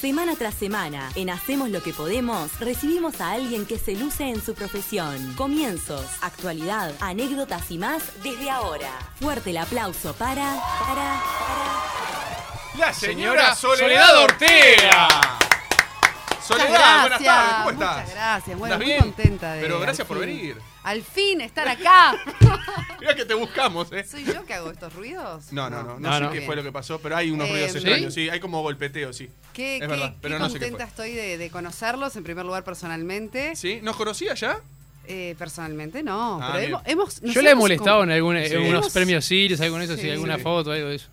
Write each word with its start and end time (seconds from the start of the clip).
Semana 0.00 0.36
tras 0.36 0.54
semana, 0.54 1.10
en 1.16 1.28
Hacemos 1.28 1.70
lo 1.70 1.82
que 1.82 1.92
podemos, 1.92 2.60
recibimos 2.60 3.20
a 3.20 3.32
alguien 3.32 3.66
que 3.66 3.80
se 3.80 3.96
luce 3.96 4.28
en 4.28 4.40
su 4.40 4.54
profesión. 4.54 5.34
Comienzos, 5.34 6.06
actualidad, 6.20 6.94
anécdotas 7.00 7.68
y 7.72 7.78
más 7.78 8.04
desde 8.22 8.48
ahora. 8.48 8.90
Fuerte 9.20 9.50
el 9.50 9.56
aplauso 9.56 10.14
para, 10.14 10.54
para, 10.78 11.20
para. 11.30 12.78
La 12.78 12.92
señora 12.92 13.56
Soledad 13.56 14.22
Ortega. 14.22 15.37
Soledad, 16.48 17.00
buenas 17.02 17.06
gracias, 17.08 17.34
tardes, 17.34 17.54
¿cómo 17.64 17.72
muchas 17.72 17.98
estás? 17.98 18.14
gracias, 18.14 18.58
bueno, 18.58 18.74
¿Estás 18.74 18.78
muy 18.78 18.86
bien? 18.86 19.00
contenta 19.00 19.52
de. 19.54 19.60
Pero 19.62 19.80
gracias 19.80 20.06
por 20.08 20.18
fin- 20.18 20.26
venir. 20.26 20.56
Al 20.82 21.02
fin 21.02 21.40
estar 21.42 21.68
acá. 21.68 22.16
Mira 23.00 23.14
que 23.14 23.24
te 23.26 23.34
buscamos, 23.34 23.92
¿eh? 23.92 24.04
¿Soy 24.04 24.24
yo 24.24 24.44
que 24.46 24.54
hago 24.54 24.70
estos 24.70 24.92
ruidos? 24.94 25.52
No, 25.52 25.68
no, 25.68 25.82
no, 25.82 25.98
no, 25.98 26.08
No, 26.08 26.14
sé 26.14 26.20
no. 26.24 26.30
qué 26.32 26.40
fue 26.42 26.56
lo 26.56 26.62
que 26.62 26.72
pasó, 26.72 26.98
pero 27.00 27.16
hay 27.16 27.30
unos 27.30 27.48
Eh, 27.48 27.52
ruidos 27.52 27.74
extraños, 27.76 28.14
sí, 28.14 28.28
hay 28.30 28.40
como 28.40 28.62
golpeteo, 28.62 29.12
sí. 29.12 29.28
Qué, 29.52 29.76
Es 29.76 29.80
qué- 29.82 29.86
verdad, 29.86 30.10
qué 30.12 30.18
pero 30.22 30.38
no 30.38 30.48
sé 30.48 30.58
qué 30.58 30.70
contenta 30.70 30.84
estoy 30.84 31.12
de, 31.12 31.36
de 31.38 31.50
conocerlos, 31.50 32.16
en 32.16 32.24
primer 32.24 32.46
lugar 32.46 32.64
personalmente. 32.64 33.54
¿Sí? 33.54 33.80
¿Nos 33.82 33.96
conocía 33.96 34.34
ya? 34.34 34.58
Eh, 35.06 35.34
personalmente 35.38 36.02
no, 36.02 36.38
Ah, 36.42 36.50
pero 36.54 36.82
hemos, 36.84 37.20
Yo 37.22 37.40
le 37.42 37.50
he 37.50 37.54
molestado 37.54 38.00
con- 38.00 38.10
en, 38.10 38.16
algún, 38.16 38.36
Sí. 38.44 38.52
en 38.54 38.60
unos 38.62 38.82
Hemos- 38.84 38.92
premios 38.92 39.24
Sirius, 39.24 39.60
algo 39.60 39.78
eso, 39.80 39.96
sí, 39.96 40.02
Sí. 40.02 40.10
alguna 40.10 40.36
Sí. 40.36 40.42
foto, 40.42 40.70
algo 40.72 40.88
de 40.88 40.96
eso. 40.96 41.08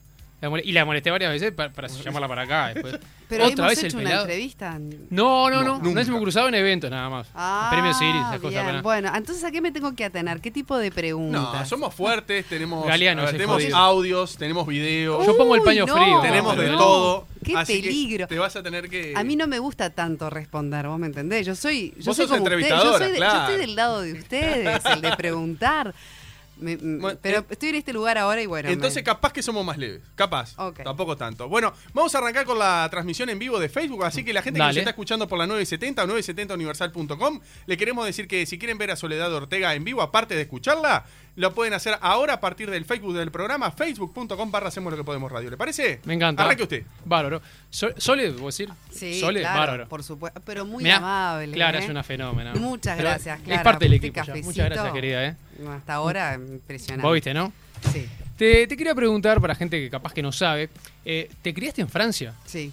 Y 0.64 0.72
la 0.74 0.86
molesté 0.86 1.10
varias 1.10 1.32
veces 1.32 1.52
para, 1.54 1.72
para 1.74 1.88
llamarla 1.88 2.28
para 2.28 2.42
acá 2.44 2.74
después. 2.74 3.00
Pero 3.28 3.46
Otra 3.46 3.54
hemos 3.66 3.70
vez 3.70 3.80
el 3.80 3.86
hecho 3.88 3.98
una 3.98 4.04
pelado. 4.04 4.26
entrevista. 4.26 4.78
No, 5.10 5.50
no, 5.50 5.64
No, 5.64 5.80
no. 5.80 5.92
No, 5.92 6.00
hemos 6.00 6.22
cruzado 6.22 6.48
en 6.50 6.54
eventos 6.54 6.92
nada 6.92 7.10
más. 7.10 7.28
Ah, 7.34 7.70
en 7.72 7.76
premios 7.80 7.98
Sirius, 7.98 8.28
esas 8.28 8.40
cosas. 8.40 8.64
para- 8.64 8.82
Bueno, 8.84 9.12
entonces 9.16 9.44
¿a 9.44 9.50
qué 9.50 9.62
me 9.62 9.72
tengo 9.72 9.96
que 9.96 10.06
atener? 10.06 10.40
¿Qué 10.42 10.52
tipo 10.52 10.78
de 10.78 10.92
preguntas? 10.92 11.42
No, 11.54 11.66
somos 11.66 11.96
fuertes, 11.96 12.46
tenemos, 12.46 12.86
Galeano, 12.86 13.24
ver, 13.24 13.32
tenemos 13.32 13.56
jodido. 13.56 13.76
audios, 13.78 14.38
tenemos 14.38 14.68
videos, 14.68 15.26
Yo 15.26 15.36
pongo 15.36 15.56
el 15.56 15.64
paño 15.64 15.88
no. 15.88 15.96
frío. 15.96 16.20
tenemos 16.22 16.56
de 16.56 16.70
no. 16.70 16.78
todo. 16.78 17.28
Qué 17.44 17.56
así 17.58 17.82
que 17.82 17.88
peligro. 17.88 18.28
te 18.28 18.38
vas 18.40 18.56
a 18.56 18.62
tener 18.64 18.90
que... 18.90 19.14
A 19.16 19.24
mí 19.24 19.36
no 19.36 19.48
me 19.48 19.58
gusta 19.60 19.90
tanto 19.92 20.30
responder, 20.30 20.88
vos 20.88 20.98
me 21.00 21.08
entendés. 21.08 21.46
Yo 21.48 21.56
soy, 21.56 21.94
yo 21.98 22.06
Vos 22.06 22.16
soy 22.18 22.26
sos 22.28 22.38
como 22.38 22.44
ustedes, 22.44 22.64
entrevistadora, 22.64 22.92
yo, 22.92 22.98
soy 22.98 23.08
de- 23.08 23.14
yo 23.14 23.18
claro. 23.18 23.40
estoy 23.42 23.58
del 23.58 23.76
lado 23.76 24.02
de 24.02 24.14
ustedes, 24.14 24.86
el 24.86 25.02
de 25.02 25.16
preguntar. 25.16 25.94
Me- 26.58 26.78
Bueno, 26.78 27.20
pero 27.22 27.40
eh, 27.40 27.46
estoy 27.50 27.70
en 27.70 27.76
este 27.76 27.92
lugar 27.94 28.18
ahora 28.18 28.42
y 28.42 28.46
bueno. 28.46 28.70
Entonces 28.70 28.98
me- 28.98 29.04
capaz 29.04 29.34
que 29.34 29.44
somos 29.44 29.66
más 29.66 29.78
leves, 29.78 30.02
capaz, 30.16 30.56
tampoco 30.84 31.16
tanto. 31.18 31.50
Bueno, 31.50 31.74
vamos 31.94 32.16
a 32.16 32.20
arrancar 32.20 32.46
con 32.46 32.58
la 32.58 32.88
transmisión 32.90 33.30
en 33.30 33.38
vivo 33.40 33.60
de 33.60 33.68
Facebook, 33.70 34.04
así 34.06 34.24
que 34.24 34.32
la 34.34 34.42
gente 34.42 34.58
que 34.58 34.60
nos 34.68 34.78
está 34.82 34.90
escuchando 34.92 35.28
por 35.28 35.38
la 35.38 35.48
970 35.48 36.04
o 36.04 36.08
970universal.com, 36.08 37.40
le 37.66 37.78
queremos 37.78 38.06
decir 38.06 38.28
que 38.28 38.46
si 38.46 38.58
quieren 38.58 38.78
ver 38.78 38.92
a 38.92 38.96
Soledad 38.96 39.34
Ortega 39.34 39.76
en 39.76 39.84
vivo, 39.84 40.02
aparte 40.02 40.36
de 40.36 40.42
escucharla, 40.42 41.06
lo 41.38 41.54
pueden 41.54 41.74
hacer 41.74 41.98
ahora 42.02 42.34
a 42.36 42.40
partir 42.40 42.70
del 42.72 42.86
Facebook 42.86 43.14
del 43.16 43.30
programa, 43.32 43.72
facebook.com 43.72 44.52
barra 44.52 44.70
hacemos 44.70 44.92
lo 44.92 44.98
que 44.98 45.04
podemos 45.04 45.32
radio. 45.32 45.50
¿Le 45.50 45.58
parece? 45.58 46.00
Me 46.06 46.14
encanta. 46.14 46.44
Arranque 46.44 46.64
usted. 46.64 46.84
Bárbaro. 47.04 47.42
So- 47.70 47.94
Sole, 47.98 48.32
¿vos 48.32 48.58
decir? 48.58 48.74
Sí, 48.92 49.20
Sole, 49.20 49.42
claro, 49.42 49.60
bárbaro. 49.60 49.88
por 49.90 50.04
supuesto. 50.04 50.42
Pero 50.46 50.66
muy 50.66 50.84
Mirá, 50.84 50.98
amable. 50.98 51.52
Clara 51.54 51.80
¿eh? 51.80 51.84
es 51.84 51.90
una 51.90 52.04
fenómena. 52.04 52.54
Muchas 52.56 52.96
Pero 52.98 53.10
gracias, 53.10 53.40
Es 53.40 53.46
Clara, 53.46 53.64
parte 53.64 53.86
del 53.86 53.94
equipo 53.96 54.22
ya. 54.24 54.36
Muchas 54.36 54.66
gracias, 54.70 54.94
querida, 54.94 55.26
¿eh? 55.26 55.36
Hasta 55.70 55.94
ahora, 55.96 56.36
impresionante. 56.36 57.06
Vos 57.06 57.14
viste, 57.14 57.34
¿no? 57.34 57.52
Sí, 57.92 58.08
Te, 58.38 58.66
te 58.68 58.78
quería 58.78 58.96
preguntar, 58.96 59.40
para 59.42 59.56
gente 59.56 59.80
que 59.80 59.90
capaz 59.90 60.14
que 60.14 60.22
no 60.24 60.32
sabe, 60.32 60.70
eh, 61.04 61.30
¿te 61.42 61.54
criaste 61.54 61.82
en 61.82 61.90
Francia? 61.90 62.34
sí. 62.46 62.72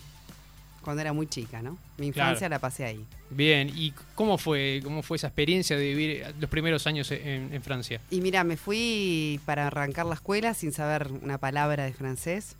Cuando 0.82 1.00
era 1.00 1.12
muy 1.12 1.28
chica, 1.28 1.62
¿no? 1.62 1.78
Mi 1.96 2.10
Claro. 2.10 2.30
infancia 2.30 2.48
la 2.48 2.58
pasé 2.58 2.84
ahí. 2.84 3.06
Bien, 3.34 3.70
¿y 3.74 3.92
cómo 4.14 4.38
fue, 4.38 4.80
cómo 4.84 5.02
fue 5.02 5.16
esa 5.16 5.28
experiencia 5.28 5.76
de 5.76 5.84
vivir 5.84 6.24
los 6.40 6.50
primeros 6.50 6.86
años 6.86 7.10
en, 7.10 7.52
en 7.52 7.62
Francia? 7.62 8.00
Y 8.10 8.20
mira, 8.20 8.44
me 8.44 8.56
fui 8.56 9.40
para 9.46 9.66
arrancar 9.66 10.06
la 10.06 10.14
escuela 10.14 10.54
sin 10.54 10.72
saber 10.72 11.08
una 11.22 11.38
palabra 11.38 11.84
de 11.84 11.92
francés. 11.92 12.56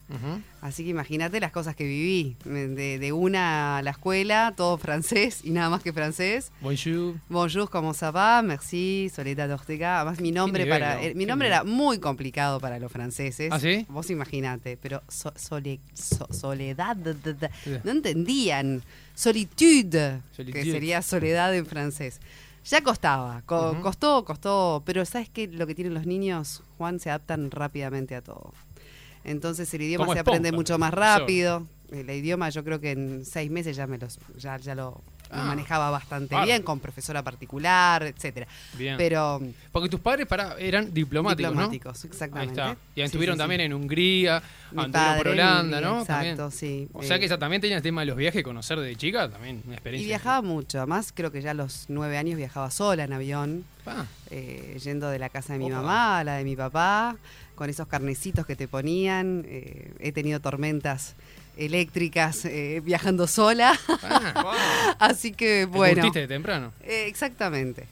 Así 0.61 0.85
que 0.85 0.91
imagínate 0.91 1.41
las 1.41 1.51
cosas 1.53 1.75
que 1.75 1.85
viví. 1.85 2.37
De, 2.45 2.99
de 2.99 3.13
una 3.13 3.79
a 3.79 3.83
la 3.83 3.91
escuela, 3.93 4.55
todo 4.57 4.79
francés 4.79 5.41
y 5.45 5.51
nada 5.51 5.71
más 5.71 5.83
que 5.83 5.93
francés. 5.93 6.53
Bonjour. 6.61 7.17
Bonjour, 7.29 7.69
¿cómo 7.71 7.93
ça 7.95 8.13
va? 8.15 8.43
Merci, 8.43 9.11
Soledad 9.15 9.51
Ortega. 9.51 10.01
Además, 10.01 10.21
mi 10.21 10.31
nombre, 10.33 10.65
nivel, 10.65 10.81
para, 10.81 10.95
¿no? 10.97 11.01
eh, 11.03 11.15
mi 11.15 11.27
nombre 11.27 11.49
nivel. 11.49 11.63
era 11.63 11.65
muy 11.65 11.99
complicado 11.99 12.61
para 12.61 12.79
los 12.79 12.91
franceses. 12.93 13.51
¿Ah, 13.53 13.59
sí? 13.61 13.85
Vos 13.89 14.11
imaginate, 14.11 14.77
pero 14.77 15.03
so- 15.09 15.33
sole- 15.37 15.81
so- 15.95 16.29
Soledad, 16.33 16.97
no 17.85 17.91
entendían. 17.91 18.83
Solitude, 19.23 20.21
Solitude. 20.37 20.65
que 20.65 20.71
sería 20.71 21.01
soledad 21.03 21.55
en 21.55 21.67
francés. 21.67 22.21
Ya 22.65 22.83
costaba, 22.83 23.43
co- 23.47 23.77
costó, 23.83 24.25
costó, 24.25 24.83
pero 24.87 25.05
¿sabes 25.05 25.29
qué? 25.29 25.49
Lo 25.49 25.67
que 25.67 25.75
tienen 25.75 25.95
los 25.95 26.07
niños, 26.07 26.63
Juan, 26.79 27.01
se 27.01 27.11
adaptan 27.11 27.51
rápidamente 27.51 28.15
a 28.15 28.23
todo. 28.23 28.53
Entonces 29.25 29.73
el 29.75 29.83
idioma 29.83 30.05
Como 30.05 30.15
se 30.15 30.21
aprende 30.21 30.53
mucho 30.53 30.79
más 30.79 30.93
rápido. 30.93 31.67
El 31.91 32.09
idioma 32.11 32.49
yo 32.51 32.65
creo 32.65 32.81
que 32.81 32.93
en 32.93 33.25
seis 33.25 33.51
meses 33.51 33.77
ya 33.77 33.87
me 33.87 33.99
los, 33.99 34.19
ya, 34.39 34.57
ya 34.59 34.75
lo 34.75 35.03
Ah, 35.35 35.45
manejaba 35.45 35.91
bastante 35.91 36.37
bien, 36.45 36.63
con 36.63 36.79
profesora 36.79 37.23
particular, 37.23 38.03
etcétera. 38.03 38.47
Bien. 38.77 38.97
Pero 38.99 39.41
Porque 39.73 39.89
tus 39.89 39.99
padres 40.01 40.27
para, 40.27 40.57
eran 40.59 40.93
diplomáticos, 40.93 41.51
diplomáticos, 41.53 41.97
¿no? 41.97 42.01
Ahí 42.03 42.11
exactamente. 42.13 42.53
está. 42.61 42.77
Y 42.95 43.01
estuvieron 43.01 43.37
sí, 43.37 43.39
también 43.39 43.61
sí. 43.61 43.65
en 43.65 43.73
Hungría, 43.73 44.43
Mi 44.73 44.83
anduvieron 44.85 45.17
por 45.17 45.29
Holanda, 45.29 45.63
Hungría, 45.79 45.81
¿no? 45.81 46.01
Exacto, 46.03 46.37
También. 46.37 46.51
sí. 46.53 46.89
O 46.93 47.03
sea 47.03 47.19
que 47.19 47.25
Eh, 47.25 47.27
esa 47.27 47.39
también 47.39 47.63
tenías 47.63 47.79
el 47.79 47.83
tema 47.83 48.03
de 48.03 48.07
los 48.09 48.17
viajes, 48.17 48.43
conocer 48.45 48.79
de 48.79 48.95
chica, 48.97 49.31
también 49.31 49.63
una 49.65 49.73
Y 49.73 49.77
experiencia. 49.77 50.07
viajaba 50.09 50.43
mucho, 50.43 50.79
además 50.79 51.13
creo 51.15 51.33
que 51.33 51.41
ya 51.41 51.53
a 51.53 51.55
los 51.55 51.87
nueve 51.89 52.19
años 52.19 52.37
viajaba 52.37 52.71
sola 52.71 53.05
en 53.05 53.13
avión, 53.15 53.65
Ah, 53.87 54.05
eh, 54.31 54.79
yendo 54.85 55.09
de 55.11 55.19
la 55.19 55.29
casa 55.29 55.55
de 55.55 55.59
mi 55.59 55.67
Opa. 55.67 55.77
mamá 55.81 56.19
a 56.19 56.25
la 56.25 56.37
de 56.37 56.45
mi 56.45 56.55
papá, 56.55 57.17
con 57.57 57.69
esos 57.71 57.89
carnecitos 57.89 58.47
que 58.47 58.55
te 58.55 58.69
ponían. 58.69 59.45
eh, 59.49 59.93
he 59.99 60.13
tenido 60.13 60.39
tormentas 60.41 61.15
eléctricas 61.57 62.45
eh, 62.45 62.81
viajando 62.85 63.27
sola, 63.27 63.79
ah. 64.03 64.97
así 64.99 65.33
que 65.33 65.61
¿Te 65.61 65.65
bueno. 65.67 66.11
de 66.11 66.27
temprano? 66.27 66.73
eh, 66.85 67.05
exactamente. 67.07 67.87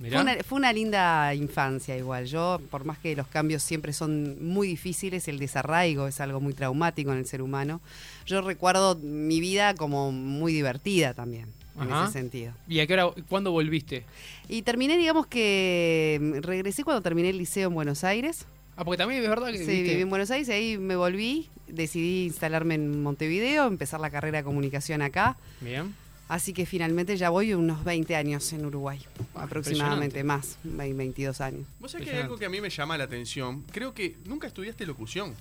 Fue 0.00 0.20
una, 0.20 0.36
fue 0.44 0.58
una 0.58 0.72
linda 0.72 1.34
infancia 1.34 1.96
igual. 1.96 2.26
Yo, 2.26 2.60
por 2.70 2.84
más 2.84 2.98
que 2.98 3.16
los 3.16 3.26
cambios 3.26 3.64
siempre 3.64 3.92
son 3.92 4.46
muy 4.46 4.68
difíciles, 4.68 5.26
el 5.26 5.40
desarraigo 5.40 6.06
es 6.06 6.20
algo 6.20 6.38
muy 6.40 6.54
traumático 6.54 7.10
en 7.10 7.18
el 7.18 7.26
ser 7.26 7.42
humano. 7.42 7.80
Yo 8.24 8.40
recuerdo 8.40 8.94
mi 8.94 9.40
vida 9.40 9.74
como 9.74 10.12
muy 10.12 10.52
divertida 10.52 11.14
también, 11.14 11.46
en 11.80 11.90
Ajá. 11.90 12.04
ese 12.04 12.12
sentido. 12.12 12.52
¿Y 12.68 12.78
a 12.78 12.86
qué 12.86 12.92
hora, 12.92 13.10
cuándo 13.28 13.50
volviste? 13.50 14.04
Y 14.48 14.62
terminé, 14.62 14.96
digamos 14.96 15.26
que 15.26 16.18
mm, 16.20 16.42
regresé 16.46 16.84
cuando 16.84 17.02
terminé 17.02 17.30
el 17.30 17.38
liceo 17.38 17.66
en 17.66 17.74
Buenos 17.74 18.04
Aires. 18.04 18.46
Ah, 18.80 18.84
porque 18.84 18.96
también 18.98 19.22
es 19.24 19.28
verdad 19.28 19.48
que 19.48 19.58
Sí, 19.58 19.64
viste- 19.66 19.82
viví 19.90 20.02
en 20.02 20.08
Buenos 20.08 20.30
Aires 20.30 20.48
y 20.48 20.52
ahí 20.52 20.78
me 20.78 20.94
volví. 20.94 21.48
Decidí 21.66 22.26
instalarme 22.26 22.76
en 22.76 23.02
Montevideo, 23.02 23.66
empezar 23.66 23.98
la 23.98 24.08
carrera 24.08 24.38
de 24.38 24.44
comunicación 24.44 25.02
acá. 25.02 25.36
Bien. 25.60 25.94
Así 26.28 26.52
que 26.52 26.64
finalmente 26.64 27.16
ya 27.16 27.30
voy 27.30 27.54
unos 27.54 27.82
20 27.84 28.14
años 28.14 28.52
en 28.52 28.64
Uruguay, 28.66 29.00
Ah, 29.34 29.42
aproximadamente 29.44 30.22
más, 30.22 30.58
20, 30.62 30.96
22 30.96 31.40
años. 31.40 31.62
Vos 31.80 31.90
sabés 31.90 32.06
que 32.08 32.14
hay 32.14 32.22
algo 32.22 32.38
que 32.38 32.44
a 32.46 32.50
mí 32.50 32.60
me 32.60 32.70
llama 32.70 32.96
la 32.96 33.04
atención. 33.04 33.64
Creo 33.72 33.92
que 33.94 34.14
nunca 34.26 34.46
estudiaste 34.46 34.86
locución. 34.86 35.34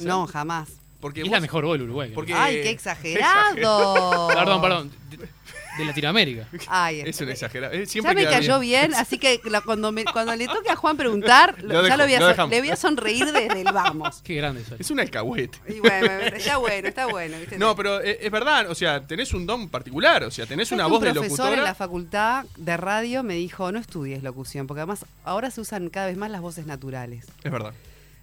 No, 0.00 0.26
jamás. 0.28 0.68
Porque 1.00 1.20
Es 1.22 1.26
vos- 1.26 1.32
la 1.34 1.40
mejor 1.40 1.64
gol 1.66 1.82
Uruguay. 1.82 2.12
Porque- 2.14 2.32
¡Ay, 2.34 2.62
qué 2.62 2.70
exagerado! 2.70 4.28
Perdón, 4.34 4.60
perdón. 4.62 4.90
De, 5.78 5.84
Latinoamérica. 5.84 6.46
Ay, 6.68 7.00
Es 7.00 7.20
un 7.20 7.28
exagerado. 7.30 7.72
Eh, 7.74 7.86
ya 7.86 8.14
me 8.14 8.24
cayó 8.24 8.60
bien. 8.60 8.90
bien, 8.90 8.94
así 9.00 9.18
que 9.18 9.40
la- 9.44 9.60
cuando, 9.60 9.90
me- 9.92 10.04
cuando 10.04 10.34
le 10.36 10.46
toque 10.46 10.70
a 10.70 10.76
Juan 10.76 10.96
preguntar, 10.96 11.56
Lo 11.62 11.74
ya 11.74 11.82
dejo, 11.82 11.96
lo 11.96 12.04
voy 12.04 12.14
a 12.14 12.20
lo 12.36 12.46
le 12.48 12.60
voy 12.60 12.70
a 12.70 12.76
sonreír 12.76 13.26
desde 13.32 13.60
el 13.60 13.72
vamos. 13.72 14.20
Qué 14.22 14.34
grande 14.36 14.64
soy. 14.64 14.76
Es 14.80 14.90
un 14.90 15.00
alcahuete. 15.00 15.58
Y 15.68 15.80
bueno, 15.80 16.06
está 16.34 16.56
bueno, 16.58 16.88
está 16.88 17.06
bueno. 17.06 17.38
¿viste? 17.38 17.58
No, 17.58 17.74
pero 17.76 18.00
eh, 18.02 18.18
es 18.20 18.30
verdad, 18.30 18.70
o 18.70 18.74
sea, 18.74 19.06
tenés 19.06 19.32
un 19.34 19.46
don 19.46 19.68
particular, 19.68 20.22
o 20.24 20.30
sea, 20.30 20.46
tenés 20.46 20.68
¿Sabes 20.68 20.80
una 20.80 20.86
voz 20.88 20.98
un 21.00 21.04
de 21.04 21.12
profesor 21.12 21.38
locutora. 21.38 21.56
en 21.58 21.64
la 21.64 21.74
facultad 21.74 22.44
de 22.56 22.76
radio 22.76 23.22
me 23.22 23.34
dijo, 23.34 23.70
no 23.72 23.78
estudies 23.78 24.22
locución, 24.22 24.66
porque 24.66 24.80
además 24.80 25.04
ahora 25.24 25.50
se 25.50 25.60
usan 25.60 25.88
cada 25.90 26.06
vez 26.06 26.16
más 26.16 26.30
las 26.30 26.40
voces 26.40 26.66
naturales. 26.66 27.26
Es 27.42 27.50
verdad. 27.52 27.72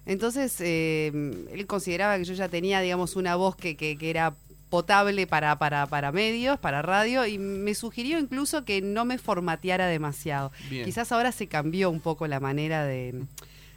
Entonces, 0.06 0.56
eh, 0.60 1.12
él 1.52 1.66
consideraba 1.66 2.18
que 2.18 2.24
yo 2.24 2.34
ya 2.34 2.48
tenía, 2.48 2.80
digamos, 2.80 3.14
una 3.14 3.36
voz 3.36 3.54
que, 3.56 3.76
que- 3.76 3.96
que 3.96 4.10
era 4.10 4.34
potable 4.72 5.26
para, 5.26 5.58
para, 5.58 5.86
para 5.86 6.12
medios, 6.12 6.58
para 6.58 6.80
radio, 6.80 7.26
y 7.26 7.36
me 7.36 7.74
sugirió 7.74 8.18
incluso 8.18 8.64
que 8.64 8.80
no 8.80 9.04
me 9.04 9.18
formateara 9.18 9.86
demasiado. 9.86 10.50
Bien. 10.70 10.86
Quizás 10.86 11.12
ahora 11.12 11.30
se 11.30 11.46
cambió 11.46 11.90
un 11.90 12.00
poco 12.00 12.26
la 12.26 12.40
manera 12.40 12.82
de, 12.86 13.12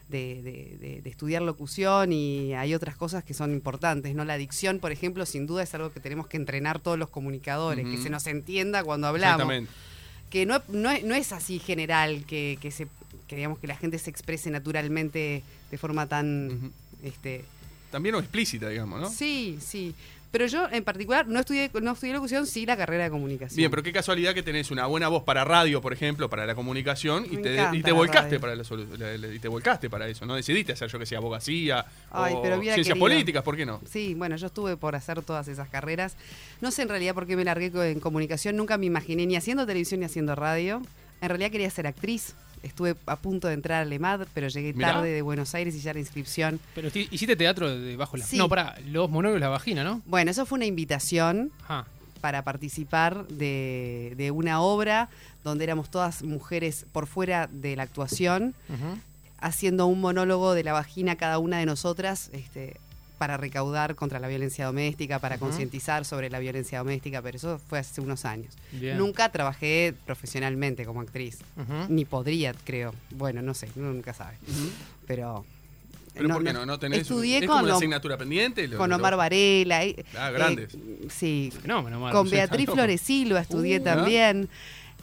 de- 0.07 1.01
de- 1.03 1.09
estudiar 1.09 1.41
locución 1.41 2.13
y 2.13 2.53
hay 2.53 2.73
otras 2.73 2.95
cosas 2.95 3.25
que 3.25 3.33
son 3.33 3.51
importantes, 3.51 4.15
¿no? 4.15 4.23
La 4.23 4.37
dicción, 4.37 4.79
por 4.79 4.93
ejemplo, 4.93 5.25
sin 5.25 5.45
duda 5.47 5.63
es 5.63 5.73
algo 5.75 5.91
que 5.91 5.99
tenemos 5.99 6.27
que 6.27 6.37
entrenar 6.37 6.79
todos 6.79 6.97
los 6.97 7.09
comunicadores, 7.09 7.85
que 7.85 7.97
se 7.97 8.09
nos 8.09 8.25
entienda 8.27 8.81
cuando 8.85 9.07
hablamos 9.07 9.41
Exactamente. 9.41 9.71
que 10.29 10.45
no, 10.45 10.61
no, 10.69 10.91
no 11.03 11.13
es 11.13 11.33
así 11.33 11.59
general 11.59 12.23
que, 12.25 12.57
que 12.61 12.71
se 12.71 12.87
que 13.27 13.35
digamos 13.35 13.59
que 13.59 13.67
la 13.67 13.75
gente 13.75 13.97
se 13.99 14.09
exprese 14.11 14.49
naturalmente 14.49 15.43
de 15.71 15.77
forma 15.77 16.07
tan 16.07 16.71
este 17.03 17.43
También 17.91 18.15
o 18.15 18.19
explícita, 18.19 18.69
digamos, 18.69 19.01
¿no? 19.01 19.09
sí 19.09 19.57
sí 19.59 19.93
Pero 20.37 20.47
yo 20.47 20.67
en 20.69 20.83
particular 20.83 21.25
no 21.29 21.39
estudié, 21.39 21.71
no 21.81 21.93
estudié 21.93 22.11
locución, 22.11 22.45
sí 22.45 22.65
la 22.65 22.75
carrera 22.75 23.05
de 23.05 23.09
comunicación. 23.09 23.55
Bien, 23.55 23.71
pero 23.71 23.81
qué 23.83 23.93
casualidad 23.93 24.33
que 24.33 24.43
tenés 24.43 24.69
una 24.69 24.85
buena 24.85 25.07
voz 25.07 25.23
para 25.23 25.45
radio, 25.45 25.79
por 25.79 25.93
ejemplo, 25.93 26.29
para 26.29 26.45
la 26.45 26.55
comunicación, 26.55 27.25
y 27.31 27.37
te, 27.37 27.57
y 27.71 27.81
te 27.81 27.93
volcaste 27.93 28.37
radio. 28.37 28.41
para 28.41 28.55
la, 28.55 28.63
la- 28.97 29.17
la- 29.17 29.33
y 29.33 29.39
te 29.39 29.47
volcaste 29.47 29.89
para 29.89 30.09
eso, 30.09 30.25
¿no? 30.25 30.35
Decidiste 30.35 30.73
hacer, 30.73 30.89
yo 30.89 30.99
que 30.99 31.05
sé, 31.05 31.15
abogacía 31.15 31.85
Ay, 32.11 32.33
o 32.35 32.41
pero 32.41 32.59
ciencias 32.59 32.85
querido. 32.87 32.99
políticas, 32.99 33.43
¿por 33.43 33.55
qué 33.55 33.65
no? 33.65 33.79
Sí, 33.89 34.13
bueno, 34.13 34.35
yo 34.35 34.47
estuve 34.47 34.75
por 34.75 34.93
hacer 34.95 35.21
todas 35.21 35.47
esas 35.47 35.69
carreras. 35.69 36.17
No 36.59 36.69
sé 36.71 36.81
en 36.81 36.89
realidad 36.89 37.13
por 37.13 37.25
qué 37.27 37.37
me 37.37 37.45
largué 37.45 37.71
en 37.89 38.01
comunicación, 38.01 38.57
nunca 38.57 38.77
me 38.77 38.87
imaginé 38.87 39.25
ni 39.25 39.37
haciendo 39.37 39.65
televisión 39.65 40.01
ni 40.01 40.05
haciendo 40.05 40.35
radio. 40.35 40.81
En 41.21 41.29
realidad 41.29 41.49
quería 41.49 41.69
ser 41.69 41.87
actriz. 41.87 42.35
Estuve 42.65 42.95
a 43.05 43.15
punto 43.15 43.47
de 43.47 43.53
entrar 43.53 43.83
al 43.83 43.93
EMAD, 43.93 44.27
pero 44.33 44.47
llegué 44.47 44.73
Mirá. 44.73 44.93
tarde 44.93 45.09
de 45.11 45.21
Buenos 45.21 45.53
Aires 45.53 45.75
y 45.75 45.81
ya 45.81 45.93
la 45.93 45.99
inscripción. 45.99 46.59
Pero 46.73 46.87
hiciste 46.87 47.35
teatro 47.35 47.69
debajo 47.69 48.13
de 48.17 48.21
la... 48.21 48.25
Sí. 48.25 48.37
No, 48.37 48.49
para 48.49 48.75
los 48.87 49.07
monólogos 49.07 49.35
de 49.35 49.45
la 49.45 49.49
vagina, 49.49 49.83
¿no? 49.83 50.01
Bueno, 50.07 50.31
eso 50.31 50.47
fue 50.47 50.57
una 50.57 50.65
invitación 50.65 51.51
Ajá. 51.63 51.85
para 52.21 52.43
participar 52.43 53.27
de, 53.27 54.15
de 54.17 54.31
una 54.31 54.61
obra 54.61 55.09
donde 55.43 55.63
éramos 55.63 55.91
todas 55.91 56.23
mujeres 56.23 56.87
por 56.91 57.05
fuera 57.05 57.47
de 57.51 57.75
la 57.75 57.83
actuación, 57.83 58.55
haciendo 59.37 59.85
un 59.85 60.01
monólogo 60.01 60.55
de 60.55 60.63
la 60.63 60.73
vagina 60.73 61.17
cada 61.17 61.37
una 61.37 61.59
de 61.59 61.67
nosotras, 61.67 62.31
este, 62.33 62.77
para 63.17 63.37
recaudar 63.37 63.95
contra 63.95 64.19
la 64.19 64.27
violencia 64.27 64.65
doméstica, 64.65 65.19
para 65.19 65.37
concientizar 65.37 66.05
sobre 66.05 66.29
la 66.29 66.39
violencia 66.39 66.79
doméstica, 66.79 67.21
pero 67.21 67.37
eso 67.37 67.59
fue 67.67 67.79
hace 67.79 68.01
unos 68.01 68.25
años. 68.25 68.53
Bien. 68.71 68.97
Nunca 68.97 69.29
trabajé 69.29 69.93
profesionalmente 70.05 70.85
como 70.85 71.01
actriz, 71.01 71.39
ni 71.89 72.05
podría, 72.05 72.53
creo. 72.63 72.93
Bueno, 73.11 73.41
no 73.41 73.53
sé, 73.53 73.69
uno 73.75 73.91
nunca 73.93 74.13
sabe. 74.13 74.35
Pero... 75.07 75.45
¿Pero 76.13 76.29
por 76.29 76.43
qué 76.45 76.53
no? 76.53 76.65
¿No 76.65 76.79
tenés 76.79 77.01
estudié 77.01 77.39
¿Es 77.39 77.45
con, 77.45 77.55
como 77.57 77.63
una 77.65 77.75
asignatura 77.75 78.17
pendiente? 78.17 78.65
Lo- 78.69 78.77
con 78.77 78.89
lo- 78.89 78.95
Omar 78.95 79.17
Varela. 79.17 79.83
eh, 79.83 80.05
Ah, 80.17 80.29
grandes. 80.31 80.73
eh, 80.73 81.07
sí, 81.09 81.51
Fenómeno, 81.61 81.97
Omar. 81.97 82.13
con. 82.13 82.29
Beatriz 82.29 82.69
Floresilva 82.69 83.41
estudié 83.41 83.81
Uh, 83.81 83.83
también. 83.83 84.47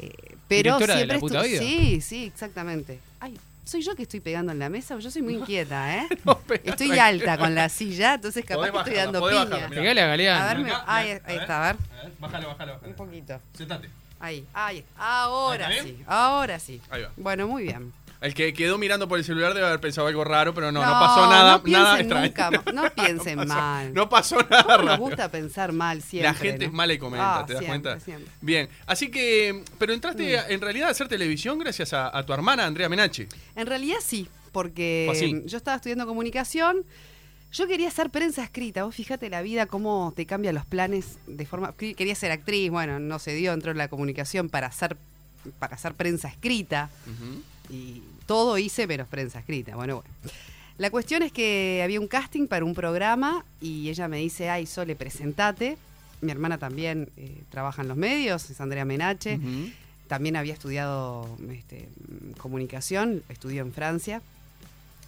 eh, 0.00 0.10
pero 0.48 0.78
Directora 0.78 0.94
de 0.94 0.98
siempre 1.00 1.16
La 1.16 1.20
Puta 1.20 1.42
Vida. 1.42 1.58
Sí, 1.60 2.00
sí, 2.00 2.24
exactamente. 2.24 2.98
Ay, 3.20 3.38
soy 3.64 3.82
yo 3.82 3.94
que 3.94 4.02
estoy 4.02 4.20
pegando 4.20 4.52
en 4.52 4.58
la 4.58 4.68
mesa, 4.68 4.98
yo 4.98 5.10
soy 5.10 5.22
muy 5.22 5.34
inquieta, 5.40 5.96
¿eh? 5.96 6.08
No, 6.24 6.38
pega, 6.38 6.62
Estoy 6.64 6.88
tranquila. 6.88 7.06
alta 7.06 7.38
con 7.38 7.54
la 7.54 7.68
silla, 7.68 8.14
entonces 8.14 8.44
capaz 8.44 8.70
Podés 8.70 8.72
que 8.72 8.78
estoy 8.78 8.94
dando 8.94 9.28
piña. 9.28 9.68
Pegale 9.68 10.00
a 10.00 10.06
Galeano. 10.06 10.44
A 10.44 10.48
ver, 10.54 10.58
me- 10.64 10.70
Acá, 10.72 10.84
ahí 10.86 11.10
a 11.10 11.14
está, 11.40 11.68
a 11.68 11.72
ver. 11.72 11.76
A 11.98 12.02
ver, 12.02 12.12
Bájalo, 12.18 12.48
bájalo, 12.48 12.72
bájalo. 12.74 12.88
Un 12.90 12.94
poquito. 12.94 13.40
Sentate. 13.56 13.88
Ahí, 14.20 14.46
ahí. 14.54 14.84
Ahora 14.96 15.66
¿Ahí 15.66 15.80
sí, 15.82 15.98
ahora 16.06 16.58
sí. 16.60 16.80
Ahí 16.90 17.02
va. 17.02 17.10
Bueno, 17.16 17.48
muy 17.48 17.64
bien. 17.64 17.92
El 18.22 18.34
que 18.34 18.54
quedó 18.54 18.78
mirando 18.78 19.08
por 19.08 19.19
el 19.19 19.24
celular 19.24 19.52
debe 19.52 19.66
haber 19.66 19.80
pensado 19.80 20.06
algo 20.06 20.22
raro, 20.22 20.54
pero 20.54 20.70
no, 20.70 20.80
no, 20.84 20.90
pasó 20.92 21.28
nada, 21.28 21.60
no 21.64 21.70
nada 21.70 21.98
extraño. 22.00 22.26
nunca 22.26 22.50
no 22.72 22.90
piensen 22.94 23.36
pasó- 23.38 23.48
mal. 23.48 23.92
No 23.94 24.08
pasó 24.08 24.36
nada 24.48 24.62
¿Cómo 24.62 24.76
nos 24.78 24.86
raro. 24.86 25.02
gusta 25.02 25.28
pensar 25.30 25.72
mal 25.72 26.00
siempre? 26.02 26.28
La 26.30 26.34
gente 26.34 26.64
es 26.66 26.72
mala 26.72 26.92
y 26.92 26.98
comenta, 26.98 27.40
Ah, 27.40 27.46
¿te 27.46 27.54
das 27.54 27.60
siempre, 27.64 27.80
cuenta? 27.90 28.04
siempre. 28.04 28.32
Bien, 28.40 28.69
así 28.86 29.10
que, 29.10 29.64
pero 29.78 29.92
entraste 29.92 30.38
Mm. 30.38 30.52
en 30.52 30.60
realidad 30.60 30.88
a 30.88 30.92
hacer 30.92 31.08
televisión 31.08 31.58
gracias 31.58 31.92
a, 31.92 32.16
a 32.16 32.24
tu 32.24 32.32
hermana 32.32 32.64
Andrea 32.64 32.88
Menache. 32.88 33.26
En 33.56 33.66
realidad 33.66 33.96
sí, 34.00 34.28
porque 34.52 35.42
yo 35.46 35.56
estaba 35.58 35.76
estudiando 35.76 36.06
comunicación. 36.06 36.84
Yo 37.52 37.66
quería 37.66 37.88
hacer 37.88 38.08
prensa 38.10 38.44
escrita. 38.44 38.84
Vos 38.84 38.94
fíjate 38.94 39.28
la 39.30 39.42
vida, 39.42 39.66
cómo 39.66 40.12
te 40.16 40.24
cambia 40.26 40.52
los 40.52 40.64
planes 40.64 41.19
de 41.26 41.44
forma. 41.44 41.74
que- 41.76 41.94
Quería 41.94 42.14
ser 42.14 42.30
actriz, 42.30 42.70
bueno, 42.70 42.98
no 43.00 43.19
se 43.19 43.34
dio, 43.34 43.52
entró 43.52 43.72
en 43.72 43.78
la 43.78 43.88
comunicación 43.88 44.48
para 44.48 44.69
hacer, 44.69 44.96
para 45.58 45.74
hacer 45.74 45.92
prensa 45.94 46.28
escrita. 46.28 46.88
Y 47.69 48.02
todo 48.26 48.58
hice 48.58 48.86
menos 48.86 49.08
prensa 49.08 49.40
escrita. 49.40 49.76
Bueno, 49.76 49.96
bueno. 49.96 50.10
La 50.78 50.90
cuestión 50.90 51.22
es 51.22 51.32
que 51.32 51.80
había 51.84 52.00
un 52.00 52.08
casting 52.08 52.46
para 52.46 52.64
un 52.64 52.74
programa 52.74 53.44
y 53.60 53.88
ella 53.88 54.08
me 54.08 54.19
dice, 54.19 54.48
ay, 54.48 54.66
Sole, 54.66 54.96
presentate. 54.96 55.76
Mi 56.20 56.32
hermana 56.32 56.58
también 56.58 57.08
eh, 57.16 57.42
trabaja 57.50 57.82
en 57.82 57.88
los 57.88 57.96
medios, 57.96 58.48
es 58.50 58.60
Andrea 58.60 58.84
Menache. 58.84 59.38
También 60.08 60.36
había 60.36 60.52
estudiado 60.52 61.28
este, 61.50 61.88
comunicación, 62.38 63.22
estudió 63.28 63.62
en 63.62 63.72
Francia. 63.72 64.22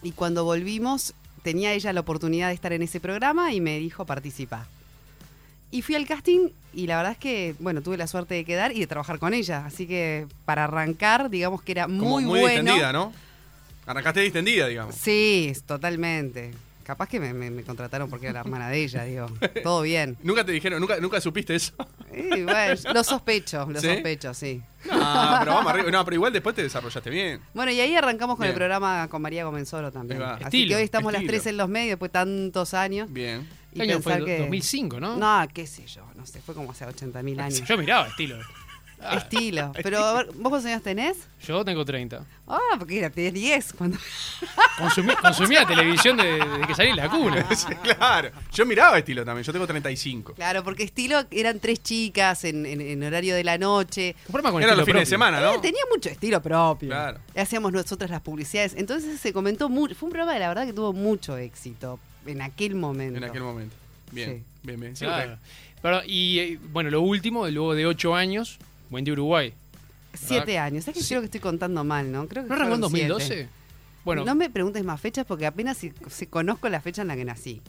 Y 0.03 0.13
cuando 0.13 0.45
volvimos, 0.45 1.15
tenía 1.43 1.73
ella 1.73 1.93
la 1.93 2.01
oportunidad 2.01 2.49
de 2.49 2.55
estar 2.55 2.73
en 2.73 2.83
ese 2.83 3.01
programa 3.01 3.53
y 3.53 3.61
me 3.61 3.79
dijo 3.79 4.05
participa. 4.05 4.67
Y 5.75 5.83
fui 5.83 5.97
al 5.97 6.07
casting 6.07 6.51
y 6.73 6.87
la 6.87 6.99
verdad 6.99 7.13
es 7.13 7.19
que, 7.19 7.57
bueno, 7.59 7.83
tuve 7.83 7.97
la 7.97 8.07
suerte 8.07 8.35
de 8.35 8.45
quedar 8.45 8.71
y 8.71 8.79
de 8.79 8.87
trabajar 8.87 9.19
con 9.19 9.35
ella. 9.35 9.65
Así 9.67 9.89
que 9.89 10.27
para 10.45 10.65
arrancar, 10.65 11.31
digamos 11.31 11.63
que 11.63 11.73
era 11.73 11.87
Como 11.87 11.99
muy, 11.99 12.25
muy 12.25 12.39
bueno. 12.41 12.63
distendida, 12.63 12.93
¿no? 12.93 13.13
Arrancaste 13.85 14.21
distendida, 14.21 14.69
digamos. 14.69 14.95
Sí, 14.95 15.53
totalmente. 15.67 16.53
Capaz 16.85 17.09
que 17.09 17.19
me, 17.19 17.33
me- 17.35 17.51
me 17.51 17.63
contrataron 17.65 18.09
porque 18.09 18.27
era 18.27 18.35
la 18.35 18.41
hermana 18.41 18.69
de 18.69 18.85
ella, 18.85 19.05
digo. 19.05 19.27
Todo 19.65 19.83
bien. 19.83 20.17
Nunca 20.23 20.45
te 20.45 20.53
dijeron, 20.53 20.81
nunca, 20.81 20.99
nunca 21.01 21.21
supiste 21.21 21.55
eso. 21.57 21.73
Y 22.15 22.43
bueno, 22.45 22.75
lo 22.95 23.03
sospecho, 23.03 23.67
lo 23.69 23.81
¿Sí? 23.81 23.89
sospecho, 23.89 24.33
sí. 24.33 24.63
No, 24.85 25.37
pero 25.41 25.55
vamos 25.55 25.73
arriba. 25.73 25.91
No, 25.91 26.05
pero 26.05 26.15
igual 26.15 26.33
después 26.33 26.55
te 26.55 26.63
desarrollaste 26.63 27.11
bien. 27.11 27.41
Bueno, 27.55 27.73
y 27.73 27.81
ahí 27.81 27.97
arrancamos 27.97 28.37
con 28.37 28.45
Bien. 28.45 28.51
el 28.53 28.57
programa 28.57 29.09
con 29.09 29.21
María 29.23 29.43
Comenzoro 29.45 29.91
también. 29.91 30.23
Así 30.23 30.45
Estilo, 30.45 30.69
que 30.69 30.77
hoy 30.77 30.83
estamos 30.85 31.13
las 31.13 31.25
tres 31.27 31.47
en 31.47 31.57
los 31.57 31.69
medios 31.69 31.91
después 31.93 32.11
de 32.11 32.13
tantos 32.13 32.75
años. 32.75 33.11
Bien. 33.13 33.49
Y 33.75 33.79
¿Qué 33.79 33.83
año 33.83 34.01
fue? 34.01 34.25
que... 34.25 34.39
2005, 34.39 35.01
¿no? 35.01 35.17
No, 35.17 35.47
qué 35.53 35.67
sé 35.67 35.87
yo, 35.87 36.03
no 36.15 36.25
sé, 36.27 36.41
fue 36.41 36.55
como 36.55 36.71
hace 36.71 36.87
80 36.87 37.23
mil 37.23 37.39
años. 37.41 37.63
Yo 37.67 37.77
miraba 37.77 38.07
estilo. 38.09 38.37
Ah, 39.07 39.17
Estilo. 39.17 39.71
Pero, 39.83 39.99
a 40.03 40.13
ver, 40.15 40.27
¿vos 40.29 40.49
cuántos 40.49 40.65
años 40.65 40.83
tenés? 40.83 41.19
yo 41.47 41.63
tengo 41.63 41.85
30. 41.85 42.25
Ah, 42.49 42.59
porque 42.79 43.01
era, 43.01 43.11
tenés 43.11 43.35
10 43.35 43.73
cuando... 43.75 43.99
Consumí- 44.79 45.17
consumía 45.21 45.67
televisión 45.67 46.17
de, 46.17 46.39
de 46.39 46.67
que 46.67 46.75
salí 46.75 46.89
en 46.91 46.97
la 46.97 47.11
cuna. 47.11 47.47
Sí, 47.55 47.67
claro. 47.83 48.31
Yo 48.53 48.65
miraba 48.65 48.97
estilo 48.97 49.23
también. 49.23 49.45
Yo 49.45 49.53
tengo 49.53 49.67
35. 49.67 50.33
Claro, 50.35 50.65
porque 50.65 50.85
estilo 50.85 51.23
eran 51.31 51.61
tres 51.61 51.83
chicas 51.83 52.45
en, 52.45 52.65
en- 52.65 52.81
en 52.81 53.03
horario 53.03 53.35
de 53.35 53.45
la 53.45 53.59
noche. 53.59 54.17
Un 54.27 54.33
programa 54.33 54.53
con 54.53 54.63
Era 54.63 54.75
los 54.75 54.87
fines 54.87 55.03
de 55.03 55.07
semana, 55.07 55.39
¿no? 55.39 55.55
Eh, 55.57 55.59
tenía 55.61 55.83
mucho 55.93 56.09
estilo 56.09 56.41
propio. 56.41 56.89
Claro. 56.89 57.19
Hacíamos 57.37 57.73
nosotras 57.73 58.11
las 58.11 58.23
publicidades. 58.23 58.73
Entonces 58.75 59.21
se 59.21 59.35
comentó 59.35 59.69
mucho. 59.69 59.95
Fue 59.97 60.07
un 60.07 60.13
programa 60.13 60.33
de 60.33 60.41
la 60.41 60.49
verdad 60.49 60.65
que 60.67 60.73
tuvo 60.73 60.95
mucho 60.95 61.37
éxito 61.37 61.99
en 62.27 62.43
aquel 62.43 62.75
momento. 62.75 63.19
En 63.19 63.25
aquel 63.25 63.43
momento. 63.43 63.75
Bien, 64.13 64.39
Sí. 64.39 64.43
bien, 64.63 64.81
bien. 64.81 64.97
Sí, 64.97 65.05
Claro. 65.05 65.39
Pero, 65.83 66.01
y 66.07 66.39
eh, 66.39 66.59
bueno, 66.73 66.91
lo 66.91 67.03
último, 67.03 67.47
luego 67.49 67.75
de 67.75 67.87
8 67.87 68.15
años, 68.15 68.59
Buen 68.91 69.05
Día 69.05 69.13
Uruguay. 69.13 69.53
Siete 70.15 70.59
años. 70.59 70.87
Es 70.89 70.95
que 70.95 71.01
Sí. 71.03 71.09
creo 71.09 71.21
que 71.21 71.27
estoy 71.27 71.41
contando 71.41 71.83
mal, 71.85 72.11
¿no? 72.11 72.27
Creo 72.29 72.45
que 72.45 72.49
¿No 72.49 72.55
arrancó 72.55 72.75
en 72.77 72.81
fueron 72.83 72.91
siete. 72.97 73.09
2012? 73.09 73.49
Bueno, 74.05 74.25
No 74.25 74.35
me 74.35 74.49
preguntes 74.51 74.85
más 74.85 75.01
fechas 75.01 75.25
porque 75.27 75.47
apenas 75.47 75.77
si, 75.79 75.93
si 76.11 76.27
conozco 76.27 76.69
la 76.69 76.81
fecha 76.81 77.03
en 77.03 77.09
la 77.09 77.17
que 77.17 77.25
nací. 77.25 77.61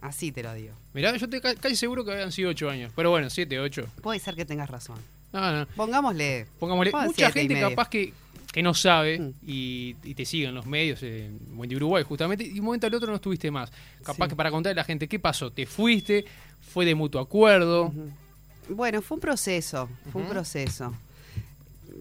Así 0.00 0.30
te 0.32 0.42
lo 0.42 0.52
digo. 0.54 0.74
mirá, 0.94 1.10
yo 1.16 1.24
estoy 1.26 1.40
ca- 1.40 1.54
casi 1.56 1.76
seguro 1.76 2.04
que 2.04 2.12
habían 2.12 2.32
sido 2.32 2.50
8 2.50 2.70
años. 2.70 2.92
Pero 2.94 3.10
bueno, 3.10 3.30
7, 3.30 3.58
8. 3.60 3.86
Puede 4.02 4.18
ser 4.20 4.34
que 4.34 4.44
tengas 4.44 4.70
razón. 4.70 4.96
No, 5.32 5.52
no. 5.52 5.66
Pongámosle. 5.76 6.46
Pongámosle, 6.58 6.90
mucha 6.92 7.30
siete 7.30 7.40
gente 7.40 7.60
capaz 7.60 7.88
que, 7.88 8.12
que 8.52 8.62
no 8.62 8.72
sabe 8.74 9.18
Mm. 9.18 9.32
y, 9.46 9.96
y 10.04 10.14
te 10.14 10.24
sigue 10.24 10.46
en 10.46 10.54
los 10.54 10.66
medios, 10.66 11.02
en 11.02 11.38
Buen 11.56 11.68
Día 11.68 11.76
Uruguay, 11.76 12.02
justamente, 12.02 12.44
y 12.44 12.54
de 12.54 12.60
un 12.60 12.66
momento 12.66 12.86
al 12.86 12.94
otro 12.94 13.08
no 13.10 13.16
estuviste 13.16 13.50
más. 13.50 13.70
Capaz 14.02 14.24
Sí. 14.26 14.30
que 14.30 14.36
para 14.36 14.50
contarle 14.50 14.72
a 14.80 14.82
la 14.82 14.84
gente 14.84 15.06
qué 15.08 15.18
pasó, 15.18 15.50
te 15.52 15.66
fuiste, 15.66 16.24
fue 16.72 16.84
de 16.86 16.94
mutuo 16.94 17.20
acuerdo. 17.20 17.92
Bueno, 18.70 19.00
fue 19.02 19.16
un 19.16 19.20
proceso. 19.20 19.88
Fue 20.12 20.22
un 20.22 20.28
proceso. 20.28 20.94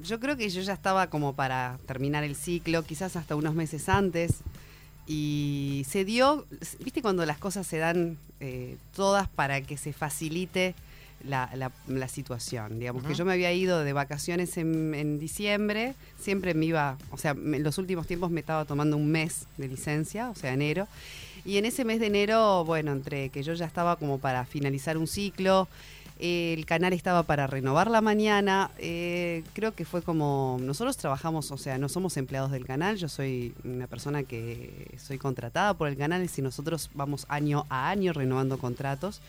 Yo 0.03 0.19
creo 0.19 0.38
que 0.38 0.50
yo 0.50 0.62
ya 0.62 0.74
estaba 0.74 1.07
como 1.10 1.33
para 1.33 1.79
terminar 1.86 2.24
el 2.24 2.36
ciclo, 2.36 2.83
quizás 2.83 3.15
hasta 3.15 3.36
unos 3.36 3.55
meses 3.55 3.89
antes. 3.89 4.36
Y 5.07 5.86
se 5.89 6.03
dio, 6.05 6.45
viste 6.83 7.01
cuando 7.01 7.25
las 7.25 7.38
cosas 7.38 7.65
se 7.65 7.77
dan 7.77 8.17
eh, 8.41 8.75
todas 8.95 9.27
para 9.29 9.62
que 9.62 9.77
se 9.77 9.93
facilite 9.93 10.75
la, 11.27 11.50
la- 11.55 11.72
la 11.88 12.07
situación. 12.07 12.79
Digamos 12.79 13.03
que 13.03 13.10
Ujú. 13.10 13.17
yo 13.19 13.25
me 13.25 13.34
había 13.34 13.51
ido 13.53 13.84
de 13.84 13.93
vacaciones 13.93 14.57
en, 14.57 14.93
en 14.93 15.19
diciembre, 15.19 15.93
siempre 16.19 16.53
me 16.53 16.65
iba, 16.65 16.98
o 17.12 17.17
sea, 17.17 17.31
en 17.31 17.63
los 17.63 17.77
últimos 17.77 18.07
tiempos 18.07 18.31
me 18.31 18.39
estaba 18.39 18.65
tomando 18.65 18.98
un 18.98 19.10
mes 19.12 19.46
de 19.57 19.67
licencia, 19.67 20.29
o 20.29 20.36
sea, 20.36 20.53
enero. 20.53 20.88
Y 21.46 21.57
en 21.57 21.65
ese 21.65 21.86
mes 21.86 22.00
de 22.00 22.07
enero, 22.07 22.65
bueno, 22.65 22.91
entre 22.91 23.29
que 23.29 23.43
yo 23.43 23.53
ya 23.53 23.65
estaba 23.65 23.96
como 23.96 24.17
para 24.19 24.46
finalizar 24.46 24.98
un 24.98 25.07
ciclo, 25.07 25.67
eh, 26.19 26.55
el 26.57 26.65
canal 26.65 26.93
estaba 26.93 27.24
para 27.24 27.46
renovar 27.46 27.91
la 27.91 28.01
mañana, 28.01 28.72
eh, 28.79 29.43
creo 29.53 29.75
que 29.75 29.86
fue 29.86 30.01
como, 30.01 30.57
nosotros 30.60 30.98
trabajamos, 30.98 31.51
o 31.51 31.57
sea, 31.57 31.77
no 31.77 31.89
somos 31.89 32.17
empleados 32.17 32.51
del 32.51 32.65
canal, 32.65 32.98
yo 32.98 33.07
soy 33.07 33.53
una 33.63 33.86
persona 33.86 34.24
que 34.24 34.96
soy 34.98 35.19
contratada 35.19 35.75
por 35.75 35.88
el 35.88 35.96
canal 35.96 36.27
y 36.36 36.41
nosotros 36.41 36.89
vamos 36.96 37.27
año 37.29 37.65
a 37.69 37.89
año 37.91 38.13
renovando 38.13 38.57
contratos. 38.57 39.22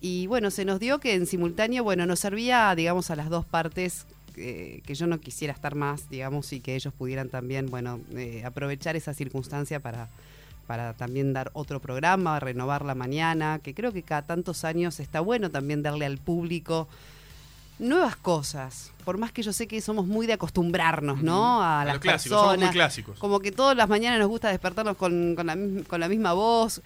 Y 0.00 0.26
bueno, 0.28 0.50
se 0.50 0.64
nos 0.64 0.78
dio 0.78 0.98
que 0.98 1.14
en 1.14 1.26
simultáneo, 1.26 1.82
bueno, 1.82 2.06
nos 2.06 2.20
servía, 2.20 2.74
digamos, 2.76 3.10
a 3.10 3.16
las 3.16 3.30
dos 3.30 3.44
partes 3.44 4.06
eh, 4.36 4.80
que 4.86 4.94
yo 4.94 5.06
no 5.06 5.18
quisiera 5.18 5.52
estar 5.52 5.74
más, 5.74 6.08
digamos, 6.08 6.52
y 6.52 6.60
que 6.60 6.76
ellos 6.76 6.94
pudieran 6.94 7.28
también, 7.28 7.68
bueno, 7.68 8.00
eh, 8.14 8.42
aprovechar 8.44 8.94
esa 8.94 9.12
circunstancia 9.12 9.80
para, 9.80 10.08
para 10.68 10.92
también 10.94 11.32
dar 11.32 11.50
otro 11.54 11.80
programa, 11.80 12.38
renovar 12.38 12.84
la 12.84 12.94
mañana, 12.94 13.58
que 13.60 13.74
creo 13.74 13.92
que 13.92 14.02
cada 14.02 14.22
tantos 14.22 14.64
años 14.64 15.00
está 15.00 15.20
bueno 15.20 15.50
también 15.50 15.82
darle 15.82 16.06
al 16.06 16.18
público 16.18 16.86
nuevas 17.80 18.14
cosas. 18.16 18.92
Por 19.04 19.18
más 19.18 19.32
que 19.32 19.42
yo 19.42 19.52
sé 19.52 19.66
que 19.66 19.80
somos 19.80 20.06
muy 20.06 20.26
de 20.26 20.34
acostumbrarnos, 20.34 21.22
¿no? 21.22 21.62
A, 21.62 21.80
A 21.80 21.84
las 21.84 21.94
los 21.94 22.02
clásicos, 22.02 22.40
somos 22.40 22.58
muy 22.58 22.68
clásicos. 22.68 23.18
Como 23.18 23.40
que 23.40 23.50
todas 23.50 23.76
las 23.76 23.88
mañanas 23.88 24.20
nos 24.20 24.28
gusta 24.28 24.50
despertarnos 24.50 24.96
con, 24.96 25.34
con 25.34 25.46
la, 25.46 25.56
con 25.88 25.98
la 26.00 26.08
misma 26.08 26.32
voz. 26.34 26.82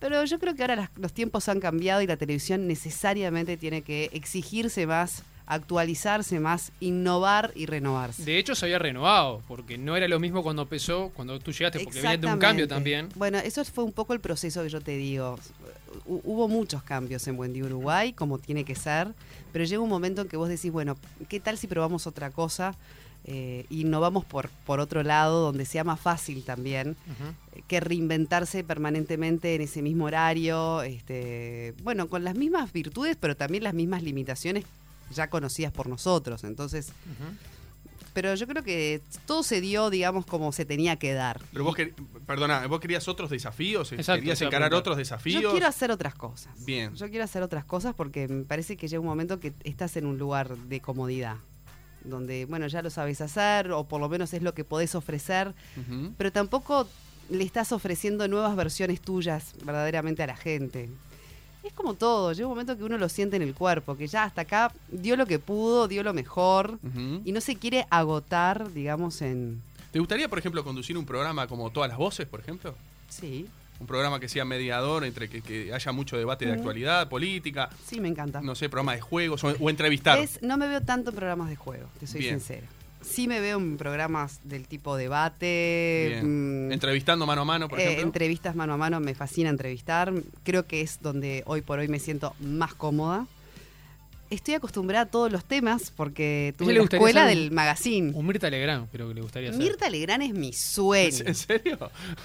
Pero 0.00 0.24
yo 0.24 0.38
creo 0.38 0.54
que 0.54 0.62
ahora 0.62 0.76
las- 0.76 0.90
los 0.96 1.12
tiempos 1.12 1.48
han 1.48 1.60
cambiado 1.60 2.00
y 2.02 2.06
la 2.06 2.16
televisión 2.16 2.66
necesariamente 2.68 3.56
tiene 3.56 3.82
que 3.82 4.10
exigirse 4.12 4.86
más, 4.86 5.22
actualizarse 5.46 6.40
más, 6.40 6.72
innovar 6.80 7.52
y 7.54 7.66
renovarse. 7.66 8.22
De 8.24 8.38
hecho, 8.38 8.54
se 8.54 8.66
había 8.66 8.78
renovado, 8.78 9.42
porque 9.48 9.76
no 9.78 9.96
era 9.96 10.06
lo 10.06 10.20
mismo 10.20 10.42
cuando 10.42 10.62
empezó, 10.62 11.10
cuando 11.14 11.38
tú 11.40 11.52
llegaste, 11.52 11.80
porque 11.80 12.00
venía 12.00 12.16
de 12.16 12.26
un 12.26 12.38
cambio 12.38 12.68
también. 12.68 13.08
Bueno, 13.16 13.38
eso 13.38 13.64
fue 13.64 13.84
un 13.84 13.92
poco 13.92 14.12
el 14.12 14.20
proceso 14.20 14.62
que 14.62 14.68
yo 14.68 14.80
te 14.80 14.92
digo. 14.96 15.38
Hu- 16.06 16.20
Hubo 16.24 16.48
muchos 16.48 16.82
cambios 16.82 17.26
en 17.28 17.36
Buen 17.36 17.52
Día 17.52 17.64
Uruguay, 17.64 18.12
como 18.12 18.38
tiene 18.38 18.64
que 18.64 18.74
ser, 18.74 19.08
pero 19.52 19.64
llega 19.64 19.80
un 19.82 19.88
momento 19.88 20.22
en 20.22 20.28
que 20.28 20.36
vos 20.36 20.48
decís, 20.48 20.70
bueno, 20.70 20.96
¿qué 21.28 21.40
tal 21.40 21.58
si 21.58 21.66
probamos 21.66 22.06
otra 22.06 22.30
cosa? 22.30 22.74
Eh, 23.30 23.66
y 23.68 23.84
no 23.84 24.00
vamos 24.00 24.24
por, 24.24 24.48
por 24.64 24.80
otro 24.80 25.02
lado, 25.02 25.42
donde 25.42 25.66
sea 25.66 25.84
más 25.84 26.00
fácil 26.00 26.44
también 26.44 26.96
eh, 27.54 27.60
que 27.68 27.78
reinventarse 27.78 28.64
permanentemente 28.64 29.54
en 29.54 29.60
ese 29.60 29.82
mismo 29.82 30.06
horario, 30.06 30.80
este, 30.82 31.74
bueno, 31.82 32.08
con 32.08 32.24
las 32.24 32.34
mismas 32.36 32.72
virtudes, 32.72 33.18
pero 33.20 33.36
también 33.36 33.64
las 33.64 33.74
mismas 33.74 34.02
limitaciones 34.02 34.64
ya 35.14 35.28
conocidas 35.28 35.72
por 35.72 35.88
nosotros. 35.88 36.42
Entonces, 36.44 36.90
pero 38.14 38.34
yo 38.34 38.46
creo 38.48 38.62
que 38.64 39.00
todo 39.26 39.42
se 39.42 39.60
dio, 39.60 39.90
digamos, 39.90 40.26
como 40.26 40.50
se 40.52 40.64
tenía 40.64 40.96
que 40.96 41.12
dar. 41.12 41.40
Pero 41.52 41.64
vos, 41.64 41.76
quer- 41.76 41.92
perdona, 42.26 42.66
vos 42.66 42.80
querías 42.80 43.06
otros 43.08 43.30
desafíos, 43.30 43.92
Exacto, 43.92 44.20
querías 44.20 44.40
encarar 44.42 44.72
otros 44.74 44.96
desafíos. 44.96 45.42
Yo 45.42 45.50
quiero 45.52 45.66
hacer 45.66 45.90
otras 45.90 46.14
cosas. 46.14 46.52
Bien. 46.64 46.94
Yo 46.94 47.08
quiero 47.10 47.24
hacer 47.24 47.42
otras 47.42 47.64
cosas 47.64 47.94
porque 47.94 48.26
me 48.26 48.44
parece 48.44 48.76
que 48.76 48.88
llega 48.88 49.00
un 49.00 49.06
momento 49.06 49.38
que 49.38 49.52
estás 49.64 49.96
en 49.98 50.06
un 50.06 50.18
lugar 50.18 50.56
de 50.56 50.80
comodidad, 50.80 51.36
donde, 52.04 52.44
bueno, 52.46 52.66
ya 52.66 52.82
lo 52.82 52.90
sabes 52.90 53.20
hacer 53.20 53.72
o 53.72 53.84
por 53.84 54.00
lo 54.00 54.08
menos 54.08 54.32
es 54.34 54.42
lo 54.42 54.54
que 54.54 54.64
podés 54.64 54.94
ofrecer, 54.94 55.54
pero 56.16 56.32
tampoco 56.32 56.88
le 57.30 57.44
estás 57.44 57.72
ofreciendo 57.72 58.26
nuevas 58.28 58.56
versiones 58.56 59.00
tuyas 59.00 59.54
verdaderamente 59.64 60.22
a 60.22 60.26
la 60.26 60.36
gente. 60.36 60.88
Es 61.62 61.72
como 61.72 61.94
todo, 61.94 62.32
llega 62.32 62.46
un 62.46 62.52
momento 62.52 62.78
que 62.78 62.84
uno 62.84 62.96
lo 62.96 63.08
siente 63.08 63.36
en 63.36 63.42
el 63.42 63.54
cuerpo, 63.54 63.96
que 63.96 64.06
ya 64.06 64.24
hasta 64.24 64.42
acá 64.42 64.72
dio 64.90 65.16
lo 65.16 65.26
que 65.26 65.38
pudo, 65.38 65.88
dio 65.88 66.02
lo 66.02 66.14
mejor 66.14 66.78
y 67.24 67.32
no 67.32 67.40
se 67.40 67.56
quiere 67.56 67.86
agotar, 67.90 68.72
digamos, 68.72 69.20
en... 69.22 69.60
¿Te 69.92 69.98
gustaría, 69.98 70.28
por 70.28 70.38
ejemplo, 70.38 70.62
conducir 70.64 70.96
un 70.96 71.04
programa 71.04 71.46
como 71.46 71.70
Todas 71.70 71.88
las 71.88 71.98
Voces, 71.98 72.26
por 72.26 72.40
ejemplo? 72.40 72.74
Sí, 73.08 73.46
Un 73.80 73.86
programa 73.86 74.18
que 74.18 74.28
sea 74.28 74.44
mediador 74.44 75.04
entre 75.04 75.28
que, 75.28 75.40
que 75.40 75.72
haya 75.72 75.92
mucho 75.92 76.16
debate 76.16 76.44
de 76.46 76.52
actualidad, 76.52 77.08
política, 77.08 77.70
sí, 77.86 78.00
me 78.00 78.08
encanta. 78.08 78.40
no 78.40 78.54
sé, 78.54 78.68
programa 78.68 78.94
de 78.94 79.00
juegos 79.00 79.44
o, 79.44 79.54
o 79.60 79.70
entrevistar. 79.70 80.18
Es- 80.18 80.42
no 80.42 80.56
me 80.56 80.66
veo 80.66 80.80
tanto 80.82 81.10
en 81.10 81.16
programas 81.16 81.48
de 81.48 81.56
juego, 81.56 81.88
te 82.00 82.06
soy 82.06 82.20
Bien. 82.20 82.40
sincera. 82.40 82.66
Sí 83.00 83.28
me 83.28 83.38
veo 83.40 83.58
en 83.58 83.76
programas 83.76 84.40
del 84.42 84.66
tipo 84.66 84.96
debate, 84.96 86.20
mm, 86.22 86.72
Entrevistando 86.72 87.26
mano 87.26 87.42
a 87.42 87.44
mano, 87.44 87.68
por 87.68 87.78
eh, 87.78 87.84
ejemplo. 87.84 88.06
entrevistas 88.06 88.56
mano 88.56 88.74
a 88.74 88.76
mano, 88.76 88.98
me 89.00 89.14
fascina 89.14 89.50
entrevistar. 89.50 90.12
Creo 90.42 90.66
que 90.66 90.80
es 90.80 90.98
donde 91.00 91.42
hoy 91.46 91.62
por 91.62 91.78
hoy 91.78 91.86
me 91.88 92.00
siento 92.00 92.34
más 92.40 92.74
cómoda. 92.74 93.26
Estoy 94.30 94.54
acostumbrada 94.54 95.04
a 95.04 95.06
todos 95.06 95.32
los 95.32 95.42
temas 95.44 95.90
porque 95.90 96.54
tuve 96.58 96.74
la 96.74 96.82
escuela 96.82 97.26
ser 97.26 97.36
un- 97.36 97.42
del 97.44 97.50
magazine. 97.50 98.12
Un 98.14 98.26
Mirta 98.26 98.50
Legrand, 98.50 98.88
creo 98.90 99.08
que 99.08 99.14
le 99.14 99.20
gustaría 99.22 99.48
hacer. 99.48 99.62
Mirta 99.62 99.88
Legrand 99.88 100.22
es 100.22 100.34
mi 100.34 100.52
sueño. 100.52 101.24
¿En 101.24 101.34
serio? 101.34 101.78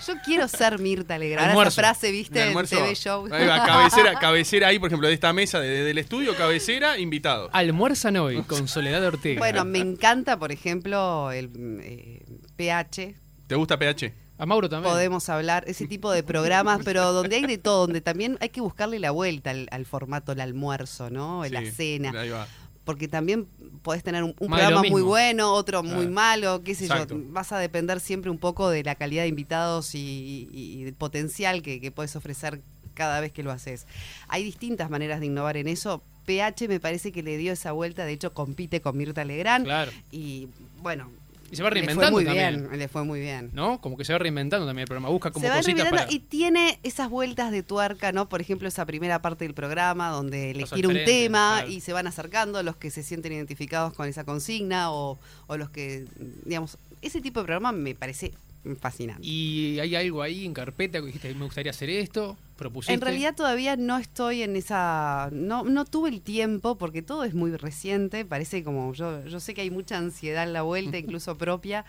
Yo 0.05 0.13
quiero 0.25 0.47
ser 0.49 0.79
Mirta 0.79 1.17
Legrand. 1.17 1.41
Ahora 1.43 1.51
Almuerzo. 1.53 1.79
esa 1.81 1.81
frase, 1.93 2.11
viste, 2.11 2.51
en. 2.51 2.65
TV 2.65 2.93
Show. 2.95 3.27
Ahí 3.31 3.47
va, 3.47 3.65
cabecera, 3.65 4.19
cabecera 4.19 4.67
ahí, 4.67 4.79
por 4.79 4.87
ejemplo, 4.89 5.07
de 5.07 5.13
esta 5.13 5.31
mesa 5.31 5.59
de- 5.61 5.83
del 5.83 5.97
estudio, 5.97 6.35
cabecera, 6.35 6.97
invitado. 6.99 7.49
Almuerzan 7.53 8.17
hoy 8.17 8.41
con 8.43 8.67
Soledad 8.67 9.03
Ortega. 9.05 9.39
Bueno, 9.39 9.63
me 9.63 9.79
encanta, 9.79 10.37
por 10.37 10.51
ejemplo, 10.51 11.31
el 11.31 11.49
eh, 11.81 12.25
PH. 12.57 13.15
¿Te 13.47 13.55
gusta 13.55 13.79
PH? 13.79 14.13
A 14.43 14.45
Mauro 14.45 14.69
también. 14.69 14.91
Podemos 14.93 15.29
hablar, 15.29 15.63
ese 15.67 15.87
tipo 15.87 16.11
de 16.11 16.21
programas, 16.23 16.81
pero 16.83 17.11
donde 17.13 17.37
hay 17.37 17.45
de 17.45 17.57
todo, 17.57 17.81
donde 17.81 18.01
también 18.01 18.37
hay 18.41 18.49
que 18.49 18.61
buscarle 18.61 18.99
la 18.99 19.11
vuelta 19.11 19.49
al, 19.51 19.67
al 19.71 19.85
formato, 19.85 20.31
el 20.33 20.41
almuerzo, 20.41 21.09
¿no? 21.09 21.43
La 21.45 21.61
Sí, 21.61 21.71
cena. 21.71 22.11
Ahí 22.19 22.29
va. 22.29 22.47
Porque 22.85 23.07
también 23.07 23.47
podés 23.81 24.03
tener 24.03 24.23
un, 24.23 24.33
programa 24.33 24.83
muy 24.83 25.01
bueno, 25.01 25.53
otro 25.53 25.83
muy 25.83 26.07
malo, 26.07 26.61
qué 26.63 26.75
sé 26.75 26.85
Exacto. 26.85 27.15
yo. 27.17 27.23
Vas 27.29 27.53
a 27.53 27.57
depender 27.57 28.01
siempre 28.01 28.29
un 28.29 28.37
poco 28.37 28.69
de 28.69 28.83
la 28.83 28.95
calidad 28.95 29.23
de 29.23 29.29
invitados 29.29 29.95
y, 29.95 30.49
y- 30.51 30.91
potencial 30.91 31.61
que, 31.61 31.79
que 31.79 31.91
puedes 31.91 32.15
ofrecer 32.17 32.59
cada 32.93 33.21
vez 33.21 33.31
que 33.31 33.41
lo 33.41 33.51
haces. 33.51 33.87
Hay 34.27 34.43
distintas 34.43 34.89
maneras 34.89 35.21
de 35.21 35.27
innovar 35.27 35.55
en 35.57 35.67
eso. 35.69 36.01
PH 36.25 36.67
me 36.67 36.79
parece 36.79 37.11
que 37.11 37.23
le 37.23 37.37
dio 37.37 37.53
esa 37.53 37.71
vuelta, 37.71 38.05
de 38.05 38.13
hecho 38.13 38.33
compite 38.33 38.81
con 38.81 38.97
Mirta 38.97 39.23
Legrand. 39.23 39.65
Claro. 39.65 39.91
Y 40.11 40.49
bueno, 40.81 41.09
Y 41.53 41.55
se 41.55 41.63
va 41.63 41.69
le 41.69 41.75
fue 41.75 41.85
reinventando 41.85 42.17
muy 42.17 42.25
también. 42.25 42.67
bien, 42.67 42.79
le 42.79 42.87
fue 42.87 43.03
muy 43.03 43.19
bien. 43.19 43.51
¿No? 43.53 43.79
Como 43.79 43.95
que 43.95 44.03
se 44.05 44.13
va 44.13 44.19
reinventando 44.19 44.65
también 44.65 44.83
el 44.83 44.87
programa. 44.87 45.09
Busca 45.09 45.31
como 45.31 45.43
se 45.43 45.49
va 45.49 45.57
cositas 45.57 45.75
reinventando 45.75 46.07
para... 46.07 46.13
y 46.13 46.19
tiene 46.19 46.79
esas 46.83 47.09
vueltas 47.09 47.51
de 47.51 47.61
tuerca, 47.61 48.11
¿no? 48.11 48.27
Por 48.27 48.41
ejemplo, 48.41 48.67
esa 48.67 48.85
primera 48.85 49.21
parte 49.21 49.45
del 49.45 49.53
programa 49.53 50.09
donde 50.09 50.51
elegir 50.51 50.87
un 50.87 50.97
tema 51.05 51.59
claro. 51.59 51.71
y 51.71 51.79
se 51.79 51.93
van 51.93 52.07
acercando 52.07 52.63
los 52.63 52.75
que 52.75 52.89
se 52.89 53.03
sienten 53.03 53.33
identificados 53.33 53.93
con 53.93 54.07
esa 54.07 54.23
consigna 54.23 54.91
o, 54.91 55.19
o 55.47 55.57
los 55.57 55.69
que, 55.69 56.05
digamos, 56.45 56.77
ese 57.03 57.21
tipo 57.21 57.41
de 57.41 57.45
programa 57.45 57.71
me 57.71 57.93
parece 57.93 58.33
fascinante. 58.79 59.25
Y 59.25 59.79
hay 59.79 59.95
algo 59.95 60.21
ahí 60.21 60.45
en 60.45 60.53
carpeta 60.53 60.99
que 60.99 61.07
dijiste, 61.07 61.33
me 61.35 61.45
gustaría 61.45 61.71
hacer 61.71 61.89
esto, 61.89 62.37
propusiste. 62.55 62.93
En 62.93 63.01
realidad 63.01 63.35
todavía 63.35 63.75
no 63.75 63.97
estoy 63.97 64.43
en 64.43 64.55
esa, 64.55 65.29
no, 65.31 65.63
no 65.63 65.85
tuve 65.85 66.09
el 66.09 66.21
tiempo 66.21 66.77
porque 66.77 67.01
todo 67.01 67.23
es 67.23 67.33
muy 67.33 67.55
reciente, 67.55 68.25
parece 68.25 68.63
como 68.63 68.93
yo, 68.93 69.25
yo 69.25 69.39
sé 69.39 69.53
que 69.53 69.61
hay 69.61 69.71
mucha 69.71 69.97
ansiedad 69.97 70.43
en 70.43 70.53
la 70.53 70.61
vuelta, 70.61 70.97
incluso 70.97 71.37
propia, 71.37 71.85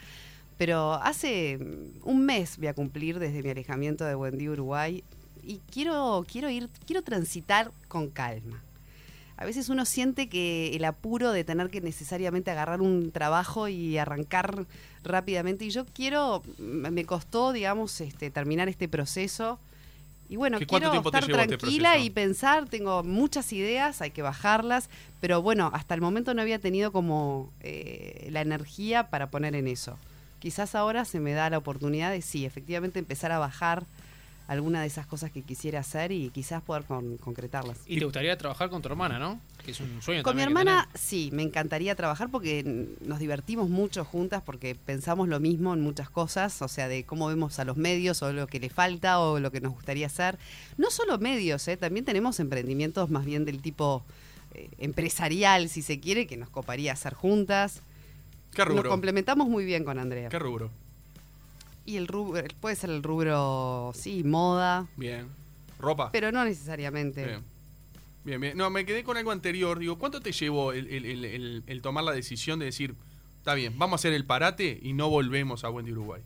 pero 0.58 0.94
hace 0.94 1.58
un 2.02 2.24
mes 2.24 2.58
voy 2.58 2.68
a 2.68 2.74
cumplir 2.74 3.18
desde 3.18 3.42
mi 3.42 3.50
alejamiento 3.50 4.04
de 4.04 4.14
Buen 4.14 4.38
Día 4.38 4.50
Uruguay 4.50 5.02
y 5.42 5.60
quiero, 5.70 6.24
quiero 6.30 6.50
ir, 6.50 6.68
quiero 6.86 7.02
transitar 7.02 7.70
con 7.88 8.08
calma. 8.10 8.62
A 9.36 9.44
veces 9.44 9.68
uno 9.68 9.84
siente 9.84 10.28
que 10.28 10.74
el 10.76 10.84
apuro 10.84 11.32
de 11.32 11.42
tener 11.44 11.68
que 11.70 11.80
necesariamente 11.80 12.50
agarrar 12.50 12.80
un 12.80 13.10
trabajo 13.10 13.66
y 13.68 13.98
arrancar 13.98 14.64
rápidamente. 15.02 15.64
Y 15.64 15.70
yo 15.70 15.84
quiero, 15.86 16.42
me 16.58 17.04
costó, 17.04 17.52
digamos, 17.52 18.00
este, 18.00 18.30
terminar 18.30 18.68
este 18.68 18.88
proceso. 18.88 19.58
Y 20.28 20.36
bueno, 20.36 20.58
¿Qué- 20.58 20.66
cuánto 20.66 20.90
quiero 20.90 21.06
estar 21.08 21.22
este 21.48 21.56
tranquila 21.58 21.98
y 21.98 22.10
pensar, 22.10 22.66
tengo 22.68 23.02
muchas 23.02 23.52
ideas, 23.52 24.00
hay 24.00 24.10
que 24.10 24.22
bajarlas, 24.22 24.88
pero 25.20 25.42
bueno, 25.42 25.70
hasta 25.74 25.94
el 25.94 26.00
momento 26.00 26.32
no 26.32 26.40
había 26.40 26.58
tenido 26.58 26.92
como 26.92 27.50
eh, 27.60 28.28
la 28.30 28.40
energía 28.40 29.10
para 29.10 29.30
poner 29.30 29.54
en 29.54 29.68
eso. 29.68 29.98
Quizás 30.38 30.74
ahora 30.74 31.04
se 31.04 31.20
me 31.20 31.32
da 31.32 31.50
la 31.50 31.58
oportunidad 31.58 32.10
de, 32.10 32.22
sí, 32.22 32.46
efectivamente 32.46 32.98
empezar 32.98 33.32
a 33.32 33.38
bajar 33.38 33.84
alguna 34.46 34.82
de 34.82 34.86
esas 34.88 35.06
cosas 35.06 35.30
que 35.30 35.40
quisiera 35.42 35.80
hacer 35.80 36.12
y 36.12 36.28
quizás 36.28 36.62
poder 36.62 36.84
con- 36.84 37.16
concretarlas. 37.16 37.78
Y 37.86 37.98
te 37.98 38.04
gustaría 38.04 38.36
trabajar 38.36 38.68
con 38.68 38.82
tu 38.82 38.88
hermana, 38.88 39.18
¿no? 39.18 39.40
Que 39.64 39.70
es 39.70 39.80
un 39.80 40.02
sueño 40.02 40.22
Con 40.22 40.36
mi 40.36 40.42
también 40.42 40.48
hermana, 40.66 40.88
sí, 40.94 41.30
me 41.32 41.42
encantaría 41.42 41.94
trabajar 41.94 42.28
porque 42.30 42.88
nos 43.00 43.18
divertimos 43.18 43.70
mucho 43.70 44.04
juntas, 44.04 44.42
porque 44.44 44.74
pensamos 44.74 45.28
lo 45.28 45.40
mismo 45.40 45.72
en 45.72 45.80
muchas 45.80 46.10
cosas, 46.10 46.60
o 46.60 46.68
sea, 46.68 46.88
de 46.88 47.04
cómo 47.04 47.28
vemos 47.28 47.58
a 47.58 47.64
los 47.64 47.78
medios 47.78 48.20
o 48.22 48.32
lo 48.34 48.46
que 48.46 48.60
le 48.60 48.68
falta 48.68 49.18
o 49.20 49.40
lo 49.40 49.50
que 49.50 49.62
nos 49.62 49.72
gustaría 49.72 50.06
hacer. 50.06 50.38
No 50.76 50.90
solo 50.90 51.16
medios, 51.18 51.66
¿eh? 51.68 51.78
también 51.78 52.04
tenemos 52.04 52.38
emprendimientos 52.38 53.08
más 53.08 53.24
bien 53.24 53.46
del 53.46 53.62
tipo 53.62 54.02
eh, 54.54 54.68
empresarial, 54.78 55.70
si 55.70 55.80
se 55.80 56.00
quiere, 56.00 56.26
que 56.26 56.36
nos 56.36 56.50
coparía 56.50 56.92
hacer 56.92 57.14
juntas. 57.14 57.80
¿Qué 58.54 58.64
Nos 58.66 58.76
rubro? 58.76 58.90
complementamos 58.90 59.48
muy 59.48 59.64
bien 59.64 59.84
con 59.84 59.98
Andrea. 59.98 60.28
¿Qué 60.28 60.38
rubro? 60.38 60.70
Y 61.86 61.96
el 61.96 62.06
rubro, 62.08 62.42
puede 62.60 62.76
ser 62.76 62.90
el 62.90 63.02
rubro, 63.02 63.92
sí, 63.94 64.24
moda, 64.24 64.86
Bien. 64.96 65.26
¿Ropa? 65.78 66.10
pero 66.12 66.32
no 66.32 66.44
necesariamente. 66.44 67.24
Bien. 67.26 67.40
Bien, 68.24 68.40
bien. 68.40 68.56
No, 68.56 68.70
me 68.70 68.86
quedé 68.86 69.04
con 69.04 69.18
algo 69.18 69.30
anterior. 69.32 69.78
Digo, 69.78 69.98
¿cuánto 69.98 70.20
te 70.22 70.32
llevó 70.32 70.72
el, 70.72 70.86
el- 70.88 71.62
el- 71.66 71.82
tomar 71.82 72.04
la 72.04 72.12
decisión 72.12 72.58
de 72.58 72.64
decir, 72.64 72.94
está 73.38 73.52
bien, 73.52 73.78
vamos 73.78 73.92
a 73.92 73.96
hacer 74.00 74.14
el 74.14 74.24
parate 74.24 74.78
y 74.82 74.94
no 74.94 75.10
volvemos 75.10 75.62
a 75.64 75.68
Wendy 75.70 75.92
Uruguay? 75.92 76.22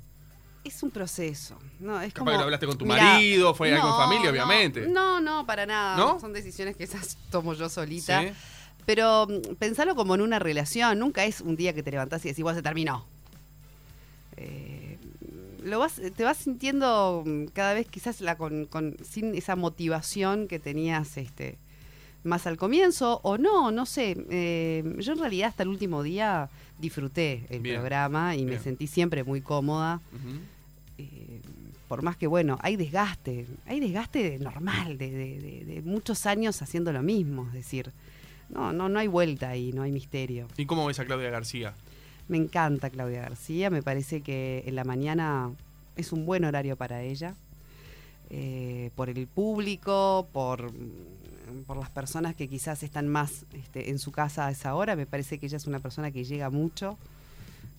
Es 0.62 0.80
un 0.84 0.90
proceso. 0.92 1.58
No, 1.80 2.00
es 2.00 2.12
Capaz 2.12 2.18
como, 2.20 2.30
que 2.30 2.36
lo 2.36 2.44
hablaste 2.44 2.66
con 2.66 2.78
tu 2.78 2.84
Mirá, 2.84 3.14
marido, 3.14 3.52
fue 3.54 3.74
algo 3.74 3.88
en 3.88 3.94
familia, 3.96 4.24
no, 4.26 4.30
obviamente. 4.30 4.86
No, 4.86 5.20
no, 5.20 5.44
para 5.44 5.66
nada. 5.66 5.96
¿No? 5.96 6.20
Son 6.20 6.32
decisiones 6.32 6.76
que 6.76 6.84
esas 6.84 7.16
tomo 7.32 7.54
yo 7.54 7.68
solita. 7.68 8.22
¿Sí? 8.22 8.28
Pero 8.86 9.26
mm, 9.28 9.54
pensalo 9.56 9.96
como 9.96 10.14
en 10.14 10.20
una 10.20 10.38
relación. 10.38 10.98
Nunca 11.00 11.24
es 11.24 11.40
un 11.40 11.56
día 11.56 11.72
que 11.72 11.82
te 11.82 11.90
levantás 11.90 12.24
y 12.24 12.28
decís, 12.28 12.42
bueno, 12.44 12.56
se 12.58 12.62
terminó. 12.62 13.04
Eh, 14.36 14.77
lo 15.68 15.78
vas, 15.78 16.00
te 16.16 16.24
vas 16.24 16.36
sintiendo 16.38 17.22
mm, 17.24 17.44
cada 17.52 17.74
vez 17.74 17.86
quizás 17.88 18.20
la 18.20 18.36
con, 18.36 18.66
con- 18.66 18.96
sin 19.08 19.34
esa 19.34 19.54
motivación 19.56 20.48
que 20.48 20.58
tenías 20.58 21.16
este 21.16 21.56
más 22.24 22.46
al 22.48 22.56
comienzo 22.56 23.20
o 23.22 23.38
no, 23.38 23.70
no 23.70 23.86
sé. 23.86 24.16
Eh, 24.30 24.96
yo 24.98 25.12
en 25.12 25.18
realidad 25.20 25.48
hasta 25.50 25.62
el 25.62 25.68
último 25.68 26.02
día 26.02 26.48
disfruté 26.78 27.44
el 27.48 27.60
Bien, 27.60 27.76
programa 27.76 28.34
y 28.36 28.44
me 28.44 28.58
sentí 28.58 28.86
siempre 28.88 29.22
muy 29.24 29.40
cómoda 29.40 30.00
eh, 30.98 31.40
por 31.88 32.02
más 32.02 32.16
que 32.16 32.26
bueno, 32.26 32.58
hay 32.60 32.76
desgaste, 32.76 33.46
hay 33.66 33.80
desgaste 33.80 34.38
normal 34.40 34.98
de, 34.98 35.10
de- 35.10 35.38
de- 35.40 35.64
de 35.64 35.82
muchos 35.82 36.26
años 36.26 36.60
haciendo 36.60 36.92
lo 36.92 37.02
mismo, 37.02 37.46
es 37.48 37.54
decir, 37.54 37.92
no, 38.50 38.72
no, 38.72 38.88
no 38.88 38.98
hay 38.98 39.06
vuelta 39.06 39.48
ahí, 39.50 39.72
no 39.72 39.82
hay 39.82 39.92
misterio. 39.92 40.48
¿Y 40.56 40.66
cómo 40.66 40.84
ves 40.86 40.98
a 41.00 41.04
Claudia 41.06 41.30
García? 41.30 41.74
Me 42.28 42.36
encanta 42.36 42.90
Claudia 42.90 43.22
García, 43.22 43.70
me 43.70 43.82
parece 43.82 44.20
que 44.20 44.62
en 44.66 44.74
la 44.76 44.84
mañana 44.84 45.50
es 45.96 46.12
un 46.12 46.26
buen 46.26 46.44
horario 46.44 46.76
para 46.76 47.02
ella. 47.02 47.34
eh, 48.30 48.90
por 48.94 49.08
el 49.08 49.26
público, 49.26 50.26
por, 50.32 50.70
por 51.66 51.76
las 51.78 51.90
personas 51.90 52.34
que 52.34 52.48
quizás 52.48 52.82
están 52.82 53.08
más 53.08 53.44
este, 53.54 53.90
en 53.90 53.98
su 53.98 54.12
casa 54.12 54.46
a 54.46 54.50
esa 54.50 54.74
hora. 54.74 54.96
Me 54.96 55.06
parece 55.06 55.38
que 55.38 55.46
ella 55.46 55.56
es 55.56 55.66
una 55.66 55.78
persona 55.80 56.10
que 56.10 56.24
llega 56.24 56.50
mucho, 56.50 56.98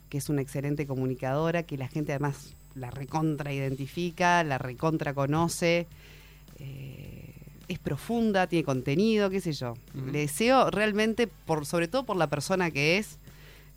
que 0.09 0.17
es 0.17 0.29
una 0.29 0.41
excelente 0.41 0.87
comunicadora, 0.87 1.63
que 1.63 1.77
la 1.77 1.87
gente 1.87 2.13
además 2.13 2.53
la 2.75 2.89
recontra 2.91 3.53
identifica, 3.53 4.43
la 4.43 4.57
recontra 4.57 5.13
conoce. 5.13 5.87
eh, 6.59 7.25
es 7.67 7.77
profunda, 7.77 8.47
tiene 8.47 8.63
contenido, 8.65 9.29
qué 9.29 9.39
sé 9.41 9.53
yo. 9.53 9.75
Le 10.11 10.21
deseo 10.21 10.71
realmente, 10.71 11.27
por, 11.27 11.67
sobre 11.67 11.87
todo 11.87 12.03
por 12.03 12.17
la 12.17 12.25
persona 12.25 12.71
que 12.71 12.97
es, 12.97 13.17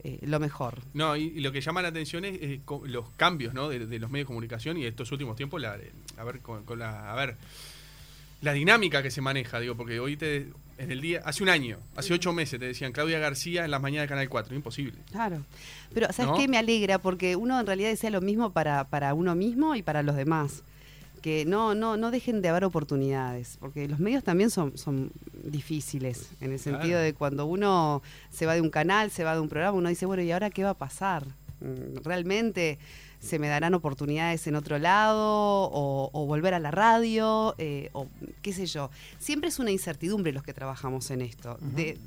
eh, 0.04 0.18
lo 0.22 0.40
mejor. 0.40 0.80
No, 0.94 1.16
y, 1.16 1.24
y 1.36 1.40
lo 1.40 1.52
que 1.52 1.60
llama 1.60 1.82
la 1.82 1.88
atención 1.88 2.24
es 2.24 2.38
eh, 2.40 2.60
los 2.86 3.10
cambios 3.10 3.54
¿no? 3.54 3.68
de, 3.68 3.86
de 3.86 3.98
los 3.98 4.10
medios 4.10 4.24
de 4.24 4.28
comunicación 4.28 4.76
y 4.76 4.84
estos 4.84 5.10
últimos 5.12 5.36
tiempos, 5.36 5.60
la, 5.60 5.78
a 6.16 6.24
ver, 6.24 6.40
con, 6.40 6.64
con 6.64 6.78
la, 6.78 7.12
a 7.12 7.14
ver, 7.14 7.36
la 8.40 8.52
dinámica 8.52 9.02
que 9.02 9.10
se 9.10 9.20
maneja, 9.20 9.60
digo, 9.60 9.76
porque 9.76 10.00
hoy 10.00 10.16
te, 10.16 10.48
en 10.78 10.90
el 10.90 11.00
día, 11.00 11.22
hace 11.24 11.42
un 11.44 11.48
año, 11.48 11.78
hace 11.96 12.12
ocho 12.12 12.32
meses 12.32 12.58
te 12.58 12.66
decían 12.66 12.90
Claudia 12.90 13.20
García 13.20 13.64
en 13.64 13.70
las 13.70 13.80
mañanas 13.80 14.04
de 14.04 14.08
Canal 14.08 14.28
4, 14.28 14.54
imposible. 14.56 14.98
Claro. 15.12 15.44
Pero, 15.94 16.12
¿sabes 16.12 16.32
¿No? 16.32 16.36
qué? 16.36 16.48
Me 16.48 16.58
alegra 16.58 16.98
porque 16.98 17.36
uno 17.36 17.60
en 17.60 17.66
realidad 17.66 17.90
desea 17.90 18.10
lo 18.10 18.20
mismo 18.20 18.50
para, 18.50 18.84
para 18.88 19.14
uno 19.14 19.36
mismo 19.36 19.76
y 19.76 19.82
para 19.82 20.02
los 20.02 20.16
demás. 20.16 20.64
Que 21.22 21.44
no, 21.44 21.74
no, 21.74 21.96
no 21.96 22.10
dejen 22.10 22.42
de 22.42 22.48
haber 22.48 22.64
oportunidades, 22.64 23.56
porque 23.60 23.86
los 23.88 24.00
medios 24.00 24.24
también 24.24 24.50
son, 24.50 24.76
son 24.76 25.12
difíciles, 25.44 26.30
en 26.40 26.52
el 26.52 26.58
sentido 26.58 26.82
Claro. 26.94 27.04
de 27.04 27.14
cuando 27.14 27.46
uno 27.46 28.02
se 28.30 28.44
va 28.46 28.54
de 28.54 28.60
un 28.60 28.70
canal, 28.70 29.10
se 29.10 29.22
va 29.24 29.34
de 29.34 29.40
un 29.40 29.48
programa, 29.48 29.78
uno 29.78 29.88
dice, 29.88 30.04
bueno, 30.06 30.22
¿y 30.22 30.32
ahora 30.32 30.50
qué 30.50 30.64
va 30.64 30.70
a 30.70 30.74
pasar? 30.74 31.24
Mm, 31.60 31.98
¿Realmente 32.02 32.78
se 33.20 33.38
me 33.38 33.46
darán 33.46 33.72
oportunidades 33.74 34.44
en 34.48 34.56
otro 34.56 34.80
lado 34.80 35.70
o, 35.70 36.10
o 36.12 36.26
volver 36.26 36.54
a 36.54 36.58
la 36.58 36.72
radio? 36.72 37.54
eh, 37.58 37.88
o 37.92 38.08
qué 38.42 38.52
sé 38.52 38.66
yo. 38.66 38.90
Siempre 39.20 39.48
es 39.48 39.60
una 39.60 39.70
incertidumbre 39.70 40.32
los 40.32 40.42
que 40.42 40.52
trabajamos 40.52 41.08
en 41.12 41.20
esto. 41.22 41.56
de, 41.60 41.98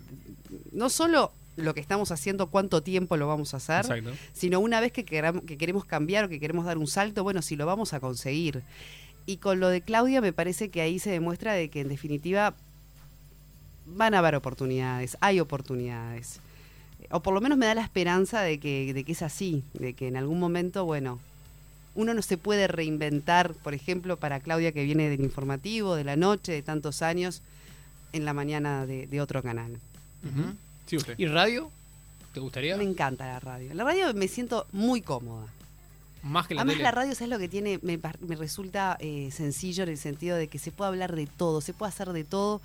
no 0.74 0.90
solo 0.90 1.32
lo 1.56 1.74
que 1.74 1.80
estamos 1.80 2.12
haciendo, 2.12 2.48
cuánto 2.48 2.84
tiempo 2.84 3.16
lo 3.16 3.28
vamos 3.28 3.54
a 3.54 3.58
hacer, 3.58 3.86
Exacto. 3.86 4.12
sino 4.34 4.60
una 4.60 4.82
vez 4.82 4.92
que, 4.92 5.06
queram- 5.06 5.46
que 5.46 5.58
queremos 5.58 5.86
cambiar 5.86 6.26
o 6.26 6.28
que 6.30 6.38
queremos 6.42 6.66
dar 6.66 6.78
un 6.78 6.88
salto, 6.88 7.24
bueno, 7.24 7.42
si 7.42 7.56
lo 7.56 7.66
vamos 7.66 7.94
a 7.94 8.02
conseguir. 8.02 8.62
Y 9.26 9.38
con 9.38 9.60
lo 9.60 9.70
de 9.70 9.82
Claudia 9.82 10.22
me 10.22 10.34
parece 10.34 10.70
que 10.70 10.82
ahí 10.82 11.00
se 11.00 11.10
demuestra 11.10 11.54
de 11.54 11.70
que 11.70 11.82
en 11.82 11.90
definitiva 11.90 12.54
van 13.86 14.14
a 14.14 14.20
haber 14.20 14.36
oportunidades, 14.36 15.18
hay 15.22 15.40
oportunidades. 15.40 16.40
O 17.12 17.20
por 17.22 17.34
lo 17.34 17.42
menos 17.42 17.58
me 17.58 17.66
da 17.66 17.76
la 17.76 17.84
esperanza 17.84 18.42
de 18.42 18.60
que, 18.60 18.94
de 18.94 19.04
que 19.04 19.12
es 19.12 19.22
así, 19.22 19.64
de 19.74 19.94
que 19.94 20.08
en 20.08 20.18
algún 20.18 20.40
momento, 20.40 20.86
bueno, 20.86 21.20
uno 21.94 22.14
no 22.14 22.22
se 22.22 22.38
puede 22.38 22.68
reinventar, 22.68 23.54
por 23.54 23.74
ejemplo, 23.74 24.18
para 24.18 24.40
Claudia 24.40 24.72
que 24.72 24.84
viene 24.84 25.10
del 25.10 25.22
informativo, 25.22 25.96
de 25.96 26.04
la 26.04 26.16
noche, 26.16 26.52
de 26.52 26.62
tantos 26.62 27.02
años, 27.02 27.42
en 28.12 28.26
la 28.26 28.34
mañana 28.34 28.86
de, 28.86 29.08
de 29.08 29.22
otro 29.22 29.42
canal. 29.44 29.78
Sí, 30.88 30.98
usted. 30.98 31.16
¿Y 31.18 31.28
radio? 31.28 31.72
¿Te 32.34 32.40
gustaría? 32.40 32.76
Me 32.76 32.84
encanta 32.84 33.26
la 33.26 33.40
radio. 33.40 33.74
La 33.74 33.84
radio 33.84 34.14
me 34.14 34.28
siento 34.28 34.68
muy 34.72 35.02
cómoda. 35.02 35.48
Más 36.26 36.48
que 36.48 36.56
la 36.56 36.62
Además, 36.62 36.74
tele. 36.76 36.84
la 36.84 36.92
radio, 36.92 37.14
¿sabes 37.16 37.30
lo 37.30 37.40
que 37.40 37.48
tiene? 37.48 37.80
Me, 37.84 38.00
me 38.20 38.36
resulta 38.36 38.98
eh, 39.00 39.30
sencillo 39.32 39.84
en 39.84 39.90
el 39.90 39.98
sentido 39.98 40.36
de 40.38 40.48
que 40.48 40.60
se 40.60 40.72
puede 40.72 40.90
hablar 40.90 41.16
de 41.16 41.28
todo, 41.28 41.62
se 41.62 41.74
puede 41.74 41.90
hacer 41.90 42.12
de 42.14 42.24
todo. 42.24 42.62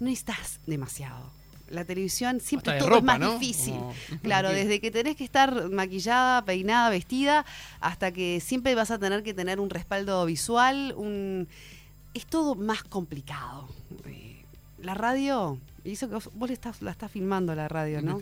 No 0.00 0.06
necesitas 0.06 0.60
demasiado. 0.66 1.30
La 1.68 1.84
televisión 1.84 2.40
siempre 2.40 2.78
todo 2.78 2.88
ropa, 2.88 2.98
es 2.98 3.04
más 3.04 3.20
¿no? 3.20 3.38
difícil. 3.38 3.74
Como- 3.74 3.94
Claro, 4.22 4.48
desde 4.50 4.80
que 4.80 4.90
tenés 4.90 5.16
que 5.16 5.24
estar 5.24 5.70
maquillada, 5.70 6.44
peinada, 6.44 6.90
vestida, 6.90 7.44
hasta 7.80 8.12
que 8.12 8.40
siempre 8.40 8.74
vas 8.74 8.90
a 8.90 8.98
tener 8.98 9.22
que 9.22 9.32
tener 9.34 9.60
un 9.60 9.70
respaldo 9.70 10.24
visual, 10.26 10.92
un... 10.96 11.48
es 12.14 12.26
todo 12.26 12.54
más 12.54 12.82
complicado. 12.82 13.68
Eh, 14.06 14.44
La 14.82 14.94
radio, 14.94 15.58
y 15.84 15.92
eso 15.92 16.08
que 16.08 16.14
vos, 16.14 16.30
vos 16.34 16.48
le 16.48 16.54
estás, 16.54 16.82
la 16.82 16.90
estás 16.90 17.10
filmando 17.10 17.54
la 17.54 17.68
radio, 17.68 18.02
¿no? 18.02 18.20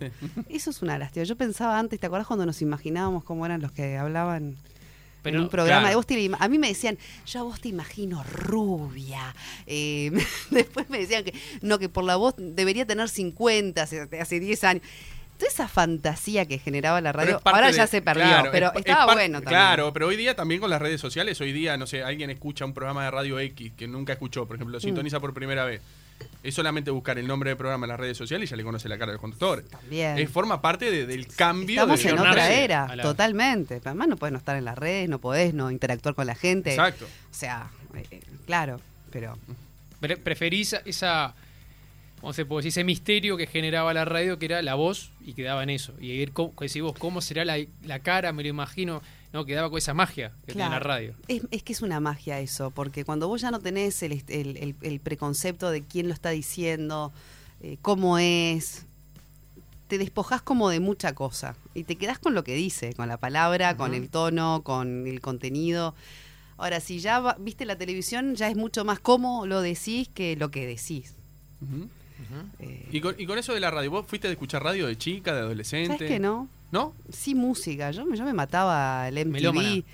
Eso 0.48 0.70
es 0.70 0.82
una 0.82 0.96
lástima. 0.98 1.24
Yo 1.24 1.36
pensaba 1.36 1.78
antes, 1.78 1.98
¿te 1.98 2.06
acordás 2.06 2.26
cuando 2.26 2.46
nos 2.46 2.60
imaginábamos 2.62 3.24
cómo 3.24 3.46
eran 3.46 3.60
los 3.62 3.72
que 3.72 3.96
hablaban 3.98 4.56
Pero, 5.22 5.36
en 5.38 5.42
un 5.44 5.48
programa 5.50 5.80
claro. 5.82 5.90
de 5.90 5.96
vos 5.96 6.06
te 6.06 6.30
A 6.38 6.48
mí 6.48 6.58
me 6.58 6.68
decían, 6.68 6.98
yo 7.26 7.40
a 7.40 7.42
vos 7.42 7.60
te 7.60 7.68
imagino 7.68 8.22
rubia. 8.24 9.34
Eh, 9.66 10.10
después 10.50 10.88
me 10.90 10.98
decían 10.98 11.24
que 11.24 11.34
no, 11.62 11.78
que 11.78 11.88
por 11.88 12.04
la 12.04 12.16
voz 12.16 12.34
debería 12.38 12.86
tener 12.86 13.08
50 13.08 13.82
hace, 13.82 14.08
hace 14.20 14.40
10 14.40 14.64
años. 14.64 14.82
Toda 15.38 15.48
esa 15.50 15.68
fantasía 15.68 16.44
que 16.46 16.58
generaba 16.58 17.00
la 17.00 17.12
radio, 17.12 17.40
ahora 17.44 17.70
ya 17.70 17.86
se 17.86 18.02
perdió, 18.02 18.24
claro, 18.24 18.50
pero 18.52 18.66
es- 18.66 18.72
es 18.74 18.78
estaba 18.80 19.06
par- 19.06 19.14
bueno 19.16 19.38
también. 19.40 19.48
Claro, 19.58 19.90
pero 19.92 20.08
hoy 20.08 20.16
día 20.16 20.36
también 20.36 20.60
con 20.60 20.68
las 20.68 20.82
redes 20.82 21.00
sociales, 21.00 21.40
hoy 21.40 21.52
día, 21.52 21.78
no 21.78 21.86
sé, 21.86 22.02
alguien 22.02 22.28
escucha 22.28 22.66
un 22.66 22.74
programa 22.74 23.04
de 23.04 23.10
radio 23.10 23.38
X 23.40 23.72
que 23.74 23.88
nunca 23.88 24.12
escuchó, 24.12 24.46
por 24.46 24.56
ejemplo, 24.56 24.74
lo 24.74 24.80
sintoniza 24.80 25.16
Mm. 25.16 25.20
por 25.22 25.32
primera 25.32 25.64
vez. 25.64 25.80
Es 26.42 26.54
solamente 26.54 26.90
buscar 26.90 27.18
el 27.18 27.26
nombre 27.26 27.50
del 27.50 27.56
programa 27.56 27.84
en 27.86 27.90
las 27.90 28.00
redes 28.00 28.16
sociales 28.16 28.48
y 28.48 28.50
ya 28.50 28.56
le 28.56 28.62
conoce 28.64 28.88
la 28.88 28.96
cara 28.98 29.12
del 29.12 29.20
conductor. 29.20 29.62
También. 29.64 30.18
Es, 30.18 30.30
forma 30.30 30.60
parte 30.62 30.90
de- 30.90 31.06
del 31.06 31.26
cambio 31.26 31.76
Estamos 31.82 32.02
de 32.02 32.08
en 32.10 32.18
otra 32.18 32.50
era, 32.52 32.96
la- 32.96 33.02
totalmente. 33.02 33.80
Además 33.84 34.08
no 34.08 34.16
podés 34.16 34.32
no 34.32 34.38
estar 34.38 34.56
en 34.56 34.64
las 34.64 34.78
redes, 34.78 35.08
no 35.08 35.18
podés 35.18 35.52
no 35.54 35.70
interactuar 35.70 36.14
con 36.14 36.26
la 36.26 36.34
gente. 36.34 36.70
Exacto. 36.70 37.04
O 37.04 37.34
sea, 37.34 37.70
eh, 37.94 38.04
eh, 38.10 38.20
claro, 38.46 38.80
pero 39.12 39.36
Pre- 40.00 40.16
preferís 40.16 40.74
esa, 40.86 41.34
¿cómo 42.22 42.32
se 42.32 42.46
puede 42.46 42.60
decir? 42.64 42.70
Ese 42.70 42.84
misterio 42.84 43.36
que 43.36 43.46
generaba 43.46 43.92
la 43.92 44.06
radio, 44.06 44.38
que 44.38 44.46
era 44.46 44.62
la 44.62 44.74
voz, 44.74 45.10
y 45.24 45.34
quedaba 45.34 45.62
en 45.62 45.68
eso. 45.70 45.92
Y 46.00 46.12
ir, 46.12 46.32
cómo, 46.32 46.54
decís 46.58 46.80
vos, 46.80 46.96
¿cómo 46.98 47.20
será 47.20 47.44
la, 47.44 47.58
la 47.84 47.98
cara? 47.98 48.32
Me 48.32 48.42
lo 48.42 48.48
imagino, 48.48 49.02
¿no? 49.32 49.44
Quedaba 49.44 49.68
con 49.70 49.78
esa 49.78 49.94
magia 49.94 50.32
que 50.46 50.52
tenía 50.52 50.68
la 50.68 50.78
radio. 50.80 51.14
Es, 51.28 51.42
es 51.50 51.62
que 51.62 51.72
es 51.72 51.82
una 51.82 52.00
magia 52.00 52.40
eso, 52.40 52.70
porque 52.70 53.04
cuando 53.04 53.28
vos 53.28 53.40
ya 53.40 53.50
no 53.50 53.60
tenés 53.60 54.02
el, 54.02 54.12
est- 54.12 54.30
el- 54.30 54.56
el- 54.56 54.74
el 54.82 55.00
preconcepto 55.00 55.70
de 55.70 55.82
quién 55.82 56.08
lo 56.08 56.14
está 56.14 56.30
diciendo, 56.30 57.12
eh, 57.62 57.76
cómo 57.82 58.18
es, 58.18 58.84
te 59.88 59.98
despojás 59.98 60.40
como 60.42 60.68
de 60.70 60.80
mucha 60.80 61.14
cosa 61.14 61.56
y 61.74 61.84
te 61.84 61.96
quedás 61.96 62.18
con 62.18 62.34
lo 62.34 62.44
que 62.44 62.54
dice, 62.54 62.92
con 62.94 63.08
la 63.08 63.16
palabra, 63.16 63.76
con 63.76 63.94
el 63.94 64.08
tono, 64.08 64.62
con 64.64 65.06
el 65.06 65.20
contenido. 65.20 65.94
Ahora, 66.58 66.80
si 66.80 67.00
ya 67.00 67.20
va- 67.20 67.36
viste 67.38 67.64
la 67.64 67.76
televisión, 67.76 68.34
ya 68.34 68.48
es 68.48 68.56
mucho 68.56 68.84
más 68.84 68.98
cómo 69.00 69.46
lo 69.46 69.60
decís 69.62 70.08
que 70.12 70.36
lo 70.36 70.50
que 70.50 70.66
decís. 70.66 71.14
Eh, 72.60 72.88
Y 72.92 73.00
con, 73.00 73.14
y 73.18 73.26
con 73.26 73.38
eso 73.38 73.54
de 73.54 73.60
la 73.60 73.70
radio, 73.70 73.90
¿vos 73.90 74.06
fuiste 74.06 74.28
de 74.28 74.32
escuchar 74.34 74.62
radio 74.62 74.86
de 74.86 74.96
chica, 74.96 75.34
de 75.34 75.40
adolescente? 75.40 75.94
¿Sabes 75.94 76.08
que 76.10 76.18
no? 76.20 76.48
¿No? 76.72 76.94
Sí, 77.12 77.34
música. 77.34 77.90
Yo, 77.90 78.04
me- 78.06 78.16
yo 78.16 78.24
me 78.24 78.32
mataba 78.32 79.08
el. 79.08 79.18
MTV, 79.26 79.84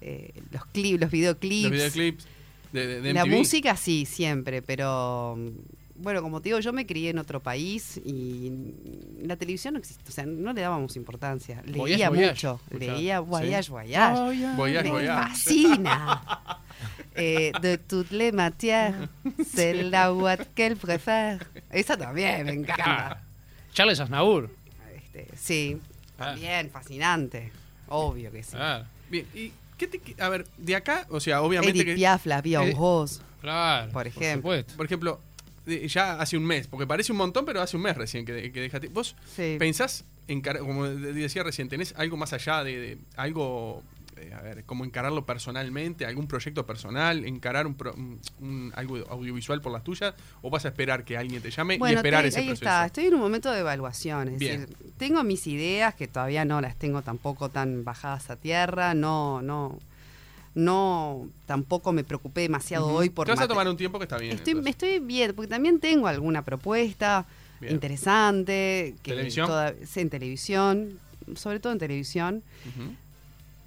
eh, 0.00 0.32
los 0.50 0.64
clips, 0.66 1.00
los 1.00 1.10
videoclips. 1.10 1.62
Los 1.64 1.72
videoclips 1.72 2.26
de, 2.72 2.86
de, 2.86 3.00
de 3.02 3.12
La 3.12 3.24
MTV. 3.26 3.36
música 3.36 3.76
sí, 3.76 4.06
siempre, 4.06 4.62
pero 4.62 5.36
bueno, 5.96 6.22
como 6.22 6.40
te 6.40 6.48
digo, 6.48 6.58
yo 6.60 6.72
me 6.72 6.86
crié 6.86 7.10
en 7.10 7.18
otro 7.18 7.40
país 7.40 7.98
y 8.04 8.50
la 9.22 9.36
televisión 9.36 9.74
no 9.74 9.78
existe, 9.80 10.02
o 10.08 10.10
sea, 10.10 10.24
no 10.26 10.52
le 10.54 10.60
dábamos 10.62 10.96
importancia. 10.96 11.62
Leía 11.66 12.08
voyage. 12.08 12.30
mucho, 12.32 12.60
leía 12.76 13.20
Voyage, 13.20 13.64
Sí. 13.64 13.70
Voyage. 13.70 14.56
Voyage, 14.56 14.92
me 14.92 15.06
fascina. 15.06 16.22
Eh, 17.14 17.52
de 17.60 17.76
toutes 17.76 18.10
les 18.10 18.32
matières, 18.32 18.94
c'est 19.44 19.74
la 19.74 20.10
boîte 20.10 20.48
qu'elle 20.54 20.76
préfère. 20.76 21.38
Esa 21.70 21.94
también 21.98 22.42
me 22.46 22.52
encanta. 22.52 23.20
Charles 23.74 24.00
Aznavour. 24.00 24.48
Este, 24.96 25.28
sí. 25.36 25.76
También, 26.26 26.70
fascinante. 26.70 27.52
Obvio 27.88 28.30
que 28.32 28.42
sí. 28.42 28.52
Claro, 28.52 28.84
Bien, 29.10 29.26
y 29.34 29.52
qué 29.76 29.86
te, 29.86 30.00
a 30.22 30.28
ver, 30.28 30.46
de 30.56 30.76
acá, 30.76 31.06
o 31.10 31.20
sea, 31.20 31.42
obviamente 31.42 31.78
Edith 31.80 31.86
que, 31.88 31.94
Piaf, 31.96 32.26
la 32.26 32.40
vía 32.40 32.62
Eh, 32.66 32.74
claro. 33.40 33.92
Por 33.92 34.06
ejemplo. 34.06 34.64
por 34.76 34.86
ejemplo, 34.86 35.20
ya 35.66 36.20
hace 36.20 36.36
un 36.36 36.44
mes, 36.44 36.66
porque 36.66 36.86
parece 36.86 37.12
un 37.12 37.18
montón, 37.18 37.44
pero 37.44 37.60
hace 37.60 37.76
un 37.76 37.82
mes 37.82 37.96
recién 37.96 38.24
que, 38.24 38.50
que 38.52 38.60
dejaste. 38.60 38.88
¿Vos 38.88 39.14
Sí. 39.36 39.56
pensás, 39.58 40.04
encar- 40.28 40.58
como 40.58 40.86
de- 40.88 41.12
decía 41.12 41.42
recién, 41.42 41.68
tenés 41.68 41.94
algo 41.96 42.16
más 42.16 42.32
allá 42.32 42.64
de, 42.64 42.78
de 42.78 42.98
algo, 43.16 43.82
eh, 44.16 44.32
a 44.34 44.40
ver, 44.42 44.64
como 44.64 44.84
encararlo 44.84 45.24
personalmente, 45.26 46.04
algún 46.06 46.26
proyecto 46.28 46.64
personal, 46.66 47.24
encarar 47.24 47.66
un, 47.66 47.74
pro- 47.74 47.94
un- 47.94 48.20
un- 48.40 48.72
algo 48.76 48.98
audiovisual 49.08 49.60
por 49.60 49.72
las 49.72 49.82
tuyas, 49.84 50.14
o 50.42 50.50
vas 50.50 50.64
a 50.64 50.68
esperar 50.68 51.04
que 51.04 51.16
alguien 51.16 51.40
te 51.42 51.50
llame 51.50 51.78
y 51.80 51.92
esperar 51.94 52.22
te- 52.22 52.28
ese 52.28 52.40
ahí 52.40 52.46
proceso? 52.46 52.64
está. 52.64 52.86
Estoy 52.86 53.06
en 53.06 53.14
un 53.14 53.20
momento 53.20 53.50
de 53.50 53.60
evaluación. 53.60 54.28
Es 54.28 54.38
Bien. 54.38 54.60
decir, 54.62 54.76
tengo 54.98 55.22
mis 55.24 55.46
ideas 55.46 55.94
que 55.94 56.08
todavía 56.08 56.44
no 56.44 56.60
las 56.60 56.76
tengo 56.76 57.02
tampoco 57.02 57.48
tan 57.48 57.84
bajadas 57.84 58.28
a 58.30 58.36
tierra. 58.36 58.94
No, 58.94 59.40
no, 59.42 59.78
no, 60.54 61.26
tampoco 61.46 61.92
me 61.92 62.04
preocupé 62.04 62.42
demasiado 62.42 62.88
hoy 62.88 63.08
por. 63.08 63.26
Te 63.26 63.32
vas 63.32 63.40
a 63.40 63.48
tomar 63.48 63.66
un 63.68 63.76
tiempo 63.76 63.98
que 63.98 64.04
está 64.04 64.18
bien. 64.18 64.34
Estoy, 64.34 64.54
me 64.54 64.60
entonces. 64.60 64.82
estoy 64.92 64.98
bien, 65.06 65.32
porque 65.34 65.48
también 65.48 65.80
tengo 65.80 66.06
alguna 66.06 66.42
propuesta 66.42 67.24
Bien. 67.60 67.72
interesante. 67.74 68.94
Que 69.02 69.12
¿Televisión? 69.12 69.46
toda- 69.46 69.72
en 69.96 70.10
televisión, 70.10 70.98
sobre 71.36 71.58
todo 71.60 71.72
en 71.72 71.78
televisión. 71.78 72.42
Ujú. 72.68 72.94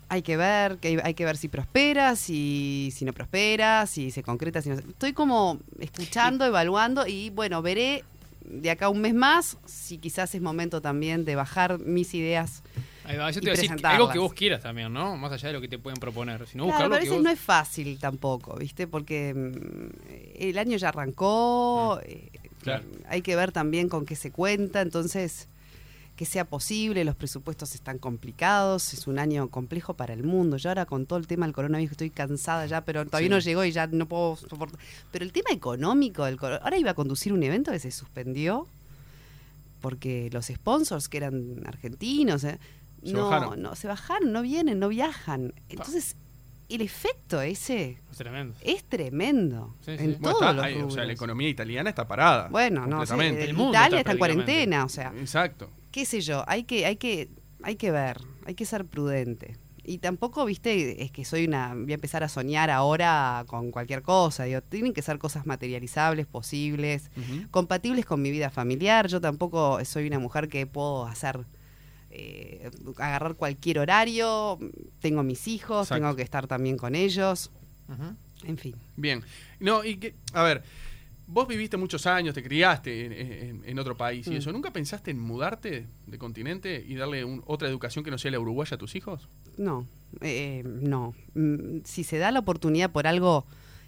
Hay 0.07 0.21
que 0.21 0.37
ver, 0.37 0.77
que 0.77 0.89
hay, 0.89 0.97
hay 1.03 1.13
que 1.13 1.25
ver 1.25 1.37
si 1.37 1.47
prospera, 1.47 2.15
si, 2.15 2.91
si 2.95 3.05
no 3.05 3.13
prospera, 3.13 3.87
si 3.87 4.11
se 4.11 4.21
concreta, 4.23 4.61
si 4.61 4.69
no 4.69 4.75
Estoy 4.75 5.13
como 5.13 5.59
escuchando, 5.79 6.45
evaluando 6.45 7.07
y 7.07 7.31
bueno, 7.31 7.61
veré 7.61 8.03
de 8.41 8.69
acá 8.69 8.89
un 8.89 9.01
mes 9.01 9.15
más 9.15 9.57
si 9.65 9.97
quizás 9.97 10.35
es 10.35 10.41
momento 10.41 10.79
también 10.79 11.25
de 11.25 11.35
bajar 11.35 11.79
mis 11.79 12.13
ideas 12.13 12.61
Ahí 13.07 13.17
va, 13.17 13.29
yo 13.29 13.39
y 13.39 13.41
te 13.41 13.49
iba 13.49 13.53
a 13.53 13.61
decir 13.61 13.85
algo 13.85 14.09
que 14.09 14.19
vos 14.19 14.33
quieras 14.33 14.61
también, 14.61 14.91
¿no? 14.91 15.15
Más 15.15 15.31
allá 15.31 15.49
de 15.49 15.53
lo 15.53 15.61
que 15.61 15.67
te 15.67 15.77
pueden 15.77 15.99
proponer. 15.99 16.43
Claro, 16.45 16.71
pero 16.75 16.95
a 16.95 16.97
veces 16.97 17.13
vos... 17.13 17.21
no 17.21 17.29
es 17.29 17.39
fácil 17.39 17.99
tampoco, 17.99 18.55
¿viste? 18.57 18.87
Porque 18.87 19.33
mm, 19.33 20.39
el 20.39 20.57
año 20.57 20.77
ya 20.77 20.89
arrancó, 20.89 21.99
eh, 22.03 22.29
Claro. 22.63 22.83
hay 23.07 23.21
que 23.21 23.35
ver 23.35 23.51
también 23.51 23.89
con 23.89 24.05
qué 24.05 24.15
se 24.15 24.31
cuenta, 24.31 24.81
entonces 24.81 25.47
que 26.15 26.25
sea 26.25 26.45
posible, 26.45 27.03
los 27.03 27.15
presupuestos 27.15 27.75
están 27.75 27.97
complicados, 27.97 28.93
es 28.93 29.05
un 29.05 29.19
año 29.19 29.49
complejo 29.49 29.95
para 29.95 30.13
el 30.13 30.23
mundo. 30.23 30.55
Yo 30.57 30.69
ahora 30.69 30.85
con 30.85 31.05
todo 31.05 31.19
el 31.19 31.27
tema 31.27 31.45
del 31.45 31.53
coronavirus 31.53 31.91
estoy 31.91 32.09
cansada 32.09 32.65
ya, 32.67 32.81
pero 32.81 33.03
todavía 33.05 33.27
Sí. 33.27 33.29
no 33.31 33.39
llegó 33.39 33.65
y 33.65 33.71
ya 33.71 33.87
no 33.87 34.05
puedo 34.05 34.37
soportar. 34.37 34.79
Pero 35.11 35.25
el 35.25 35.33
tema 35.33 35.49
económico 35.51 36.23
del 36.23 36.37
coro- 36.37 36.59
ahora 36.63 36.77
iba 36.77 36.91
a 36.91 36.93
conducir 36.93 37.33
un 37.33 37.43
evento 37.43 37.71
que 37.71 37.79
se 37.79 37.91
suspendió 37.91 38.65
porque 39.81 40.29
los 40.31 40.45
sponsors 40.47 41.07
que 41.09 41.17
eran 41.17 41.61
argentinos 41.65 42.43
eh, 42.43 42.59
Se 43.03 43.11
no, 43.13 43.29
bajaron. 43.29 43.61
no 43.61 43.75
se 43.75 43.87
bajaron, 43.87 44.31
no 44.31 44.41
vienen, 44.41 44.79
no 44.79 44.87
viajan. 44.89 45.53
Entonces 45.69 46.15
el 46.69 46.81
efecto 46.81 47.41
ese 47.41 47.97
Es 48.11 48.17
tremendo. 48.17 48.55
es 48.61 48.83
tremendo 48.85 49.75
Sí, 49.85 49.97
sí. 49.97 50.03
en 50.03 50.11
Bueno, 50.13 50.21
todos 50.21 50.41
está- 50.41 50.53
los 50.53 50.65
hay- 50.65 50.81
o 50.81 50.89
sea, 50.89 51.05
la 51.05 51.13
economía 51.13 51.49
italiana 51.49 51.89
está 51.91 52.07
parada. 52.07 52.47
Bueno, 52.49 52.87
no, 52.87 53.03
eh, 53.03 53.43
El 53.43 53.53
mundo 53.53 53.71
Italia 53.73 53.99
está 53.99 53.99
está 53.99 54.11
en 54.13 54.17
cuarentena, 54.17 54.85
o 54.85 54.89
sea, 54.89 55.13
Exacto. 55.19 55.69
Qué 55.95 56.03
sé 56.03 56.19
yo, 56.19 56.43
hay 56.45 56.65
que, 56.65 56.85
hay 56.85 56.97
que, 56.97 57.29
hay 57.63 57.77
que 57.77 57.89
ver, 57.89 58.17
hay 58.45 58.53
que 58.53 58.65
ser 58.65 58.83
prudente. 58.83 59.55
Y 59.85 59.99
tampoco, 59.99 60.43
viste, 60.43 61.01
es 61.01 61.09
que 61.09 61.23
soy 61.23 61.45
una, 61.45 61.73
voy 61.73 61.89
a 61.93 61.95
empezar 61.95 62.21
a 62.21 62.27
soñar 62.27 62.69
ahora 62.69 63.45
con 63.47 63.71
cualquier 63.71 64.01
cosa. 64.01 64.43
Digo, 64.43 64.59
tienen 64.61 64.91
que 64.91 65.01
ser 65.01 65.19
cosas 65.19 65.45
materializables, 65.45 66.25
posibles, 66.25 67.11
compatibles 67.49 68.05
con 68.05 68.21
mi 68.21 68.29
vida 68.29 68.49
familiar. 68.49 69.07
Yo 69.07 69.21
tampoco 69.21 69.79
soy 69.85 70.07
una 70.07 70.19
mujer 70.19 70.49
que 70.49 70.67
puedo 70.67 71.05
hacer, 71.05 71.39
eh, 72.11 72.69
agarrar 72.97 73.35
cualquier 73.35 73.79
horario. 73.79 74.59
Tengo 74.99 75.23
mis 75.23 75.47
hijos, 75.47 75.85
Exacto. 75.87 76.01
tengo 76.03 76.15
que 76.17 76.23
estar 76.23 76.45
también 76.45 76.75
con 76.75 76.93
ellos. 76.93 77.51
En 78.43 78.57
fin. 78.57 78.75
Bien. 78.97 79.23
No, 79.61 79.85
y 79.85 79.95
que, 79.95 80.13
a 80.33 80.43
ver, 80.43 80.61
vos 81.27 81.47
viviste 81.47 81.75
muchos 81.77 82.05
años, 82.05 82.33
te 82.35 82.43
criaste 82.43 83.05
en, 83.05 83.11
en- 83.11 83.63
en 83.65 83.79
otro 83.79 83.95
país 83.97 84.27
y 84.27 84.31
Mm. 84.31 84.33
eso. 84.37 84.51
¿Nunca 84.51 84.71
pensaste 84.71 85.11
en 85.11 85.19
mudarte 85.19 85.85
de 86.07 86.17
continente 86.17 86.83
y 86.87 86.95
darle 86.95 87.25
un- 87.25 87.43
otra 87.47 87.67
educación 87.67 88.03
que 88.05 88.11
no 88.11 88.17
sea 88.17 88.31
la 88.31 88.39
uruguaya 88.39 88.75
a 88.75 88.77
tus 88.77 88.95
hijos? 88.95 89.27
No, 89.57 89.85
eh, 90.21 90.63
no. 90.65 91.13
Mm, 91.33 91.79
Si 91.83 92.03
se 92.03 92.17
da 92.17 92.31
la 92.31 92.39
oportunidad 92.39 92.91
por 92.91 93.07
algo 93.07 93.45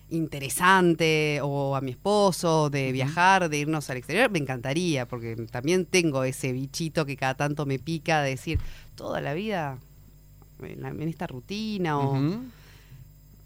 interesante 0.09 1.39
o 1.43 1.75
a 1.75 1.81
mi 1.81 1.91
esposo 1.91 2.69
de 2.69 2.91
viajar, 2.91 3.49
de 3.49 3.57
irnos 3.59 3.89
al 3.89 3.97
exterior, 3.97 4.29
me 4.31 4.39
encantaría, 4.39 5.05
porque 5.05 5.35
también 5.51 5.85
tengo 5.85 6.23
ese 6.23 6.51
bichito 6.53 7.05
que 7.05 7.17
cada 7.17 7.33
tanto 7.35 7.65
me 7.65 7.77
pica 7.79 8.21
de 8.21 8.31
decir 8.31 8.59
toda 8.95 9.19
la 9.21 9.33
vida 9.33 9.77
en, 10.63 10.81
la- 10.81 10.89
en 10.89 11.01
esta 11.09 11.27
rutina 11.27 11.99
o, 11.99 12.17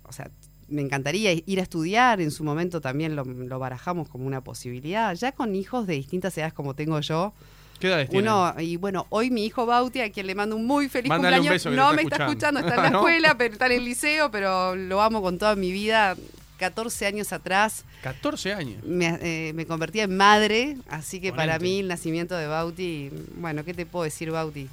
o 0.03 0.11
sea, 0.13 0.29
me 0.71 0.81
encantaría 0.81 1.31
ir 1.33 1.59
a 1.59 1.63
estudiar, 1.63 2.21
en 2.21 2.31
su 2.31 2.43
momento 2.43 2.81
también 2.81 3.15
lo, 3.15 3.23
lo 3.23 3.59
barajamos 3.59 4.09
como 4.09 4.25
una 4.25 4.41
posibilidad, 4.41 5.13
ya 5.15 5.31
con 5.31 5.55
hijos 5.55 5.85
de 5.87 5.93
distintas 5.93 6.37
edades 6.37 6.53
como 6.53 6.73
tengo 6.73 6.99
yo, 7.01 7.33
¿Qué 7.79 7.87
edades 7.87 8.09
tienen? 8.09 8.31
uno, 8.31 8.53
y 8.59 8.77
bueno, 8.77 9.07
hoy 9.09 9.31
mi 9.31 9.45
hijo 9.45 9.65
Bauti, 9.65 10.01
a 10.01 10.11
quien 10.11 10.27
le 10.27 10.35
mando 10.35 10.55
un 10.55 10.65
muy 10.65 10.87
feliz 10.87 11.09
Mándale 11.09 11.39
un 11.39 11.47
cumpleaños, 11.47 11.65
beso 11.65 11.75
no 11.75 11.93
me 11.93 12.03
está 12.03 12.25
escuchando, 12.25 12.59
está 12.59 12.75
en 12.75 12.81
la 12.81 12.89
escuela, 12.89 13.35
pero 13.37 13.53
está 13.53 13.65
en 13.65 13.71
el 13.73 13.85
liceo, 13.85 14.29
pero 14.31 14.75
lo 14.75 15.01
amo 15.01 15.21
con 15.21 15.37
toda 15.37 15.55
mi 15.55 15.71
vida. 15.71 16.15
14 16.59 17.07
años 17.07 17.33
atrás 17.33 17.85
14 18.03 18.53
años. 18.53 18.83
me, 18.83 19.17
eh, 19.23 19.51
me 19.53 19.65
convertí 19.65 19.99
en 19.99 20.15
madre, 20.15 20.77
así 20.89 21.19
que 21.19 21.33
para 21.33 21.57
mí 21.57 21.79
el 21.79 21.87
nacimiento 21.87 22.35
de 22.37 22.45
Bauti, 22.45 23.09
bueno, 23.37 23.65
¿qué 23.65 23.73
te 23.73 23.87
puedo 23.87 24.03
decir, 24.03 24.29
Bauti? 24.29 24.69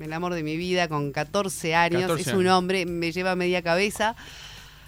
El 0.00 0.12
amor 0.12 0.34
de 0.34 0.42
mi 0.42 0.56
vida 0.56 0.88
con 0.88 1.12
14 1.12 1.76
años, 1.76 2.00
14 2.02 2.20
es 2.22 2.26
años. 2.26 2.40
un 2.40 2.48
hombre, 2.48 2.86
me 2.86 3.12
lleva 3.12 3.36
media 3.36 3.62
cabeza, 3.62 4.16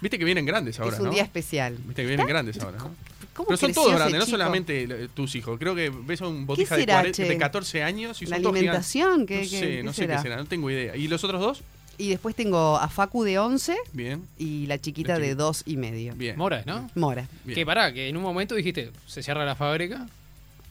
Viste 0.01 0.19
que 0.19 0.25
vienen 0.25 0.45
grandes 0.45 0.79
ahora, 0.79 0.95
es 0.95 0.99
un 1.01 1.07
¿no? 1.07 1.13
día 1.13 1.23
especial. 1.23 1.75
Viste 1.85 2.01
que 2.03 2.07
vienen 2.07 2.27
grandes 2.27 2.59
ahora, 2.59 2.77
¿no? 2.77 2.95
¿Cómo 3.33 3.47
Pero 3.47 3.57
son 3.57 3.67
creció 3.67 3.81
todos 3.81 3.87
ese 3.93 3.97
grandes, 3.99 4.19
no 4.19 4.25
chico? 4.25 4.37
solamente 4.37 4.83
eh, 4.83 5.07
tus 5.13 5.35
hijos. 5.35 5.59
Creo 5.59 5.75
que 5.75 5.89
ves 5.89 6.21
a 6.21 6.27
un 6.27 6.45
botija 6.45 6.75
de, 6.75 6.81
será, 6.83 6.93
40 7.01 7.15
che? 7.17 7.23
de 7.27 7.37
14 7.37 7.83
años 7.83 8.21
y 8.21 8.25
La 8.27 8.37
son 8.37 8.43
todos 8.43 8.55
gigantes. 8.59 8.95
alimentación, 8.95 9.25
¿qué, 9.25 9.35
No 9.35 9.41
qué- 9.41 9.47
sé, 9.47 9.59
qué 9.77 9.83
no 9.83 9.93
sé 9.93 10.01
será? 10.03 10.15
qué 10.17 10.21
será, 10.21 10.35
no 10.37 10.45
tengo 10.45 10.69
idea. 10.71 10.95
¿Y 10.95 11.07
los 11.09 11.23
otros 11.23 11.41
dos? 11.41 11.61
Y 11.97 12.09
después 12.09 12.35
tengo 12.35 12.77
a 12.77 12.87
Facu 12.89 13.23
de 13.23 13.39
11 13.39 13.75
Bien, 13.93 14.21
y 14.37 14.67
la 14.67 14.79
chiquita 14.79 15.13
La 15.13 15.19
de 15.19 15.35
dos 15.35 15.63
y 15.65 15.77
medio. 15.77 16.13
bien. 16.15 16.37
Mora, 16.37 16.63
¿no? 16.65 16.89
Mora. 16.95 17.27
bien. 17.43 17.55
Que 17.55 17.65
pará, 17.65 17.93
que 17.93 18.07
en 18.09 18.15
un 18.17 18.23
momento 18.23 18.53
dijiste, 18.55 18.91
se 19.05 19.23
cierra 19.23 19.43
la 19.45 19.55
fábrica. 19.55 20.05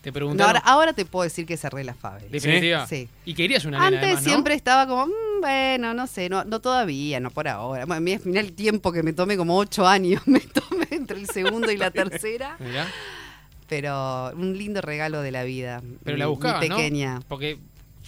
Te 0.05 0.11
No, 0.11 0.15
preguntaron. 0.15 0.57
ahora, 0.57 0.61
ahora 0.71 0.93
te 0.93 1.05
puedo 1.05 1.25
decir 1.25 1.47
que 1.47 1.57
cerré 1.57 1.83
la 1.83 1.95
fábrica. 1.95 2.31
definitiva. 2.31 2.87
Sí. 2.87 3.09
Y 3.25 3.35
querías 3.35 3.65
una 3.65 3.79
nena 3.79 3.87
Antes 3.87 4.03
además, 4.03 4.23
¿no? 4.23 4.29
siempre 4.31 4.55
estaba 4.55 4.87
como, 4.87 5.07
"Mm, 5.07 5.41
bueno, 5.41 5.95
no 5.95 6.07
sé, 6.07 6.29
no, 6.29 6.45
no 6.45 6.61
todavía, 6.61 7.19
no 7.21 7.31
por 7.31 7.49
ahora. 7.49 7.87
Bueno, 7.87 8.01
mira, 8.03 8.21
mirá 8.25 8.41
el 8.41 8.53
tiempo 8.53 8.93
que 8.93 9.03
me 9.03 9.13
tomé, 9.15 9.37
como 9.37 9.57
ocho 9.57 9.87
años 9.87 10.23
me 10.27 10.41
tomé 10.41 10.87
entre 10.91 11.19
el 11.19 11.27
segundo 11.29 11.73
y 11.73 11.77
la 11.79 11.91
tercera. 11.91 12.57
Mirá. 12.61 12.87
Pero 13.69 14.31
un 14.37 14.57
lindo 14.59 14.81
regalo 14.83 15.23
de 15.23 15.31
la 15.33 15.43
vida. 15.45 15.81
Pero 16.05 16.17
mi- 16.17 16.21
la 16.21 16.27
buscabas, 16.27 16.69
¿no? 16.69 16.77
pequeña. 16.77 17.21
Porque 17.29 17.59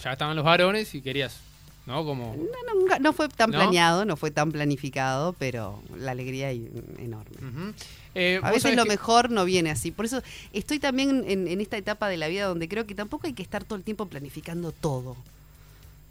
ya 0.01 0.11
estaban 0.13 0.35
los 0.35 0.45
varones 0.45 0.93
y 0.93 1.01
querías, 1.01 1.39
¿no? 1.87 2.05
Como... 2.05 2.35
No, 2.35 2.73
nunca- 2.79 2.99
no 2.99 3.13
fue 3.13 3.29
tan 3.29 3.49
¿No? 3.49 3.57
planeado, 3.57 4.05
no 4.05 4.15
fue 4.17 4.29
tan 4.29 4.51
planificado, 4.51 5.33
pero 5.39 5.81
la 5.97 6.11
alegría 6.11 6.51
y- 6.53 6.69
enorme. 6.99 7.73
Eh, 8.13 8.39
A 8.43 8.51
vos 8.51 8.61
veces 8.63 8.75
lo 8.75 8.83
que- 8.83 8.89
mejor 8.89 9.31
no 9.31 9.45
viene 9.45 9.71
así. 9.71 9.89
Por 9.91 10.05
eso 10.05 10.21
estoy 10.53 10.79
también 10.79 11.23
en, 11.27 11.47
en 11.47 11.61
esta 11.61 11.77
etapa 11.77 12.09
de 12.09 12.17
la 12.17 12.27
vida 12.27 12.45
donde 12.45 12.67
creo 12.67 12.85
que 12.85 12.93
tampoco 12.93 13.25
hay 13.27 13.33
que 13.33 13.41
estar 13.43 13.63
todo 13.63 13.77
el 13.77 13.83
tiempo 13.83 14.05
planificando 14.07 14.71
todo. 14.71 15.15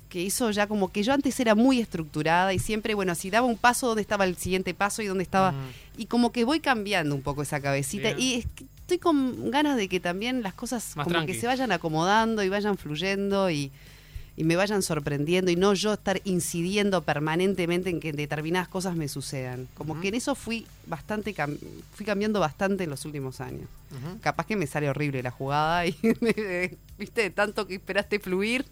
Que 0.08 0.24
eso 0.26 0.50
ya 0.52 0.66
como 0.68 0.92
que 0.92 1.02
yo 1.02 1.12
antes 1.12 1.38
era 1.40 1.54
muy 1.56 1.80
estructurada 1.80 2.54
y 2.54 2.58
siempre, 2.60 2.94
bueno, 2.94 3.14
si 3.16 3.28
daba 3.28 3.46
un 3.46 3.56
paso, 3.58 3.88
¿dónde 3.88 4.02
estaba 4.02 4.24
el 4.24 4.36
siguiente 4.36 4.72
paso 4.72 5.02
y 5.02 5.06
dónde 5.06 5.24
estaba? 5.24 5.52
Y 5.98 6.06
como 6.06 6.30
que 6.32 6.44
voy 6.44 6.60
cambiando 6.60 7.14
un 7.14 7.22
poco 7.22 7.42
esa 7.42 7.60
cabecita. 7.60 8.14
Bien. 8.14 8.20
Y 8.20 8.34
es 8.34 8.46
que 8.54 8.64
estoy 8.80 8.98
con 8.98 9.50
ganas 9.50 9.76
de 9.76 9.88
que 9.88 9.98
también 9.98 10.42
las 10.44 10.54
cosas 10.54 10.96
Más 10.96 11.04
como 11.04 11.16
tranqui. 11.16 11.32
que 11.32 11.40
se 11.40 11.48
vayan 11.48 11.72
acomodando 11.72 12.44
y 12.44 12.48
vayan 12.48 12.78
fluyendo 12.78 13.50
y, 13.50 13.72
y 14.36 14.44
me 14.44 14.56
vayan 14.56 14.82
sorprendiendo 14.82 15.50
y 15.50 15.56
no 15.56 15.72
yo 15.74 15.94
estar 15.94 16.20
incidiendo 16.24 17.02
permanentemente 17.02 17.88
en 17.90 18.00
que 18.00 18.12
determinadas 18.12 18.68
cosas 18.68 18.94
me 18.94 19.08
sucedan. 19.08 19.66
Como 19.74 19.98
que 20.00 20.08
en 20.08 20.14
eso 20.14 20.34
fui 20.34 20.66
bastante 20.86 21.34
cam- 21.34 21.58
fui 21.94 22.04
cambiando 22.04 22.38
bastante 22.38 22.84
en 22.84 22.90
los 22.90 23.04
últimos 23.04 23.40
años. 23.40 23.68
Capaz 24.20 24.46
que 24.46 24.56
me 24.56 24.66
sale 24.66 24.90
horrible 24.90 25.22
la 25.22 25.30
jugada 25.30 25.86
y 25.86 25.92
viste 26.98 27.22
de 27.22 27.30
tanto 27.30 27.66
que 27.66 27.76
esperaste 27.76 28.18
fluir. 28.18 28.64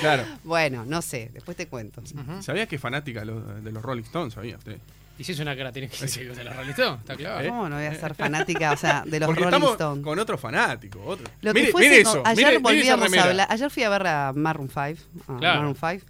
Claro. 0.00 0.24
Bueno, 0.44 0.84
no 0.84 1.00
sé, 1.02 1.30
después 1.32 1.56
te 1.56 1.66
cuento. 1.66 2.00
Ujú. 2.02 2.42
¿Sabías 2.42 2.68
que 2.68 2.76
es 2.76 2.82
fanática 2.82 3.20
de 3.24 3.72
los 3.72 3.82
Rolling 3.82 4.02
Stones? 4.02 4.34
¿Sabía 4.34 4.56
usted? 4.58 4.78
Y 5.20 5.24
si 5.24 5.32
es 5.32 5.38
una 5.40 5.54
cara, 5.54 5.70
tienes 5.70 5.90
que 5.92 5.98
decir 6.06 6.34
de 6.34 6.42
la 6.44 6.54
Rolling 6.54 6.70
Stone, 6.70 6.96
está 6.98 7.14
claro. 7.14 7.44
¿Eh? 7.44 7.48
¿Cómo 7.50 7.68
no 7.68 7.76
voy 7.76 7.84
a 7.84 7.94
ser 7.94 8.14
fanática, 8.14 8.72
o 8.72 8.76
sea, 8.78 9.02
de 9.06 9.20
los 9.20 9.26
Porque 9.26 9.40
Rolling 9.42 9.54
estamos 9.54 9.72
Stones? 9.72 10.02
con 10.04 10.18
otro 10.18 10.38
fanático. 10.38 10.98
Otro. 11.04 11.26
Lo 11.42 11.52
que 11.52 11.60
mire, 11.60 11.72
fuese 11.72 11.88
mire 11.90 12.00
eso. 12.00 12.22
ayer 12.24 12.36
mire- 12.46 12.58
mire 12.58 12.80
esa 12.80 12.96
volvíamos 12.96 13.18
a 13.18 13.28
hablar. 13.28 13.46
Ayer 13.50 13.70
fui 13.70 13.82
a 13.82 13.90
ver 13.90 14.06
a 14.06 14.32
Maroon 14.34 14.68
5. 14.68 14.78
a 14.80 15.38
Claro. 15.38 15.60
Maroon 15.60 15.76
5. 15.78 16.06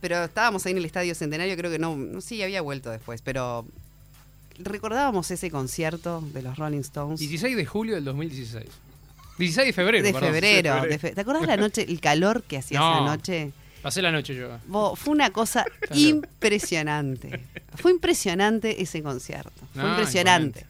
Pero 0.00 0.24
estábamos 0.24 0.66
ahí 0.66 0.72
en 0.72 0.78
el 0.78 0.84
Estadio 0.84 1.14
Centenario, 1.14 1.56
creo 1.56 1.70
que 1.70 1.78
no, 1.78 1.94
no 1.96 2.20
sí, 2.20 2.42
había 2.42 2.60
vuelto 2.62 2.90
después, 2.90 3.22
pero 3.22 3.64
recordábamos 4.58 5.30
ese 5.30 5.50
concierto 5.50 6.20
de 6.32 6.42
los 6.42 6.56
Rolling 6.58 6.80
Stones 6.80 7.20
16 7.20 7.56
de 7.56 7.66
julio 7.66 7.94
del 7.94 8.04
2016. 8.04 8.66
16 9.38 9.66
de 9.68 9.72
febrero, 9.72 10.04
de 10.04 10.12
perdón. 10.12 10.32
febrero. 10.32 10.74
febrero. 10.74 10.92
de 10.92 10.98
fe- 10.98 11.14
¿Te 11.14 11.20
acordás 11.20 11.46
la 11.46 11.56
noche, 11.56 11.86
el 11.88 12.00
calor 12.00 12.42
que 12.42 12.58
hacía 12.58 12.78
No. 12.78 12.92
esa 12.94 13.04
noche? 13.16 13.52
Pasé 13.82 14.02
la 14.02 14.12
noche 14.12 14.34
yo. 14.34 14.58
Fue 14.96 15.12
una 15.12 15.30
cosa 15.30 15.64
impresionante. 15.94 17.40
Fue 17.76 17.90
impresionante 17.90 18.82
ese 18.82 19.02
concierto. 19.02 19.52
Fue 19.72 19.82
No, 19.82 19.90
impresionante. 19.90 20.66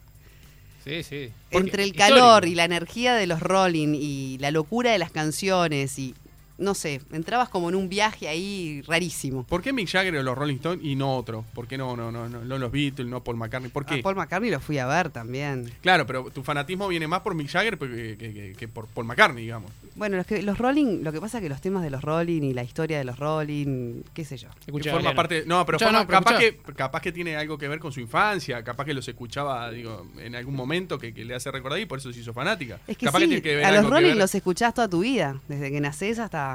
Sí, 0.83 1.03
sí. 1.03 1.31
Entre 1.51 1.83
el 1.83 1.89
Histórico. 1.89 2.15
calor 2.19 2.45
y 2.47 2.55
la 2.55 2.63
energía 2.65 3.13
de 3.13 3.27
los 3.27 3.39
Rolling 3.39 3.93
y 3.95 4.37
la 4.39 4.49
locura 4.51 4.91
de 4.91 4.97
las 4.97 5.11
canciones 5.11 5.99
y 5.99 6.15
no 6.61 6.73
sé, 6.73 7.01
entrabas 7.11 7.49
como 7.49 7.67
en 7.69 7.75
un 7.75 7.89
viaje 7.89 8.27
ahí 8.27 8.81
rarísimo. 8.87 9.43
¿Por 9.45 9.61
qué 9.61 9.73
Mick 9.73 9.89
Jagger 9.89 10.15
o 10.15 10.23
los 10.23 10.37
Rolling 10.37 10.55
Stones 10.55 10.85
y 10.85 10.95
no 10.95 11.15
otro? 11.17 11.43
¿Por 11.53 11.67
qué 11.67 11.77
no, 11.77 11.95
no, 11.97 12.11
no, 12.11 12.29
no, 12.29 12.43
no 12.45 12.57
los 12.57 12.71
Beatles, 12.71 13.07
no 13.07 13.23
Paul 13.23 13.37
McCartney? 13.37 13.69
¿Por 13.71 13.83
A 13.83 13.85
qué? 13.87 14.01
Paul 14.01 14.15
McCartney 14.15 14.51
lo 14.51 14.59
fui 14.59 14.77
a 14.77 14.85
ver 14.87 15.09
también. 15.09 15.71
Claro, 15.81 16.05
pero 16.07 16.29
tu 16.31 16.43
fanatismo 16.43 16.87
viene 16.87 17.07
más 17.07 17.21
por 17.21 17.35
Mick 17.35 17.49
Jagger 17.49 17.77
que, 17.77 18.15
que- 18.17 18.33
que- 18.33 18.53
que 18.57 18.67
por 18.67 18.87
Paul 18.87 19.05
McCartney, 19.07 19.43
digamos. 19.43 19.71
Bueno, 19.95 20.15
los, 20.17 20.25
que, 20.25 20.41
los 20.41 20.57
Rolling, 20.57 21.03
lo 21.03 21.11
que 21.11 21.19
pasa 21.19 21.39
es 21.39 21.43
que 21.43 21.49
los 21.49 21.59
temas 21.61 21.83
de 21.83 21.89
los 21.89 22.01
Rolling 22.01 22.41
y 22.43 22.53
la 22.53 22.63
historia 22.63 22.97
de 22.97 23.03
los 23.03 23.19
Rolling, 23.19 24.03
qué 24.13 24.23
sé 24.25 24.37
yo. 24.37 24.47
Que 24.51 24.65
Escuchá, 24.67 24.91
forma 24.91 25.13
parte. 25.13 25.43
No, 25.45 25.65
pero, 25.65 25.77
Escuchá, 25.77 25.85
forma- 25.87 25.99
no, 26.01 26.07
pero 26.07 26.19
capaz, 26.19 26.41
escuchá. 26.43 26.63
que, 26.67 26.73
capaz 26.73 27.01
que 27.01 27.11
tiene 27.11 27.35
algo 27.35 27.57
que 27.57 27.67
ver 27.67 27.79
con 27.79 27.91
su 27.91 27.99
infancia, 27.99 28.63
capaz 28.63 28.85
que 28.85 28.93
los 28.93 29.07
escuchaba, 29.07 29.69
digo, 29.71 30.07
en 30.19 30.35
algún 30.35 30.55
momento 30.55 30.97
que, 30.99 31.13
que 31.13 31.25
le 31.25 31.35
hace 31.35 31.51
recordar 31.51 31.79
y 31.79 31.85
por 31.85 31.99
eso 31.99 32.11
se 32.13 32.19
hizo 32.19 32.33
fanática. 32.33 32.79
Es 32.87 32.97
que 32.97 33.05
capaz 33.05 33.19
sí, 33.19 33.25
tiene 33.27 33.41
que 33.41 33.55
ver 33.55 33.65
a 33.65 33.71
los 33.71 33.89
Rolling 33.89 34.07
ver- 34.09 34.17
los 34.17 34.35
escuchás 34.35 34.73
toda 34.73 34.87
tu 34.89 34.99
vida, 35.01 35.39
desde 35.47 35.71
que 35.71 35.79
nacés 35.81 36.19
hasta... 36.19 36.50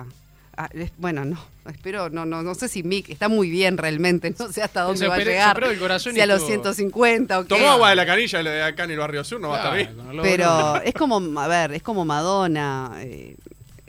bueno, 0.99 1.25
no, 1.25 1.39
espero, 1.69 2.09
no, 2.09 2.25
no, 2.25 2.43
no 2.43 2.55
sé 2.55 2.69
si 2.69 2.83
Mick 2.83 3.11
está 3.11 3.29
muy 3.29 3.51
bien 3.51 3.77
realmente, 3.77 4.35
no 4.39 4.51
sé 4.51 4.63
hasta 4.63 4.83
dónde 4.83 4.99
Se 5.01 5.09
va 5.09 5.17
a 5.17 5.19
llegar. 5.19 5.63
el 5.65 5.79
corazón 5.79 6.13
si 6.13 6.19
y 6.19 6.23
a 6.23 6.27
los 6.27 6.37
estuvo- 6.41 6.49
150 6.73 7.39
o 7.39 7.43
qué. 7.43 7.49
Tomó 7.49 7.69
agua 7.69 7.91
de 7.91 7.97
la 7.97 8.07
canilla 8.07 8.43
de 8.43 8.63
acá 8.63 8.85
en 8.85 8.93
el 8.93 8.99
barrio 8.99 9.23
sur, 9.25 9.39
no 9.41 9.51
va 9.51 9.57
a 9.57 9.59
estar 9.59 9.77
bien. 9.77 10.23
Pero 10.23 10.81
es 10.83 10.95
como, 10.95 11.41
a 11.41 11.49
ver, 11.49 11.73
es 11.73 11.83
como 11.83 12.05
Madonna. 12.05 12.93
eh, 13.01 13.37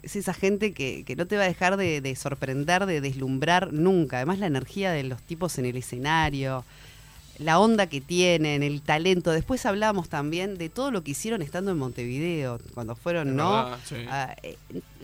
Es 0.04 0.16
esa 0.16 0.34
gente 0.34 0.72
que, 0.74 1.04
que 1.06 1.16
no 1.18 1.26
te 1.28 1.36
va 1.38 1.44
a 1.44 1.48
dejar 1.48 1.76
de, 1.78 2.00
de 2.02 2.16
sorprender, 2.16 2.86
de 2.86 3.02
deslumbrar 3.02 3.74
nunca. 3.74 4.18
Además, 4.18 4.40
la 4.40 4.48
energía 4.48 4.92
de 4.92 5.04
los 5.04 5.22
tipos 5.22 5.58
en 5.58 5.66
el 5.66 5.76
escenario, 5.76 6.64
la 7.40 7.60
onda 7.60 7.88
que 7.88 8.02
tienen, 8.02 8.64
el 8.64 8.82
talento. 8.82 9.32
Después 9.32 9.66
hablamos 9.66 10.10
también 10.10 10.58
de 10.58 10.70
todo 10.70 10.90
lo 10.92 11.04
que 11.04 11.12
hicieron 11.12 11.42
estando 11.42 11.72
en 11.72 11.78
Montevideo, 11.78 12.60
cuando 12.74 12.96
fueron, 12.96 13.36
¿no? 13.36 13.76
sí. 13.86 13.96
Ah, 14.10 14.36
eh, 14.44 14.58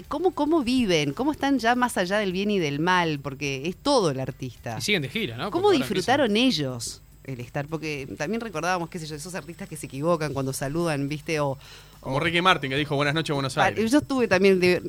¿cómo, 0.08 0.32
¿Cómo 0.32 0.64
viven? 0.64 1.14
¿Cómo 1.14 1.32
están 1.32 1.60
ya 1.60 1.76
más 1.76 1.98
allá 1.98 2.18
del 2.18 2.32
bien 2.32 2.50
y 2.52 2.60
del 2.60 2.80
mal? 2.80 3.20
Porque 3.20 3.64
es 3.68 3.76
todo 3.76 4.10
el 4.10 4.20
artista. 4.20 4.78
Y 4.80 4.82
siguen 4.82 5.02
de 5.04 5.10
gira, 5.10 5.38
¿no? 5.38 5.52
¿Cómo 5.52 5.72
disfrutaron 5.72 6.36
ellos 6.36 7.02
el 7.24 7.40
estar? 7.40 7.68
Porque 7.68 8.08
también 8.18 8.42
recordábamos, 8.42 8.90
qué 8.90 8.98
sé 9.00 9.06
yo, 9.06 9.16
esos 9.16 9.36
artistas 9.36 9.70
que 9.70 9.78
se 9.78 9.86
equivocan 9.86 10.34
cuando 10.34 10.54
saludan, 10.54 11.08
¿viste? 11.08 11.40
O, 11.40 11.58
Como 12.00 12.16
o- 12.16 12.20
Ricky 12.20 12.42
Martin, 12.42 12.72
que 12.72 12.78
dijo 12.78 12.96
buenas 12.96 13.14
noches, 13.14 13.34
Buenos 13.34 13.54
Pa- 13.54 13.66
Aires. 13.66 13.92
Yo 13.92 14.00
estuve 14.00 14.28
también, 14.28 14.60
de- 14.60 14.82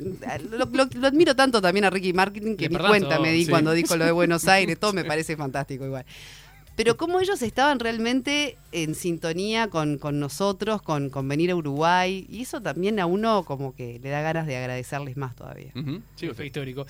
lo, 0.49 0.65
lo- 0.65 0.89
lo 0.91 1.07
admiro 1.07 1.35
tanto 1.35 1.61
también 1.61 1.85
a 1.85 1.89
Ricky 1.91 2.11
Martin 2.11 2.57
que 2.57 2.67
ni 2.69 2.75
cuenta 2.75 3.15
todo, 3.17 3.21
me 3.21 3.31
di 3.31 3.45
sí. 3.45 3.51
cuando 3.51 3.71
dijo 3.71 3.95
lo 3.95 4.03
de 4.05 4.11
Buenos 4.11 4.47
Aires, 4.47 4.79
todo 4.79 4.93
me 4.93 5.05
parece 5.05 5.37
fantástico 5.37 5.85
igual. 5.85 6.05
Pero 6.75 6.97
cómo 6.97 7.19
ellos 7.21 7.41
estaban 7.41 7.79
realmente 7.79 8.57
en 8.73 8.95
sintonía 8.95 9.69
con, 9.69 9.97
con 9.97 10.19
nosotros, 10.19 10.81
con, 10.81 11.09
con 11.09 11.27
venir 11.27 11.51
a 11.51 11.55
Uruguay, 11.55 12.25
y 12.29 12.41
eso 12.41 12.61
también 12.61 12.99
a 12.99 13.05
uno 13.05 13.43
como 13.45 13.73
que 13.73 13.99
le 14.03 14.09
da 14.09 14.21
ganas 14.21 14.45
de 14.45 14.57
agradecerles 14.57 15.15
más 15.15 15.35
todavía. 15.35 15.71
Sí, 15.73 15.81
Sí, 16.15 16.25
usted. 16.27 16.35
fue 16.35 16.45
histórico. 16.47 16.85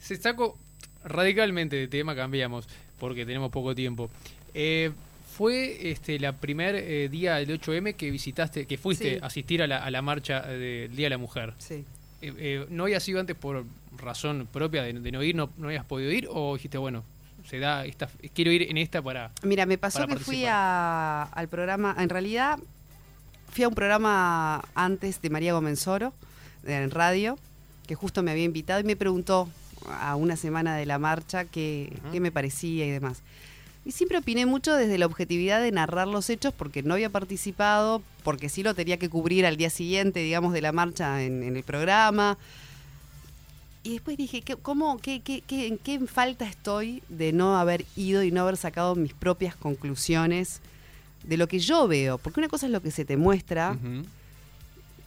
Se 0.00 0.16
sacó 0.16 0.58
radicalmente 1.04 1.76
de 1.76 1.86
tema, 1.88 2.14
cambiamos, 2.16 2.68
porque 2.98 3.24
tenemos 3.24 3.50
poco 3.50 3.74
tiempo. 3.74 4.10
Eh, 4.54 4.90
fue 5.36 5.90
este 5.92 6.18
la 6.18 6.32
primer 6.32 6.74
eh, 6.74 7.08
día 7.08 7.36
del 7.36 7.60
8M 7.60 7.94
que 7.94 8.10
visitaste, 8.10 8.66
que 8.66 8.76
fuiste 8.76 9.14
Sí. 9.16 9.18
a 9.22 9.26
asistir 9.26 9.62
a 9.62 9.68
la, 9.68 9.78
a 9.84 9.90
la 9.92 10.02
marcha 10.02 10.42
eh, 10.48 10.88
del 10.88 10.96
Día 10.96 11.06
de 11.06 11.10
la 11.10 11.18
Mujer. 11.18 11.54
Sí. 11.58 11.84
Eh, 12.22 12.32
eh, 12.38 12.66
¿No 12.70 12.82
habías 12.84 13.08
ido 13.08 13.20
antes 13.20 13.36
por 13.36 13.64
razón 13.96 14.48
propia 14.52 14.82
de, 14.82 14.94
de 14.94 15.12
no 15.12 15.22
ir, 15.22 15.36
no, 15.36 15.50
no 15.58 15.68
habías 15.68 15.84
podido 15.84 16.10
ir? 16.10 16.26
¿O 16.28 16.54
dijiste, 16.54 16.76
bueno, 16.78 17.04
se 17.48 17.58
da 17.58 17.84
esta, 17.86 18.08
quiero 18.34 18.50
ir 18.52 18.62
en 18.70 18.76
esta 18.76 19.00
para... 19.02 19.30
Mira, 19.42 19.64
me 19.66 19.78
pasó 19.78 20.00
que 20.06 20.16
fui 20.24 20.44
a- 20.46 21.22
al 21.22 21.48
programa, 21.48 21.94
en 21.98 22.08
realidad 22.08 22.58
fui 23.52 23.64
a 23.64 23.68
un 23.68 23.74
programa 23.74 24.62
antes 24.74 25.22
de 25.22 25.30
María 25.30 25.54
Gomenzoro, 25.54 26.12
en 26.66 26.90
radio, 26.90 27.38
que 27.86 27.94
justo 27.94 28.22
me 28.22 28.30
había 28.30 28.44
invitado 28.44 28.80
y 28.80 28.84
me 28.84 28.96
preguntó 28.96 29.48
a 29.88 30.14
una 30.16 30.36
semana 30.36 30.76
de 30.76 30.84
la 30.84 30.98
marcha 30.98 31.44
qué, 31.46 31.92
qué 32.12 32.20
me 32.20 32.30
parecía 32.30 32.84
y 32.84 32.90
demás. 32.90 33.22
Y 33.86 33.92
siempre 33.92 34.18
opiné 34.18 34.44
mucho 34.44 34.74
desde 34.76 34.98
la 34.98 35.06
objetividad 35.06 35.62
de 35.62 35.72
narrar 35.72 36.08
los 36.08 36.28
hechos 36.28 36.52
porque 36.52 36.82
no 36.82 36.92
había 36.94 37.08
participado, 37.08 38.02
porque 38.22 38.50
sí 38.50 38.62
lo 38.62 38.74
tenía 38.74 38.98
que 38.98 39.08
cubrir 39.08 39.46
al 39.46 39.56
día 39.56 39.70
siguiente, 39.70 40.20
digamos, 40.20 40.52
de 40.52 40.60
la 40.60 40.72
marcha 40.72 41.22
en, 41.22 41.42
en 41.42 41.56
el 41.56 41.62
programa. 41.62 42.36
Y 43.84 43.92
después 43.94 44.16
dije, 44.16 44.42
¿qué, 44.42 44.56
cómo, 44.56 44.98
qué, 44.98 45.20
qué, 45.20 45.40
qué- 45.46 45.66
¿en 45.66 45.78
qué 45.78 45.98
falta 46.06 46.46
estoy 46.46 47.02
de 47.08 47.32
no 47.32 47.56
haber 47.58 47.84
ido 47.96 48.22
y 48.22 48.30
no 48.30 48.42
haber 48.42 48.56
sacado 48.56 48.94
mis 48.94 49.14
propias 49.14 49.54
conclusiones 49.56 50.60
de 51.24 51.36
lo 51.36 51.46
que 51.48 51.58
yo 51.60 51.88
veo? 51.88 52.18
Porque 52.18 52.40
una 52.40 52.48
cosa 52.48 52.66
es 52.66 52.72
lo 52.72 52.82
que 52.82 52.90
se 52.90 53.04
te 53.04 53.16
muestra, 53.16 53.76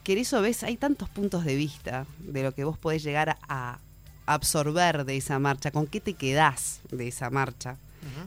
que 0.04 0.14
en 0.14 0.18
eso 0.20 0.42
ves, 0.42 0.64
hay 0.64 0.78
tantos 0.78 1.10
puntos 1.10 1.46
de 1.46 1.56
vista 1.56 2.06
de 2.20 2.42
lo 2.44 2.54
que 2.54 2.64
vos 2.64 2.78
podés 2.78 3.04
llegar 3.04 3.30
a, 3.30 3.38
a 3.48 3.80
absorber 4.26 5.06
de 5.06 5.18
esa 5.18 5.38
marcha, 5.38 5.70
con 5.72 5.86
qué 5.86 6.00
te 6.00 6.14
quedás 6.14 6.80
de 6.92 7.08
esa 7.10 7.30
marcha. 7.30 7.78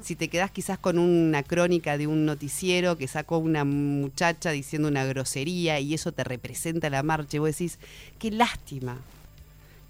Si 0.04 0.14
te 0.14 0.28
quedás 0.28 0.52
quizás 0.52 0.78
con 0.78 0.98
una 1.00 1.42
crónica 1.42 1.98
de 1.98 2.06
un 2.06 2.26
noticiero 2.26 2.96
que 2.96 3.08
sacó 3.08 3.38
una 3.38 3.64
muchacha 3.64 4.52
diciendo 4.52 4.86
una 4.86 5.04
grosería 5.04 5.80
y 5.80 5.94
eso 5.94 6.12
te 6.12 6.22
representa 6.22 6.88
la 6.90 7.02
marcha 7.02 7.36
y 7.38 7.40
vos 7.40 7.48
decís, 7.48 7.78
qué 8.20 8.30
lástima, 8.30 8.98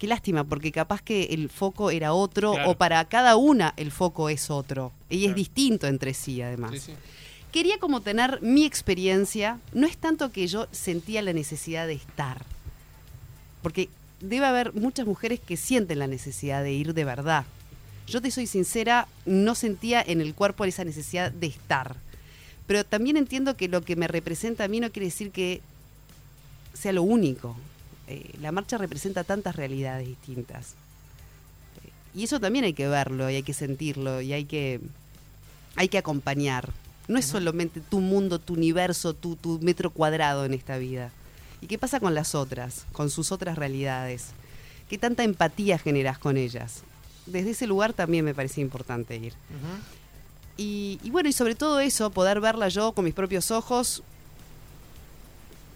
qué 0.05 0.09
lástima, 0.09 0.43
porque 0.43 0.71
capaz 0.71 1.01
que 1.01 1.23
el 1.31 1.49
foco 1.49 1.89
era 1.89 2.13
otro 2.13 2.53
Claro. 2.53 2.71
o 2.71 2.75
para 2.75 3.03
cada 3.05 3.35
una 3.37 3.73
el 3.75 3.91
foco 3.91 4.29
es 4.29 4.51
otro 4.51 4.91
y 5.09 5.25
es 5.25 5.33
distinto 5.33 5.87
entre 5.87 6.13
sí 6.13 6.41
además. 6.43 6.71
Sí, 6.73 6.79
sí. 6.79 6.93
Quería 7.51 7.79
como 7.79 8.01
tener 8.01 8.39
mi 8.43 8.65
experiencia, 8.65 9.59
no 9.73 9.87
es 9.87 9.97
tanto 9.97 10.31
que 10.31 10.45
yo 10.47 10.67
sentía 10.71 11.21
la 11.23 11.33
necesidad 11.33 11.87
de 11.87 11.93
estar, 11.93 12.43
porque 13.63 13.89
debe 14.21 14.45
haber 14.45 14.73
muchas 14.73 15.07
mujeres 15.07 15.39
que 15.39 15.57
sienten 15.57 15.99
la 15.99 16.07
necesidad 16.07 16.61
de 16.61 16.73
ir 16.73 16.93
de 16.93 17.03
verdad. 17.05 17.45
Yo 18.07 18.21
te 18.21 18.29
soy 18.29 18.45
sincera, 18.45 19.07
no 19.25 19.55
sentía 19.55 20.03
en 20.05 20.21
el 20.21 20.35
cuerpo 20.35 20.65
esa 20.65 20.83
necesidad 20.83 21.31
de 21.31 21.47
estar. 21.47 21.95
Pero 22.67 22.83
también 22.83 23.17
entiendo 23.17 23.57
que 23.57 23.67
lo 23.69 23.81
que 23.81 23.95
me 23.95 24.07
representa 24.07 24.65
a 24.65 24.67
mí 24.67 24.79
no 24.79 24.91
quiere 24.91 25.07
decir 25.07 25.31
que 25.31 25.61
sea 26.73 26.91
lo 26.93 27.01
único. 27.03 27.55
Eh, 28.07 28.31
la 28.39 28.51
marcha 28.51 28.77
representa 28.77 29.23
tantas 29.23 29.55
realidades 29.55 30.07
distintas. 30.07 30.73
Eh, 31.83 31.89
y 32.13 32.23
eso 32.23 32.39
también 32.39 32.65
hay 32.65 32.73
que 32.73 32.87
verlo 32.87 33.29
y 33.29 33.35
hay 33.35 33.43
que 33.43 33.53
sentirlo 33.53 34.21
y 34.21 34.33
hay 34.33 34.45
que, 34.45 34.79
hay 35.75 35.87
que 35.87 35.97
acompañar. 35.97 36.69
No 37.07 37.19
es 37.19 37.25
solamente 37.25 37.81
tu 37.81 37.99
mundo, 37.99 38.39
tu 38.39 38.53
universo, 38.53 39.13
tu, 39.13 39.35
tu 39.35 39.59
metro 39.59 39.91
cuadrado 39.91 40.45
en 40.45 40.53
esta 40.53 40.77
vida. 40.77 41.11
¿Y 41.61 41.67
qué 41.67 41.77
pasa 41.77 41.99
con 41.99 42.13
las 42.13 42.35
otras, 42.35 42.85
con 42.91 43.09
sus 43.09 43.31
otras 43.31 43.57
realidades? 43.57 44.27
¿Qué 44.89 44.97
tanta 44.97 45.23
empatía 45.23 45.77
generas 45.77 46.17
con 46.17 46.37
ellas? 46.37 46.83
Desde 47.25 47.51
ese 47.51 47.67
lugar 47.67 47.93
también 47.93 48.25
me 48.25 48.35
parecía 48.35 48.63
importante 48.63 49.15
ir. 49.17 49.33
Y, 50.57 50.99
y 51.03 51.09
bueno, 51.09 51.29
y 51.29 51.33
sobre 51.33 51.55
todo 51.55 51.79
eso, 51.79 52.11
poder 52.11 52.39
verla 52.39 52.69
yo 52.69 52.91
con 52.91 53.05
mis 53.05 53.13
propios 53.13 53.51
ojos, 53.51 54.03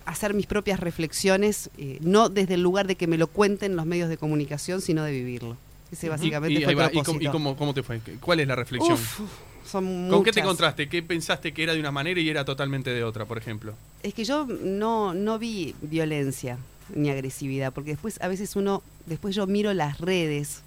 hacer 0.10 0.34
mis 0.34 0.46
propias 0.46 0.80
reflexiones, 0.80 1.70
eh, 1.78 1.98
no 2.02 2.30
desde 2.30 2.56
el 2.56 2.62
lugar 2.62 2.88
de 2.88 2.96
que 2.96 3.08
me 3.08 3.18
lo 3.18 3.28
cuenten 3.28 3.76
los 3.76 3.86
medios 3.86 4.10
de 4.10 4.18
comunicación, 4.18 4.82
sino 4.82 5.04
de 5.04 5.12
vivirlo. 5.12 5.58
Ese 5.92 6.10
básicamente 6.10 6.60
y, 6.60 6.64
fue 6.64 6.74
ahí 6.74 6.78
el 6.78 6.80
va, 6.80 6.86
¿y 6.86 6.90
cómo, 6.90 7.04
propósito. 7.04 7.30
y 7.30 7.32
cómo- 7.32 7.56
cómo 7.58 7.74
te 7.74 7.82
fue? 7.84 8.00
¿Cuál 8.22 8.40
es 8.42 8.48
la 8.48 8.56
reflexión? 8.56 8.94
Uf, 8.94 9.20
son 9.66 10.10
¿Con 10.10 10.24
qué 10.24 10.32
te 10.32 10.40
muchas. 10.42 10.44
encontraste? 10.44 10.90
¿Qué 10.90 11.02
pensaste 11.04 11.52
que 11.54 11.64
era 11.64 11.74
de 11.74 11.80
una 11.80 11.92
manera 11.92 12.20
y 12.20 12.30
era 12.30 12.46
totalmente 12.46 12.92
de 12.92 13.04
otra, 13.04 13.26
por 13.26 13.38
ejemplo? 13.38 13.74
Es 14.04 14.14
que 14.14 14.24
yo 14.24 14.46
no, 14.46 15.14
no 15.14 15.40
vi 15.40 15.74
violencia 15.82 16.58
ni 16.94 17.10
agresividad, 17.10 17.72
porque 17.74 17.92
después 17.92 18.20
a 18.22 18.28
veces 18.28 18.56
uno, 18.56 18.82
después 19.06 19.36
yo 19.36 19.46
miro 19.48 19.74
las 19.74 20.00
redes 20.00 20.62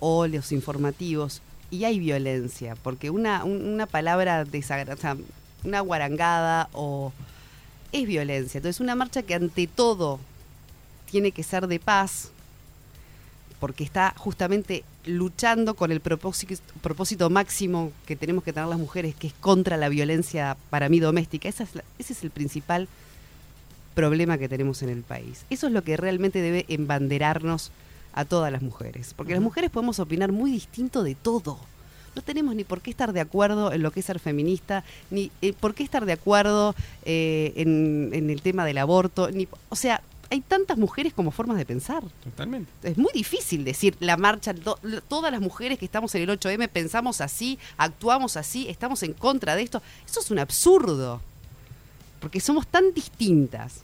o 0.00 0.26
los 0.26 0.52
informativos 0.52 1.40
y 1.70 1.84
hay 1.84 1.98
violencia, 1.98 2.74
porque 2.82 3.10
una, 3.10 3.44
un- 3.44 3.64
una 3.66 3.86
palabra 3.86 4.44
desagradable, 4.44 5.24
una 5.64 5.80
guarangada 5.80 6.68
o 6.72 7.12
es 7.92 8.06
violencia. 8.06 8.58
Entonces 8.58 8.80
una 8.80 8.94
marcha 8.94 9.22
que 9.22 9.34
ante 9.34 9.66
todo 9.66 10.18
tiene 11.10 11.32
que 11.32 11.42
ser 11.42 11.66
de 11.66 11.80
paz, 11.80 12.30
porque 13.60 13.82
está 13.82 14.14
justamente 14.16 14.84
luchando 15.04 15.74
con 15.74 15.90
el 15.90 16.00
propósito, 16.00 16.54
propósito 16.80 17.28
máximo 17.30 17.92
que 18.06 18.14
tenemos 18.14 18.44
que 18.44 18.52
tener 18.52 18.68
las 18.68 18.78
mujeres, 18.78 19.14
que 19.14 19.28
es 19.28 19.32
contra 19.34 19.76
la 19.76 19.88
violencia 19.88 20.56
para 20.70 20.88
mí 20.88 21.00
doméstica. 21.00 21.48
Esa 21.48 21.64
es 21.64 21.74
la- 21.74 21.84
ese 21.98 22.12
es 22.12 22.22
el 22.22 22.30
principal 22.30 22.88
problema 23.94 24.38
que 24.38 24.48
tenemos 24.48 24.82
en 24.82 24.90
el 24.90 25.02
país. 25.02 25.44
Eso 25.50 25.66
es 25.66 25.72
lo 25.72 25.82
que 25.82 25.96
realmente 25.96 26.40
debe 26.40 26.66
embanderarnos 26.68 27.72
a 28.12 28.24
todas 28.24 28.52
las 28.52 28.62
mujeres, 28.62 29.12
porque 29.16 29.32
las 29.32 29.42
mujeres 29.42 29.70
podemos 29.70 29.98
opinar 29.98 30.30
muy 30.30 30.52
distinto 30.52 31.02
de 31.02 31.14
todo. 31.16 31.58
No 32.18 32.24
tenemos 32.24 32.56
ni 32.56 32.64
por 32.64 32.80
qué 32.80 32.90
estar 32.90 33.12
de 33.12 33.20
acuerdo 33.20 33.70
en 33.72 33.80
lo 33.80 33.92
que 33.92 34.00
es 34.00 34.06
ser 34.06 34.18
feminista, 34.18 34.82
ni 35.08 35.30
eh, 35.40 35.52
por 35.52 35.76
qué 35.76 35.84
estar 35.84 36.04
de 36.04 36.14
acuerdo 36.14 36.74
eh, 37.04 37.52
en, 37.54 38.10
en 38.12 38.28
el 38.28 38.42
tema 38.42 38.64
del 38.64 38.78
aborto, 38.78 39.30
ni, 39.30 39.46
o 39.68 39.76
sea, 39.76 40.02
hay 40.30 40.40
tantas 40.40 40.78
mujeres 40.78 41.12
como 41.14 41.30
formas 41.30 41.58
de 41.58 41.64
pensar. 41.64 42.02
Totalmente. 42.24 42.72
Es 42.82 42.98
muy 42.98 43.12
difícil 43.14 43.64
decir 43.64 43.96
la 44.00 44.16
marcha, 44.16 44.52
todas 45.06 45.30
las 45.30 45.40
mujeres 45.40 45.78
que 45.78 45.84
estamos 45.84 46.12
en 46.16 46.22
el 46.22 46.40
8M 46.40 46.68
pensamos 46.68 47.20
así, 47.20 47.56
actuamos 47.76 48.36
así, 48.36 48.68
estamos 48.68 49.04
en 49.04 49.12
contra 49.12 49.54
de 49.54 49.62
esto. 49.62 49.80
Eso 50.04 50.18
es 50.18 50.32
un 50.32 50.40
absurdo, 50.40 51.20
porque 52.18 52.40
somos 52.40 52.66
tan 52.66 52.92
distintas. 52.94 53.82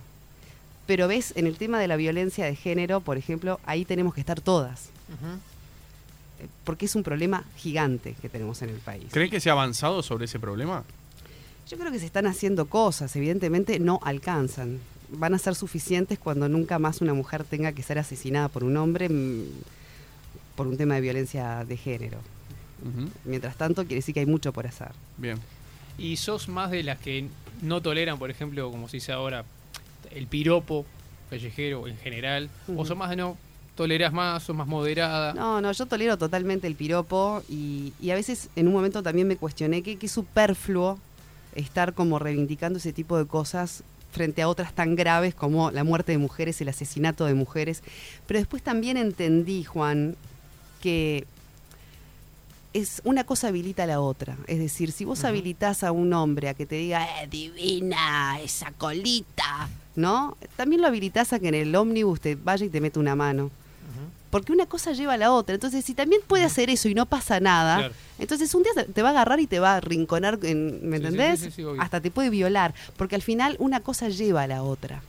Pero 0.88 1.06
ves, 1.06 1.34
en 1.36 1.46
el 1.46 1.56
tema 1.56 1.78
de 1.78 1.86
la 1.86 1.94
violencia 1.94 2.46
de 2.46 2.56
género, 2.56 3.00
por 3.00 3.16
ejemplo, 3.16 3.60
ahí 3.64 3.84
tenemos 3.84 4.12
que 4.12 4.20
estar 4.20 4.40
todas, 4.40 4.90
eh, 5.08 5.38
porque 6.64 6.86
es 6.86 6.94
un 6.94 7.02
problema 7.02 7.44
gigante 7.56 8.14
que 8.20 8.28
tenemos 8.28 8.62
en 8.62 8.70
el 8.70 8.76
país. 8.76 9.04
¿Creen 9.10 9.30
que 9.30 9.40
se 9.40 9.50
ha 9.50 9.52
avanzado 9.52 10.02
sobre 10.02 10.26
ese 10.26 10.38
problema? 10.38 10.84
Yo 11.68 11.78
creo 11.78 11.90
que 11.90 11.98
se 11.98 12.06
están 12.06 12.26
haciendo 12.26 12.66
cosas, 12.66 13.14
evidentemente 13.16 13.78
no 13.78 14.00
alcanzan. 14.02 14.80
Van 15.10 15.34
a 15.34 15.38
ser 15.38 15.54
suficientes 15.54 16.18
cuando 16.18 16.48
nunca 16.48 16.78
más 16.78 17.00
una 17.00 17.14
mujer 17.14 17.44
tenga 17.44 17.72
que 17.72 17.82
ser 17.82 17.98
asesinada 17.98 18.48
por 18.48 18.64
un 18.64 18.76
hombre 18.76 19.08
mm, 19.08 19.44
por 20.56 20.66
un 20.66 20.76
tema 20.76 20.94
de 20.94 21.00
violencia 21.00 21.64
de 21.64 21.76
género. 21.76 22.18
Mientras 23.24 23.56
tanto, 23.56 23.82
quiere 23.82 23.96
decir 23.96 24.12
que 24.12 24.20
hay 24.20 24.26
mucho 24.26 24.52
por 24.52 24.66
hacer. 24.66 24.90
Bien. 25.16 25.38
¿Y 25.96 26.16
sos 26.16 26.48
más 26.48 26.70
de 26.70 26.82
las 26.82 26.98
que 26.98 27.28
no 27.62 27.80
toleran, 27.80 28.18
por 28.18 28.30
ejemplo, 28.30 28.70
como 28.70 28.88
se 28.88 28.98
dice 28.98 29.12
ahora, 29.12 29.44
el 30.10 30.26
piropo 30.26 30.84
callejero 31.30 31.88
en 31.88 31.96
general? 31.96 32.50
¿O 32.76 32.84
sos 32.84 32.96
más 32.96 33.08
de 33.08 33.16
no 33.16 33.38
tolerás 33.74 34.12
más, 34.12 34.42
sos 34.42 34.56
más 34.56 34.66
moderada? 34.66 35.34
No, 35.34 35.60
no, 35.60 35.72
yo 35.72 35.86
tolero 35.86 36.16
totalmente 36.16 36.66
el 36.66 36.74
piropo 36.74 37.42
y, 37.48 37.92
y 38.00 38.10
a 38.10 38.14
veces 38.14 38.48
en 38.56 38.68
un 38.68 38.74
momento 38.74 39.02
también 39.02 39.28
me 39.28 39.36
cuestioné 39.36 39.82
que 39.82 39.96
qué 39.96 40.08
superfluo 40.08 40.98
estar 41.54 41.94
como 41.94 42.18
reivindicando 42.18 42.78
ese 42.78 42.92
tipo 42.92 43.16
de 43.16 43.26
cosas 43.26 43.82
frente 44.14 44.42
a 44.42 44.48
otras 44.48 44.72
tan 44.72 44.94
graves 44.94 45.34
como 45.34 45.70
la 45.72 45.82
muerte 45.82 46.12
de 46.12 46.18
mujeres, 46.18 46.60
el 46.60 46.68
asesinato 46.68 47.26
de 47.26 47.34
mujeres. 47.34 47.82
Pero 48.26 48.38
después 48.38 48.62
también 48.62 48.96
entendí, 48.96 49.64
Juan, 49.64 50.16
que 50.80 51.26
es 52.72 53.02
una 53.04 53.24
cosa 53.24 53.48
habilita 53.48 53.82
a 53.84 53.86
la 53.86 54.00
otra. 54.00 54.36
Es 54.46 54.58
decir, 54.58 54.92
si 54.92 55.04
vos 55.04 55.24
habilitás 55.24 55.82
a 55.82 55.92
un 55.92 56.12
hombre 56.12 56.48
a 56.48 56.54
que 56.54 56.64
te 56.64 56.76
diga, 56.76 57.22
eh, 57.22 57.28
divina, 57.28 58.40
esa 58.40 58.70
colita, 58.72 59.68
¿no? 59.96 60.36
También 60.56 60.80
lo 60.80 60.88
habilitás 60.88 61.32
a 61.32 61.40
que 61.40 61.48
en 61.48 61.54
el 61.54 61.74
ómnibus 61.74 62.20
te 62.20 62.36
vaya 62.36 62.66
y 62.66 62.68
te 62.68 62.80
mete 62.80 62.98
una 62.98 63.16
mano. 63.16 63.50
Porque 64.34 64.50
una 64.50 64.66
cosa 64.66 64.90
lleva 64.90 65.12
a 65.12 65.16
la 65.16 65.30
otra. 65.30 65.54
Entonces, 65.54 65.84
si 65.84 65.94
también 65.94 66.20
puede 66.26 66.42
hacer 66.42 66.68
eso 66.68 66.88
y 66.88 66.94
no 66.96 67.06
pasa 67.06 67.38
nada, 67.38 67.76
Claro. 67.76 67.94
entonces 68.18 68.52
un 68.52 68.64
día 68.64 68.72
te- 68.92 69.00
va 69.00 69.10
a 69.10 69.12
agarrar 69.12 69.38
y 69.38 69.46
te 69.46 69.60
va 69.60 69.76
a 69.76 69.80
rinconar, 69.80 70.40
en- 70.42 70.88
¿me 70.88 70.98
Sí, 70.98 71.04
entendés? 71.04 71.38
sí, 71.38 71.50
sí. 71.52 71.62
Hasta 71.78 72.00
te 72.00 72.10
puede 72.10 72.30
violar. 72.30 72.74
Porque 72.96 73.14
al 73.14 73.22
final 73.22 73.54
una 73.60 73.78
cosa 73.78 74.08
lleva 74.08 74.42
a 74.42 74.46
la 74.48 74.64
otra. 74.64 75.02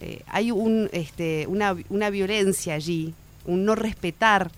Eh, 0.00 0.22
hay 0.28 0.52
un, 0.52 0.88
este, 0.92 1.46
una, 1.48 1.76
una 1.90 2.08
violencia 2.08 2.72
allí, 2.72 3.12
un 3.44 3.66
no 3.66 3.74
respetar 3.74 4.50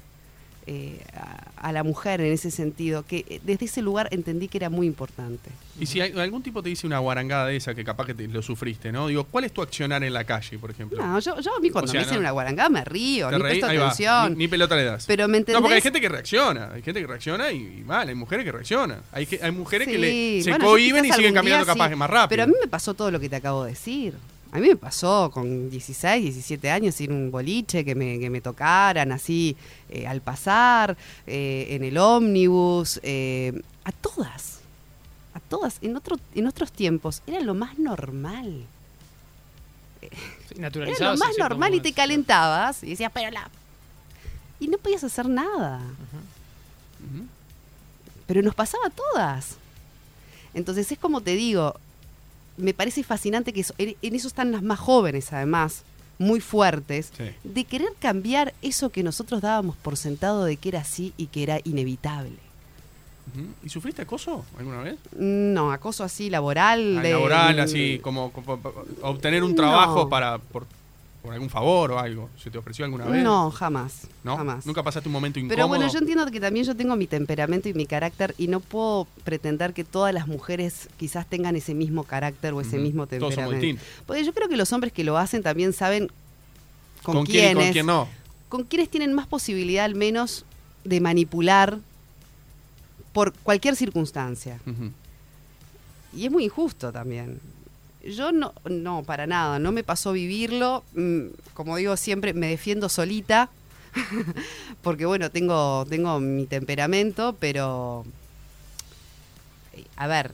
eh, 0.70 1.00
a, 1.16 1.68
a 1.68 1.72
la 1.72 1.82
mujer 1.82 2.20
en 2.20 2.32
ese 2.32 2.50
sentido, 2.50 3.04
que 3.06 3.24
eh, 3.28 3.40
desde 3.42 3.64
ese 3.64 3.80
lugar 3.82 4.08
entendí 4.12 4.48
que 4.48 4.58
era 4.58 4.68
muy 4.70 4.86
importante. 4.86 5.50
Y 5.80 5.86
si 5.86 6.00
hay- 6.00 6.12
algún 6.18 6.42
tipo 6.42 6.62
te 6.62 6.68
dice 6.68 6.86
una 6.86 6.98
guarangada 6.98 7.46
de 7.46 7.56
esa 7.56 7.74
que 7.74 7.84
capaz 7.84 8.06
que 8.06 8.14
te- 8.14 8.28
lo 8.28 8.42
sufriste, 8.42 8.92
¿no? 8.92 9.06
Digo, 9.08 9.24
¿cuál 9.24 9.44
es 9.44 9.52
tu 9.52 9.62
accionar 9.62 10.04
en 10.04 10.12
la 10.12 10.24
calle, 10.24 10.58
por 10.58 10.70
ejemplo? 10.70 10.98
No, 11.04 11.18
yo, 11.20 11.40
yo 11.40 11.56
a 11.56 11.60
mí 11.60 11.70
cuando 11.70 11.88
O 11.88 11.92
sea, 11.92 12.00
me 12.00 12.04
dicen 12.04 12.16
no. 12.16 12.20
una 12.20 12.30
guarangada 12.32 12.68
me 12.68 12.84
río, 12.84 13.30
¿Te 13.30 13.36
ni 13.36 13.42
reí? 13.42 13.60
presto 13.60 13.66
atención. 13.84 14.32
Ni, 14.32 14.38
ni 14.38 14.48
pelota 14.48 14.76
le 14.76 14.84
das. 14.84 15.06
Pero 15.06 15.26
¿me 15.26 15.38
No, 15.40 15.44
porque 15.44 15.54
hay 15.54 15.62
entendés? 15.62 15.82
gente 15.84 16.00
que 16.00 16.08
reacciona, 16.08 16.70
hay 16.74 16.82
gente 16.82 17.00
que 17.00 17.06
reacciona 17.06 17.50
y, 17.50 17.78
y 17.80 17.84
mal, 17.84 18.08
hay 18.08 18.14
mujeres 18.14 18.44
que 18.44 18.52
reaccionan. 18.52 19.00
Hay, 19.12 19.26
que, 19.26 19.40
hay 19.42 19.50
mujeres 19.52 19.88
que 19.88 19.98
le, 19.98 20.42
se 20.42 20.50
bueno, 20.50 20.64
cohiben 20.66 21.04
y 21.06 21.12
siguen 21.12 21.34
caminando 21.34 21.64
capaz 21.66 21.88
sí, 21.88 21.94
más 21.96 22.10
rápido. 22.10 22.28
Pero 22.28 22.42
a 22.42 22.46
mí 22.46 22.54
me 22.60 22.68
pasó 22.68 22.94
todo 22.94 23.10
lo 23.10 23.18
que 23.20 23.28
te 23.28 23.36
acabo 23.36 23.64
de 23.64 23.70
decir. 23.70 24.14
A 24.50 24.58
mí 24.58 24.68
me 24.68 24.76
pasó 24.76 25.30
con 25.30 25.68
16, 25.68 26.24
17 26.24 26.70
años 26.70 26.98
ir 27.00 27.10
a 27.10 27.14
un 27.14 27.30
boliche, 27.30 27.84
que 27.84 27.94
me, 27.94 28.18
que 28.18 28.30
me 28.30 28.40
tocaran 28.40 29.12
así 29.12 29.56
eh, 29.90 30.06
al 30.06 30.22
pasar, 30.22 30.96
eh, 31.26 31.66
en 31.70 31.84
el 31.84 31.98
ómnibus, 31.98 32.98
eh, 33.02 33.60
a 33.84 33.92
todas, 33.92 34.60
a 35.34 35.40
todas. 35.40 35.78
En, 35.82 35.96
otro, 35.96 36.16
en 36.34 36.46
otros 36.46 36.72
tiempos 36.72 37.22
era 37.26 37.40
lo 37.40 37.54
más 37.54 37.78
normal. 37.78 38.64
Sí, 40.00 40.08
Era 40.52 40.62
naturalizado. 40.62 41.12
lo 41.12 41.18
más 41.18 41.36
normal 41.38 41.74
y 41.74 41.80
te 41.80 41.92
calentabas 41.92 42.82
y 42.82 42.90
decías, 42.90 43.12
pero 43.12 43.30
la... 43.30 43.50
Y 44.60 44.68
no 44.68 44.78
podías 44.78 45.04
hacer 45.04 45.28
nada. 45.28 45.80
Pero 48.26 48.42
nos 48.42 48.54
pasaba 48.54 48.86
a 48.86 48.90
todas. 48.90 49.56
Entonces 50.54 50.90
es 50.90 50.98
como 50.98 51.20
te 51.20 51.36
digo, 51.36 51.78
me 52.58 52.74
parece 52.74 53.02
fascinante 53.02 53.52
que 53.52 53.60
eso- 53.60 53.74
en 53.78 53.96
en 54.02 54.14
eso 54.14 54.28
están 54.28 54.52
las 54.52 54.62
más 54.62 54.78
jóvenes 54.78 55.32
además, 55.32 55.82
muy 56.18 56.40
fuertes, 56.40 57.12
Sí. 57.16 57.24
de 57.44 57.64
querer 57.64 57.90
cambiar 58.00 58.52
eso 58.60 58.90
que 58.90 59.02
nosotros 59.04 59.40
dábamos 59.40 59.76
por 59.76 59.96
sentado 59.96 60.44
de 60.44 60.56
que 60.56 60.68
era 60.70 60.80
así 60.80 61.12
y 61.16 61.26
que 61.26 61.42
era 61.44 61.60
inevitable. 61.64 62.36
¿Y 63.62 63.68
sufriste 63.68 64.02
acoso 64.02 64.44
alguna 64.58 64.82
vez? 64.82 64.96
No, 65.16 65.70
acoso 65.70 66.02
así 66.02 66.30
laboral. 66.30 66.98
Ah, 66.98 67.02
de- 67.02 67.12
laboral, 67.12 67.60
así, 67.60 68.00
como, 68.02 68.32
obtener 69.02 69.44
un 69.44 69.50
No. 69.50 69.56
trabajo 69.56 70.08
para 70.08 70.38
por, 70.38 70.66
por 71.22 71.32
algún 71.32 71.50
favor 71.50 71.92
o 71.92 71.98
algo. 71.98 72.30
¿Se 72.42 72.50
te 72.50 72.58
ofreció 72.58 72.84
alguna 72.84 73.04
vez? 73.06 73.22
No, 73.22 73.50
jamás. 73.50 74.06
¿No? 74.24 74.36
Jamás. 74.36 74.64
¿Nunca 74.66 74.82
pasaste 74.82 75.08
un 75.08 75.12
momento 75.12 75.38
incómodo? 75.38 75.56
Pero 75.56 75.68
bueno, 75.68 75.88
yo 75.92 75.98
entiendo 75.98 76.24
que 76.30 76.40
también 76.40 76.64
yo 76.64 76.76
tengo 76.76 76.94
mi 76.96 77.06
temperamento 77.06 77.68
y 77.68 77.74
mi 77.74 77.86
carácter 77.86 78.34
y 78.38 78.48
no 78.48 78.60
puedo 78.60 79.06
pretender 79.24 79.74
que 79.74 79.84
todas 79.84 80.14
las 80.14 80.26
mujeres 80.28 80.88
quizás 80.96 81.26
tengan 81.26 81.56
ese 81.56 81.74
mismo 81.74 82.04
carácter 82.04 82.54
o 82.54 82.60
ese 82.60 82.78
mismo 82.78 83.06
Todos 83.06 83.20
somos 83.20 83.34
temperamento. 83.34 83.66
distintos. 83.66 84.04
Porque 84.06 84.24
yo 84.24 84.32
creo 84.32 84.48
que 84.48 84.56
los 84.56 84.72
hombres 84.72 84.92
que 84.92 85.04
lo 85.04 85.18
hacen 85.18 85.42
también 85.42 85.72
saben 85.72 86.08
con, 87.02 87.16
¿Con 87.16 87.26
quién 87.26 87.36
y 87.36 87.40
quiénes, 87.46 87.64
con 87.66 87.72
quién 87.72 87.86
no? 87.86 88.08
con 88.48 88.64
quiénes 88.64 88.88
tienen 88.88 89.12
más 89.12 89.26
posibilidad 89.26 89.84
al 89.84 89.94
menos 89.94 90.44
de 90.84 91.00
manipular 91.00 91.78
por 93.12 93.32
cualquier 93.32 93.74
circunstancia. 93.76 94.58
Y 96.14 96.24
es 96.24 96.30
muy 96.30 96.44
injusto 96.44 96.90
también. 96.92 97.40
Yo 98.16 98.32
no, 98.32 98.52
no, 98.68 99.02
para 99.02 99.26
nada, 99.26 99.58
no 99.58 99.72
me 99.72 99.84
pasó 99.84 100.12
vivirlo. 100.12 100.84
Mm, 100.94 101.26
Como 101.54 101.76
digo 101.76 101.96
siempre, 101.96 102.32
me 102.34 102.48
defiendo 102.48 102.88
solita. 102.88 103.50
Porque 104.82 105.06
bueno, 105.06 105.30
tengo, 105.30 105.84
tengo 105.88 106.20
mi 106.20 106.46
temperamento, 106.46 107.36
pero. 107.38 108.04
eh, 109.74 109.84
A 109.96 110.06
ver. 110.06 110.32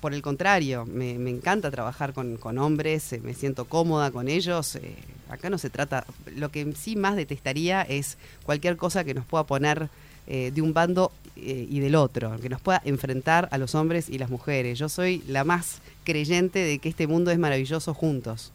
Por 0.00 0.14
el 0.14 0.22
contrario, 0.22 0.86
me, 0.86 1.10
encanta 1.28 1.72
trabajar 1.72 2.12
con, 2.12 2.36
con 2.36 2.58
hombres, 2.58 3.12
eh, 3.12 3.20
me 3.20 3.34
siento 3.34 3.64
cómoda 3.64 4.12
con 4.12 4.28
ellos. 4.28 4.76
eh, 4.76 4.94
acá 5.28 5.50
no 5.50 5.58
se 5.58 5.70
trata. 5.70 6.04
Lo 6.36 6.50
que 6.50 6.72
sí 6.74 6.94
más 6.94 7.16
detestaría 7.16 7.82
es 7.82 8.16
cualquier 8.44 8.76
cosa 8.76 9.02
que 9.02 9.14
nos 9.14 9.24
pueda 9.26 9.42
poner 9.44 9.88
eh, 10.28 10.52
de 10.54 10.62
un 10.62 10.72
bando 10.72 11.10
eh, 11.36 11.66
y 11.68 11.80
del 11.80 11.94
otro, 11.96 12.38
que 12.40 12.48
nos 12.48 12.60
pueda 12.60 12.80
enfrentar 12.84 13.48
a 13.50 13.58
los 13.58 13.74
hombres 13.74 14.08
y 14.08 14.18
las 14.18 14.30
mujeres. 14.30 14.78
Yo 14.78 14.88
soy 14.88 15.22
la 15.26 15.42
más 15.44 15.80
creyente 16.04 16.58
de 16.60 16.78
que 16.78 16.88
este 16.88 17.06
mundo 17.06 17.30
es 17.30 17.38
maravilloso 17.38 17.94
juntos, 17.94 18.52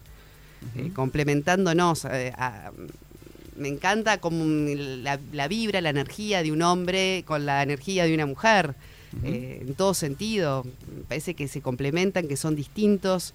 eh, 0.77 0.91
complementándonos. 0.95 2.05
a- 2.05 2.71
me 3.55 3.67
encanta 3.67 4.17
como 4.17 4.43
la, 4.75 5.19
la 5.31 5.47
vibra, 5.47 5.79
la 5.79 5.89
energía 5.89 6.41
de 6.41 6.51
un 6.51 6.63
hombre 6.63 7.23
con 7.27 7.45
la 7.45 7.61
energía 7.61 8.05
de 8.05 8.13
una 8.15 8.25
mujer, 8.25 8.73
en 9.23 9.75
todo 9.75 9.93
sentido. 9.93 10.63
Me 10.95 11.03
parece 11.03 11.35
que 11.35 11.47
se 11.47 11.61
complementan, 11.61 12.27
que 12.27 12.35
son 12.35 12.55
distintos. 12.55 13.33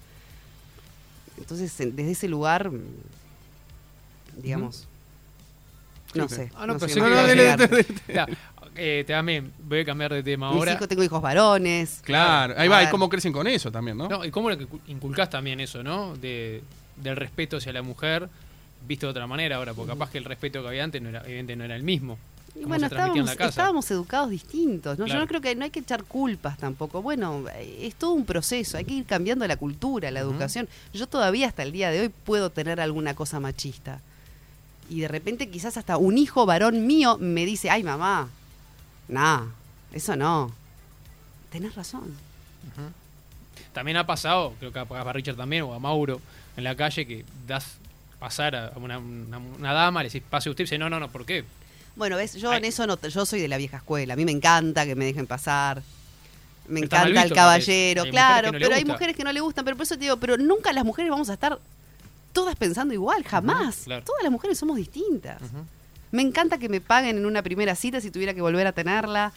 Entonces, 1.37 1.79
en- 1.79 1.95
desde 1.95 2.11
ese 2.11 2.27
lugar, 2.27 2.69
mm, 2.69 2.81
digamos, 4.43 4.88
no 6.13 6.29
sé. 6.29 6.51
Ah, 6.55 6.65
no, 6.65 6.73
no 6.73 6.79
pero 6.79 6.93
sé, 6.93 6.99
no 6.99 7.77
Ya, 8.13 8.27
eh, 8.75 9.03
también 9.07 9.51
voy 9.63 9.81
a 9.81 9.85
cambiar 9.85 10.13
de 10.13 10.23
tema 10.23 10.49
Mis 10.49 10.57
ahora. 10.57 10.73
hijos, 10.73 10.87
tengo 10.87 11.03
hijos 11.03 11.21
varones. 11.21 11.99
Claro, 12.03 12.53
ahí 12.57 12.67
va, 12.67 12.81
y 12.81 12.85
ver. 12.85 12.91
cómo 12.91 13.09
crecen 13.09 13.33
con 13.33 13.47
eso 13.47 13.71
también, 13.71 13.97
¿no? 13.97 14.07
No, 14.07 14.25
y 14.25 14.31
cómo 14.31 14.49
lo 14.49 14.57
que 14.57 14.67
inculcás 14.87 15.29
también 15.29 15.59
eso, 15.59 15.83
¿no? 15.83 16.15
De, 16.15 16.63
del 16.95 17.15
respeto 17.15 17.57
hacia 17.57 17.73
la 17.73 17.81
mujer, 17.81 18.29
visto 18.87 19.07
de 19.07 19.11
otra 19.11 19.27
manera 19.27 19.57
ahora, 19.57 19.73
porque 19.73 19.91
capaz 19.91 20.09
que 20.09 20.17
el 20.17 20.25
respeto 20.25 20.61
que 20.61 20.67
había 20.69 20.83
antes 20.83 21.01
no 21.01 21.09
era, 21.09 21.19
evidentemente 21.19 21.55
no 21.57 21.63
era 21.65 21.75
el 21.75 21.83
mismo. 21.83 22.17
Y 22.55 22.65
bueno, 22.65 22.87
estábamos, 22.87 23.91
educados 23.91 24.29
distintos. 24.29 24.97
¿no? 24.97 25.05
Yo 25.05 25.19
no 25.19 25.27
creo 25.27 25.39
que 25.39 25.55
no 25.55 25.63
hay 25.63 25.69
que 25.69 25.79
echar 25.79 26.03
culpas 26.03 26.57
tampoco. 26.57 27.01
Bueno, 27.01 27.45
eh, 27.53 27.87
es 27.87 27.95
todo 27.95 28.11
un 28.11 28.25
proceso. 28.25 28.77
Hay 28.77 28.85
que 28.85 28.93
ir 28.93 29.05
cambiando 29.05 29.45
la 29.47 29.55
cultura, 29.55 30.09
la 30.11 30.19
educación. 30.19 30.67
Yo 30.93 31.07
todavía 31.07 31.47
hasta 31.47 31.63
el 31.63 31.71
día 31.71 31.91
de 31.91 32.01
hoy 32.01 32.09
puedo 32.09 32.49
tener 32.49 32.81
alguna 32.81 33.13
cosa 33.13 33.39
machista. 33.39 34.01
Y 34.89 35.01
de 35.01 35.07
repente 35.07 35.49
quizás 35.49 35.77
hasta 35.77 35.97
un 35.97 36.17
hijo 36.17 36.45
varón 36.45 36.87
mío 36.87 37.17
me 37.19 37.45
dice, 37.45 37.69
ay 37.69 37.83
mamá, 37.83 38.27
nah, 39.07 39.43
eso 39.93 40.15
no. 40.15 40.51
Tenés 41.51 41.75
razón. 41.75 42.13
También 43.73 43.97
ha 43.97 44.05
pasado, 44.05 44.53
creo 44.59 44.71
que 44.73 44.79
a 44.79 44.83
a 44.83 45.13
Richard 45.13 45.35
también, 45.35 45.63
o 45.63 45.73
a 45.73 45.79
Mauro, 45.79 46.19
en 46.57 46.63
la 46.63 46.75
calle, 46.75 47.05
que 47.05 47.23
das 47.47 47.77
pasar 48.19 48.55
a 48.55 48.71
una, 48.75 48.97
una- 48.97 49.37
una 49.37 49.73
dama, 49.73 50.03
le 50.03 50.09
decís, 50.09 50.23
pase 50.27 50.49
usted, 50.49 50.63
y 50.63 50.65
dice, 50.65 50.77
no, 50.77 50.89
no, 50.89 50.99
no, 50.99 51.09
¿por 51.09 51.25
qué? 51.25 51.45
Bueno, 51.95 52.17
ves, 52.17 52.33
yo 52.35 52.51
Ay. 52.51 52.57
en 52.59 52.65
eso 52.65 52.85
no, 52.87 52.99
yo 52.99 53.25
soy 53.25 53.39
de 53.41 53.47
la 53.47 53.57
vieja 53.57 53.77
escuela. 53.77 54.13
A 54.13 54.17
mí 54.17 54.25
me 54.25 54.31
encanta 54.31 54.85
que 54.85 54.95
me 54.95 55.05
dejen 55.05 55.27
pasar. 55.27 55.81
Me 56.67 56.81
encanta 56.81 57.23
el 57.23 57.33
caballero, 57.33 58.03
claro, 58.11 58.47
no 58.51 58.59
pero 58.59 58.75
hay 58.75 58.85
mujeres 58.85 59.15
que 59.15 59.23
no 59.23 59.31
le 59.31 59.39
gustan, 59.39 59.65
pero 59.65 59.75
por 59.75 59.85
eso 59.85 59.95
te 59.95 60.01
digo, 60.01 60.17
pero 60.17 60.37
nunca 60.37 60.71
las 60.71 60.85
mujeres 60.85 61.09
vamos 61.09 61.29
a 61.29 61.33
estar 61.33 61.59
todas 62.39 62.55
pensando 62.55 62.93
igual, 62.93 63.23
jamás. 63.23 63.81
claro. 63.85 64.03
Todas 64.05 64.23
las 64.23 64.31
mujeres 64.31 64.57
somos 64.57 64.77
distintas. 64.77 65.41
Me 66.11 66.21
encanta 66.21 66.57
que 66.57 66.69
me 66.69 66.81
paguen 66.81 67.17
en 67.17 67.25
una 67.25 67.43
primera 67.43 67.75
cita 67.75 68.01
si 68.01 68.09
tuviera 68.11 68.33
que 68.33 68.41
volver 68.41 68.65
a 68.67 68.71
tenerla. 68.71 69.31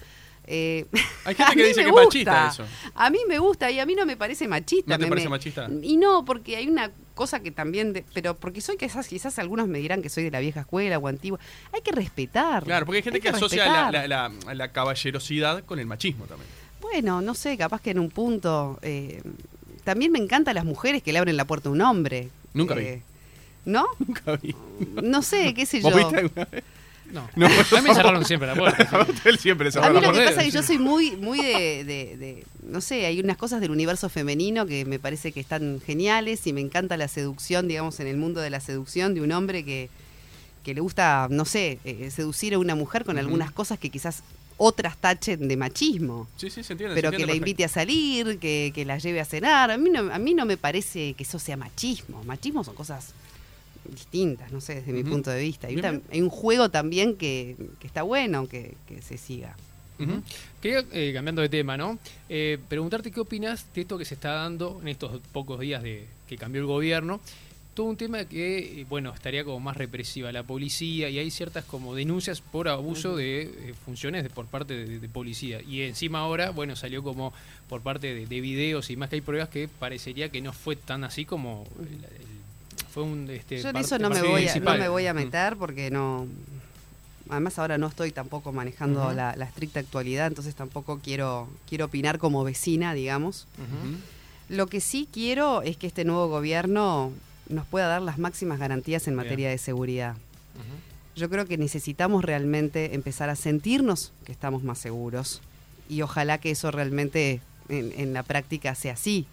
Eh, 0.46 0.86
Hay 1.24 1.34
gente 1.36 1.52
que 1.56 1.64
dice 1.66 1.82
que 1.84 1.88
es 1.90 1.94
machista 1.94 2.46
gusta. 2.46 2.64
eso. 2.64 2.72
A 2.94 3.10
mí 3.10 3.18
me 3.28 3.38
gusta 3.38 3.70
y 3.70 3.78
a 3.78 3.86
mí 3.86 3.94
no 3.94 4.04
me 4.06 4.16
parece 4.16 4.48
machista. 4.48 4.90
¿No 4.92 4.98
te 4.98 5.04
me- 5.04 5.08
parece 5.10 5.26
me- 5.28 5.30
machista? 5.30 5.68
Y 5.82 5.96
no, 5.96 6.24
porque 6.24 6.56
hay 6.56 6.66
una 6.66 6.90
cosa 7.14 7.40
que 7.40 7.50
también, 7.52 7.92
de- 7.92 8.04
pero 8.14 8.34
porque 8.36 8.60
soy 8.60 8.76
quizás, 8.76 9.06
quizás 9.06 9.38
algunos 9.38 9.68
me 9.68 9.78
dirán 9.78 10.02
que 10.02 10.08
soy 10.08 10.24
de 10.24 10.30
la 10.32 10.40
vieja 10.40 10.60
escuela 10.60 10.98
o 10.98 11.06
antigua. 11.06 11.38
Hay 11.72 11.82
que 11.82 11.92
respetar. 11.92 12.64
Claro, 12.64 12.86
porque 12.86 12.96
hay 12.98 13.02
gente 13.02 13.20
que, 13.20 13.28
asocia 13.28 13.90
la- 13.90 14.08
la- 14.08 14.32
la 14.54 14.68
caballerosidad 14.72 15.62
con 15.64 15.78
el 15.78 15.86
machismo 15.86 16.24
también. 16.24 16.48
Bueno, 16.80 17.20
no 17.20 17.34
sé, 17.34 17.56
capaz 17.56 17.80
que 17.80 17.90
en 17.90 17.98
un 18.00 18.10
punto. 18.10 18.78
eh, 18.82 19.22
también 19.84 20.10
me 20.12 20.18
encantan 20.20 20.54
las 20.54 20.64
mujeres 20.64 21.02
que 21.02 21.12
le 21.12 21.18
abren 21.18 21.36
la 21.36 21.44
puerta 21.44 21.68
a 21.68 21.72
un 21.72 21.80
hombre. 21.82 22.30
Nunca 22.54 22.74
Eh, 22.78 23.02
¿No? 23.64 23.86
Nunca 23.98 24.36
vi. 24.36 24.54
No 25.02 25.22
sé, 25.22 25.54
qué 25.54 25.66
sé 25.66 25.80
¿Vos 25.80 25.92
yo. 25.92 25.98
viste 25.98 26.18
alguna 26.18 26.44
vez? 26.50 26.64
No, 27.12 27.28
No. 27.36 27.46
a 27.46 27.50
mí 27.80 27.88
me 27.88 27.94
cerraron 27.94 28.24
siempre 28.24 28.48
la 28.48 28.54
puerta. 28.54 28.88
A 28.96 29.02
usted 29.02 29.36
siempre 29.36 29.68
A 29.80 29.90
mí 29.90 30.00
lo 30.00 30.12
que 30.12 30.18
pasa 30.24 30.40
es 30.40 30.44
que 30.46 30.50
yo 30.50 30.62
soy 30.62 30.78
muy, 30.78 31.12
muy 31.16 31.38
de, 31.42 31.84
de- 31.84 32.16
de- 32.16 32.44
no 32.66 32.80
sé, 32.80 33.04
hay 33.06 33.20
unas 33.20 33.36
cosas 33.36 33.60
del 33.60 33.70
universo 33.70 34.08
femenino 34.08 34.64
que 34.66 34.84
me 34.86 34.98
parece 34.98 35.30
que 35.32 35.40
están 35.40 35.80
geniales 35.84 36.46
y 36.46 36.52
me 36.52 36.60
encanta 36.62 36.96
la 36.96 37.08
seducción, 37.08 37.68
digamos, 37.68 38.00
en 38.00 38.06
el 38.06 38.16
mundo 38.16 38.40
de 38.40 38.48
la 38.50 38.60
seducción 38.60 39.14
de 39.14 39.20
un 39.20 39.32
hombre 39.32 39.62
que, 39.64 39.90
que 40.64 40.72
le 40.74 40.80
gusta, 40.80 41.26
no 41.30 41.44
sé, 41.44 41.78
eh, 41.84 42.10
seducir 42.10 42.54
a 42.54 42.58
una 42.58 42.74
mujer 42.74 43.04
con 43.04 43.18
algunas 43.18 43.50
cosas 43.52 43.78
que 43.78 43.90
quizás 43.90 44.22
otras 44.56 44.96
tachen 44.96 45.48
de 45.48 45.56
machismo. 45.56 46.28
Sí, 46.36 46.50
sí, 46.50 46.62
se 46.62 46.72
entiende. 46.72 46.94
Pero 46.94 47.10
se 47.10 47.16
que 47.16 47.26
la 47.26 47.34
invite 47.34 47.64
a 47.64 47.68
salir, 47.68 48.38
que, 48.38 48.72
que 48.74 48.84
la 48.84 48.98
lleve 48.98 49.20
a 49.20 49.24
cenar. 49.24 49.70
A 49.70 49.78
mí, 49.78 49.90
no, 49.90 50.12
a 50.12 50.18
mí 50.18 50.34
no 50.34 50.44
me 50.46 50.56
parece 50.56 51.14
que 51.14 51.22
eso 51.24 51.38
sea 51.38 51.56
machismo. 51.56 52.22
Machismo 52.24 52.64
son 52.64 52.74
cosas 52.74 53.14
distintas, 53.84 54.52
no 54.52 54.60
sé, 54.60 54.76
desde 54.76 54.92
mi 54.92 55.02
punto 55.04 55.30
de 55.30 55.40
vista. 55.40 55.66
Hay, 55.66 55.76
un 55.76 55.82
Bien, 55.82 56.02
hay 56.10 56.22
un 56.22 56.30
juego 56.30 56.70
también 56.70 57.16
que, 57.16 57.56
que 57.80 57.86
está 57.86 58.02
bueno 58.02 58.48
que, 58.48 58.74
que 58.86 59.02
se 59.02 59.18
siga. 59.18 59.56
Ujú. 59.98 60.22
Quería, 60.60 60.84
eh, 60.92 61.12
cambiando 61.14 61.42
de 61.42 61.48
tema, 61.48 61.76
¿no? 61.76 61.98
Eh, 62.28 62.58
preguntarte 62.68 63.10
qué 63.10 63.20
opinas 63.20 63.66
de 63.74 63.82
esto 63.82 63.98
que 63.98 64.04
se 64.04 64.14
está 64.14 64.32
dando 64.32 64.78
en 64.80 64.88
estos 64.88 65.20
pocos 65.32 65.60
días 65.60 65.82
de 65.82 66.06
que 66.26 66.36
cambió 66.36 66.60
el 66.60 66.66
gobierno. 66.66 67.20
Todo 67.74 67.86
un 67.86 67.96
tema 67.96 68.24
que, 68.26 68.80
eh, 68.82 68.86
bueno, 68.86 69.14
estaría 69.14 69.44
como 69.44 69.58
más 69.58 69.76
represiva 69.78 70.30
la 70.30 70.42
policía 70.42 71.08
y 71.08 71.18
hay 71.18 71.30
ciertas 71.30 71.64
como 71.64 71.94
denuncias 71.94 72.42
por 72.42 72.68
abuso 72.68 73.16
de 73.16 73.42
eh, 73.44 73.74
funciones 73.86 74.22
de- 74.24 74.28
por 74.30 74.44
parte 74.46 74.74
de, 74.74 74.98
de 74.98 75.08
policía. 75.08 75.62
Y 75.62 75.80
encima 75.82 76.18
ahora, 76.18 76.50
bueno, 76.50 76.76
salió 76.76 77.02
como 77.02 77.32
por 77.70 77.80
parte 77.80 78.12
de, 78.14 78.26
de 78.26 78.40
videos 78.42 78.90
y 78.90 78.96
más 78.96 79.08
que 79.08 79.16
hay 79.16 79.20
pruebas 79.22 79.48
que 79.48 79.68
parecería 79.68 80.28
que 80.28 80.42
no 80.42 80.52
fue 80.52 80.76
tan 80.76 81.02
así 81.04 81.24
como 81.24 81.66
el- 81.80 81.86
el- 81.94 82.32
fue 82.92 83.04
un 83.04 83.30
este, 83.30 83.62
Yo 83.62 83.70
en 83.70 83.76
eso 83.76 83.98
no 83.98 84.10
me, 84.10 84.20
voy 84.20 84.46
a, 84.46 84.54
no 84.56 84.76
me 84.76 84.88
voy 84.90 85.06
a 85.06 85.14
Mm. 85.14 85.16
meter 85.16 85.56
porque 85.56 85.90
no... 85.90 86.26
Además 87.30 87.58
ahora 87.58 87.78
no 87.78 87.86
estoy 87.86 88.10
tampoco 88.12 88.52
manejando 88.52 89.12
la, 89.14 89.34
la 89.36 89.46
estricta 89.46 89.80
actualidad, 89.80 90.26
entonces 90.26 90.54
tampoco 90.54 91.00
quiero, 91.02 91.48
quiero 91.66 91.86
opinar 91.86 92.18
como 92.18 92.44
vecina, 92.44 92.92
digamos. 92.92 93.46
Lo 94.50 94.66
que 94.66 94.82
sí 94.82 95.08
quiero 95.10 95.62
es 95.62 95.78
que 95.78 95.86
este 95.86 96.04
nuevo 96.04 96.28
gobierno 96.28 97.12
nos 97.48 97.66
pueda 97.66 97.86
dar 97.88 98.02
las 98.02 98.18
máximas 98.18 98.58
garantías 98.58 99.06
en 99.08 99.14
Bien. 99.14 99.24
materia 99.26 99.50
de 99.50 99.58
seguridad. 99.58 100.16
Yo 101.14 101.28
creo 101.28 101.44
que 101.44 101.58
necesitamos 101.58 102.24
realmente 102.24 102.94
empezar 102.94 103.28
a 103.28 103.36
sentirnos 103.36 104.12
que 104.24 104.32
estamos 104.32 104.62
más 104.62 104.78
seguros 104.78 105.42
y 105.88 106.00
ojalá 106.00 106.38
que 106.38 106.50
eso 106.50 106.70
realmente 106.70 107.40
en, 107.68 107.92
en 107.98 108.12
la 108.14 108.22
práctica 108.22 108.74
sea 108.74 108.94
así. 108.94 109.26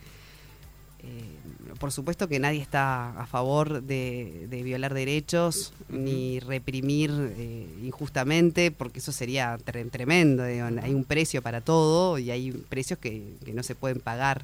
Eh, 1.01 1.75
por 1.79 1.93
supuesto 1.93 2.27
que 2.27 2.39
nadie 2.39 2.61
está 2.61 3.17
a 3.17 3.25
favor 3.25 3.81
de, 3.81 4.47
de 4.49 4.63
violar 4.63 4.93
derechos 4.93 5.71
ni 5.87 6.41
reprimir 6.41 7.11
eh, 7.37 7.67
injustamente, 7.85 8.71
porque 8.71 8.99
eso 8.99 9.13
sería 9.13 9.57
tre- 9.59 9.89
tremendo. 9.89 10.43
digo, 10.43 10.65
Hay 10.81 10.93
un 10.93 11.05
precio 11.05 11.41
para 11.41 11.61
todo 11.61 12.17
y 12.19 12.29
hay 12.31 12.51
precios 12.51 12.99
que, 12.99 13.23
que 13.45 13.53
no 13.53 13.63
se 13.63 13.75
pueden 13.75 14.01
pagar, 14.01 14.41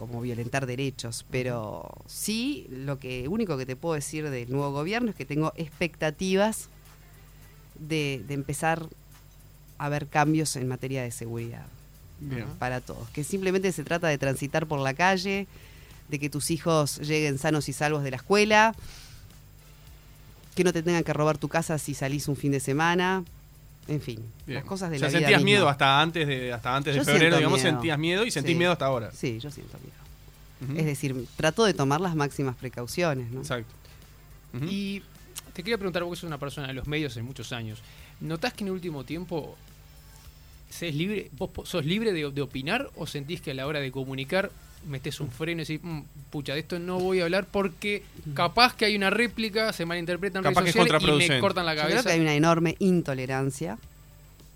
como 0.00 0.22
violentar 0.22 0.64
derechos. 0.64 1.26
Pero 1.30 1.92
sí, 2.06 2.66
lo 2.70 2.98
que 2.98 3.28
único 3.28 3.58
que 3.58 3.66
te 3.66 3.76
puedo 3.76 3.94
decir 3.94 4.30
del 4.30 4.50
nuevo 4.50 4.72
gobierno 4.72 5.10
es 5.10 5.14
que 5.14 5.26
tengo 5.26 5.52
expectativas 5.56 6.70
de, 7.78 8.24
de 8.26 8.32
empezar 8.32 8.86
a 9.76 9.88
ver 9.90 10.06
cambios 10.06 10.56
en 10.56 10.68
materia 10.68 11.02
de 11.02 11.10
seguridad 11.10 11.66
Bien. 12.18 12.46
para 12.58 12.80
todos. 12.80 13.10
Que 13.10 13.24
simplemente 13.24 13.72
se 13.72 13.84
trata 13.84 14.08
de 14.08 14.16
transitar 14.16 14.66
por 14.66 14.80
la 14.80 14.94
calle, 14.94 15.46
de 16.08 16.18
que 16.18 16.30
tus 16.30 16.50
hijos 16.50 16.98
lleguen 16.98 17.36
sanos 17.36 17.68
y 17.68 17.74
salvos 17.74 18.02
de 18.02 18.10
la 18.10 18.16
escuela, 18.16 18.74
que 20.54 20.64
no 20.64 20.72
te 20.72 20.82
tengan 20.82 21.04
que 21.04 21.12
robar 21.12 21.36
tu 21.36 21.48
casa 21.48 21.76
si 21.76 21.92
salís 21.92 22.26
un 22.26 22.36
fin 22.36 22.52
de 22.52 22.60
semana, 22.60 23.22
en 23.90 24.00
fin, 24.00 24.20
Bien. 24.46 24.60
las 24.60 24.64
cosas 24.64 24.90
de 24.90 24.98
ya 24.98 25.02
la 25.06 25.08
vida 25.08 25.18
sentías 25.20 25.40
misma. 25.40 25.44
miedo 25.44 25.68
hasta 25.68 26.00
antes 26.00 26.26
de 26.26 26.52
hasta 26.52 26.74
antes 26.76 26.94
de 26.94 27.04
febrero, 27.04 27.36
digamos, 27.36 27.58
miedo. 27.60 27.70
sentías 27.74 27.98
miedo 27.98 28.24
y 28.24 28.30
sentís 28.30 28.52
Sí. 28.52 28.58
miedo 28.58 28.72
hasta 28.72 28.86
ahora. 28.86 29.10
Sí, 29.12 29.38
yo 29.40 29.50
siento 29.50 29.76
miedo. 29.78 30.78
Es 30.80 30.86
decir, 30.86 31.26
trato 31.36 31.64
de 31.64 31.74
tomar 31.74 32.00
las 32.00 32.14
máximas 32.14 32.54
precauciones, 32.56 33.30
¿no? 33.30 33.40
Exacto. 33.40 33.72
Y 34.68 35.02
te 35.52 35.62
quería 35.62 35.78
preguntar, 35.78 36.02
vos 36.04 36.18
sos 36.18 36.26
una 36.28 36.38
persona 36.38 36.66
de 36.68 36.74
los 36.74 36.86
medios 36.86 37.16
en 37.16 37.24
muchos 37.24 37.52
años. 37.52 37.80
¿Notás 38.20 38.52
que 38.52 38.64
en 38.64 38.68
el 38.68 38.74
último 38.74 39.04
tiempo 39.04 39.56
se 40.68 40.88
es 40.88 40.94
libre, 40.94 41.30
vos 41.36 41.50
sos 41.64 41.84
libre 41.84 42.12
de, 42.12 42.30
de 42.30 42.42
opinar 42.42 42.90
o 42.96 43.06
sentís 43.06 43.40
que 43.40 43.50
a 43.52 43.54
la 43.54 43.66
hora 43.66 43.80
de 43.80 43.90
comunicar 43.90 44.50
metes 44.88 45.20
un 45.20 45.30
freno 45.30 45.62
y 45.62 45.64
decís, 45.64 45.80
"Mm, 45.82 46.00
pucha, 46.30 46.54
de 46.54 46.60
esto 46.60 46.78
no 46.78 46.98
voy 46.98 47.20
a 47.20 47.24
hablar 47.24 47.46
porque 47.50 48.02
capaz 48.34 48.74
que 48.74 48.84
hay 48.86 48.96
una 48.96 49.10
réplica, 49.10 49.72
se 49.72 49.84
malinterpreta 49.86 50.38
en 50.38 50.44
Capaz 50.44 50.60
que 50.64 50.72
redes 50.72 50.76
es 50.76 50.82
sociales 50.82 50.90
y 50.90 50.92
me 50.92 50.98
contraproducente. 50.98 51.40
cortan 51.40 51.66
la 51.66 51.74
Yo 51.74 51.80
creo 51.82 51.90
cabeza? 51.90 52.08
que 52.08 52.14
hay 52.14 52.20
una 52.20 52.34
enorme 52.34 52.76
intolerancia, 52.78 53.78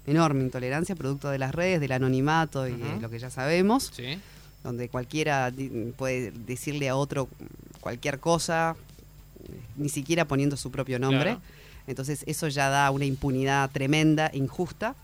enorme 0.06 0.42
intolerancia, 0.42 0.94
producto 0.96 1.30
de 1.30 1.38
las 1.38 1.54
redes, 1.54 1.80
del 1.80 1.92
anonimato 1.92 2.66
y 2.68 2.72
de 2.72 3.00
lo 3.00 3.10
que 3.10 3.18
ya 3.18 3.30
sabemos. 3.30 3.90
Sí. 3.94 4.18
donde 4.62 4.88
cualquiera 4.88 5.52
puede 5.98 6.30
decirle 6.30 6.88
a 6.88 6.96
otro 6.96 7.28
cualquier 7.82 8.18
cosa, 8.18 8.76
ni 9.76 9.90
siquiera 9.90 10.24
poniendo 10.24 10.56
su 10.56 10.70
propio 10.70 10.98
nombre. 10.98 11.22
Claro. 11.32 11.40
Entonces 11.86 12.24
eso 12.26 12.48
ya 12.48 12.70
da 12.70 12.90
una 12.90 13.04
impunidad 13.04 13.70
tremenda 13.70 14.28
e 14.28 14.38
injusta. 14.38 14.94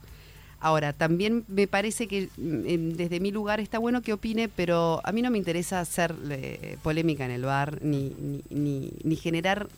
Ahora, 0.62 0.92
también 0.92 1.44
me 1.48 1.66
parece 1.66 2.06
que 2.06 2.28
mm, 2.36 2.66
en- 2.66 2.96
desde 2.96 3.18
mi 3.18 3.30
lugar 3.30 3.61
está 3.61 3.78
bueno 3.78 4.02
que 4.02 4.12
opine, 4.12 4.48
pero 4.48 5.00
a 5.04 5.12
mí 5.12 5.22
no 5.22 5.30
me 5.30 5.38
interesa 5.38 5.80
hacer 5.80 6.14
eh, 6.30 6.76
polémica 6.82 7.24
en 7.24 7.30
el 7.30 7.42
bar, 7.42 7.78
ni, 7.82 8.12
ni, 8.20 8.42
ni- 8.50 8.92
ni 9.02 9.16
generar 9.16 9.68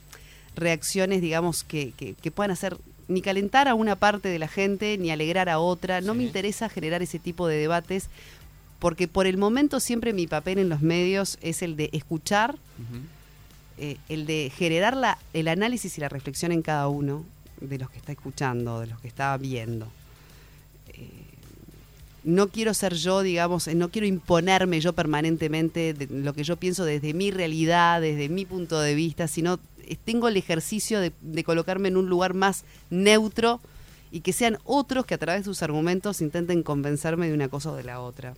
reacciones, 0.57 1.21
digamos, 1.23 1.63
que, 1.65 1.93
que- 1.97 2.15
que 2.15 2.31
puedan 2.31 2.51
hacer 2.51 2.77
ni 3.09 3.21
calentar 3.23 3.69
a 3.69 3.75
una 3.75 3.97
parte 3.97 4.29
de 4.29 4.39
la 4.39 4.49
gente, 4.49 4.97
ni 4.99 5.11
alegrar 5.11 5.49
a 5.49 5.59
otra. 5.59 6.01
No 6.01 6.15
me 6.15 6.25
interesa 6.25 6.69
generar 6.69 7.03
ese 7.03 7.19
tipo 7.19 7.47
de 7.47 7.57
debates, 7.57 8.09
porque 8.79 9.07
por 9.09 9.27
el 9.27 9.37
momento 9.39 9.79
siempre 9.81 10.13
mi 10.13 10.27
papel 10.27 10.59
en 10.59 10.69
los 10.69 10.81
medios 10.83 11.39
es 11.43 11.63
el 11.63 11.77
de 11.77 11.91
escuchar, 11.93 12.57
eh, 13.79 13.97
el 14.09 14.27
de 14.27 14.51
generar 14.57 14.97
la, 14.97 15.19
el 15.33 15.49
análisis 15.49 15.97
y 15.99 16.01
la 16.01 16.09
reflexión 16.09 16.53
en 16.53 16.63
cada 16.63 16.89
uno 16.89 17.25
de 17.61 17.79
los 17.79 17.89
que 17.91 17.99
está 17.99 18.13
escuchando, 18.13 18.81
de 18.81 18.89
los 18.89 19.01
que 19.01 19.09
está 19.09 19.37
viendo. 19.37 19.87
No 22.25 22.49
quiero 22.49 22.73
ser 22.75 22.95
yo, 22.95 23.23
digamos, 23.23 23.67
eh, 23.69 23.75
no 23.75 23.89
quiero 23.89 24.07
imponerme 24.07 24.81
yo 24.81 24.93
permanentemente 24.93 25.95
de 25.95 26.07
lo 26.07 26.33
que 26.35 26.45
yo 26.45 26.57
pienso 26.57 26.85
desde 26.85 27.15
mi 27.15 27.31
realidad, 27.31 28.01
desde 28.01 28.29
mi 28.29 28.45
punto 28.45 28.81
de 28.81 28.95
vista, 28.95 29.27
sino 29.29 29.59
eh, 29.85 29.97
tengo 30.05 30.29
el 30.29 30.37
ejercicio 30.37 31.01
de, 31.01 31.13
de 31.21 31.45
colocarme 31.45 31.89
en 31.89 31.97
un 31.97 32.09
lugar 32.09 32.35
más 32.35 32.65
neutro 32.91 33.61
y 34.13 34.21
que 34.21 34.33
sean 34.35 34.59
otros 34.65 35.07
que 35.07 35.15
a 35.15 35.19
través 35.19 35.41
de 35.41 35.45
sus 35.47 35.63
argumentos 35.63 36.21
intenten 36.21 36.63
convencerme 36.63 37.29
de 37.29 37.35
una 37.35 37.49
cosa 37.49 37.73
o 37.73 37.75
de 37.75 37.83
la 37.83 37.99
otra. 38.01 38.35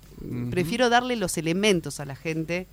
Prefiero 0.51 0.89
darle 0.89 1.17
los 1.17 1.37
elementos 1.37 1.99
a 1.99 2.05
la 2.05 2.15
gente 2.15 2.69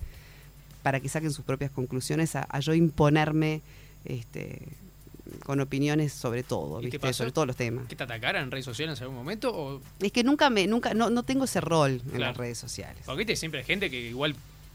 para 0.84 1.00
que 1.00 1.08
saquen 1.08 1.32
sus 1.32 1.44
propias 1.44 1.72
conclusiones 1.72 2.36
a, 2.36 2.46
a 2.48 2.60
yo 2.60 2.74
imponerme 2.74 3.60
este, 4.04 4.62
con 5.44 5.60
opiniones 5.60 6.12
sobre 6.12 6.42
todo, 6.42 6.78
¿Y 6.78 6.82
te 6.82 6.86
¿viste? 6.86 6.98
pasó? 7.00 7.18
sobre 7.18 7.32
todos 7.32 7.46
los 7.46 7.56
temas. 7.56 7.86
¿Que 7.88 7.96
te 7.96 8.04
atacaran 8.04 8.44
en 8.44 8.50
redes 8.50 8.64
sociales 8.64 8.98
en 8.98 9.02
algún 9.04 9.16
momento? 9.18 9.52
O, 9.54 9.80
Es 10.00 10.12
que 10.12 10.22
nunca 10.24 10.50
me, 10.50 10.66
nunca, 10.66 10.94
no, 10.94 11.10
no 11.10 11.22
tengo 11.22 11.44
ese 11.44 11.60
rol 11.60 11.92
en 11.92 12.00
Claro. 12.00 12.18
las 12.26 12.36
redes 12.36 12.58
sociales. 12.58 13.02
porque 13.06 13.18
viste, 13.18 13.36
siempre 13.36 13.60
hay 13.60 13.66
gente 13.66 13.90
que 13.90 14.00
igual 14.00 14.34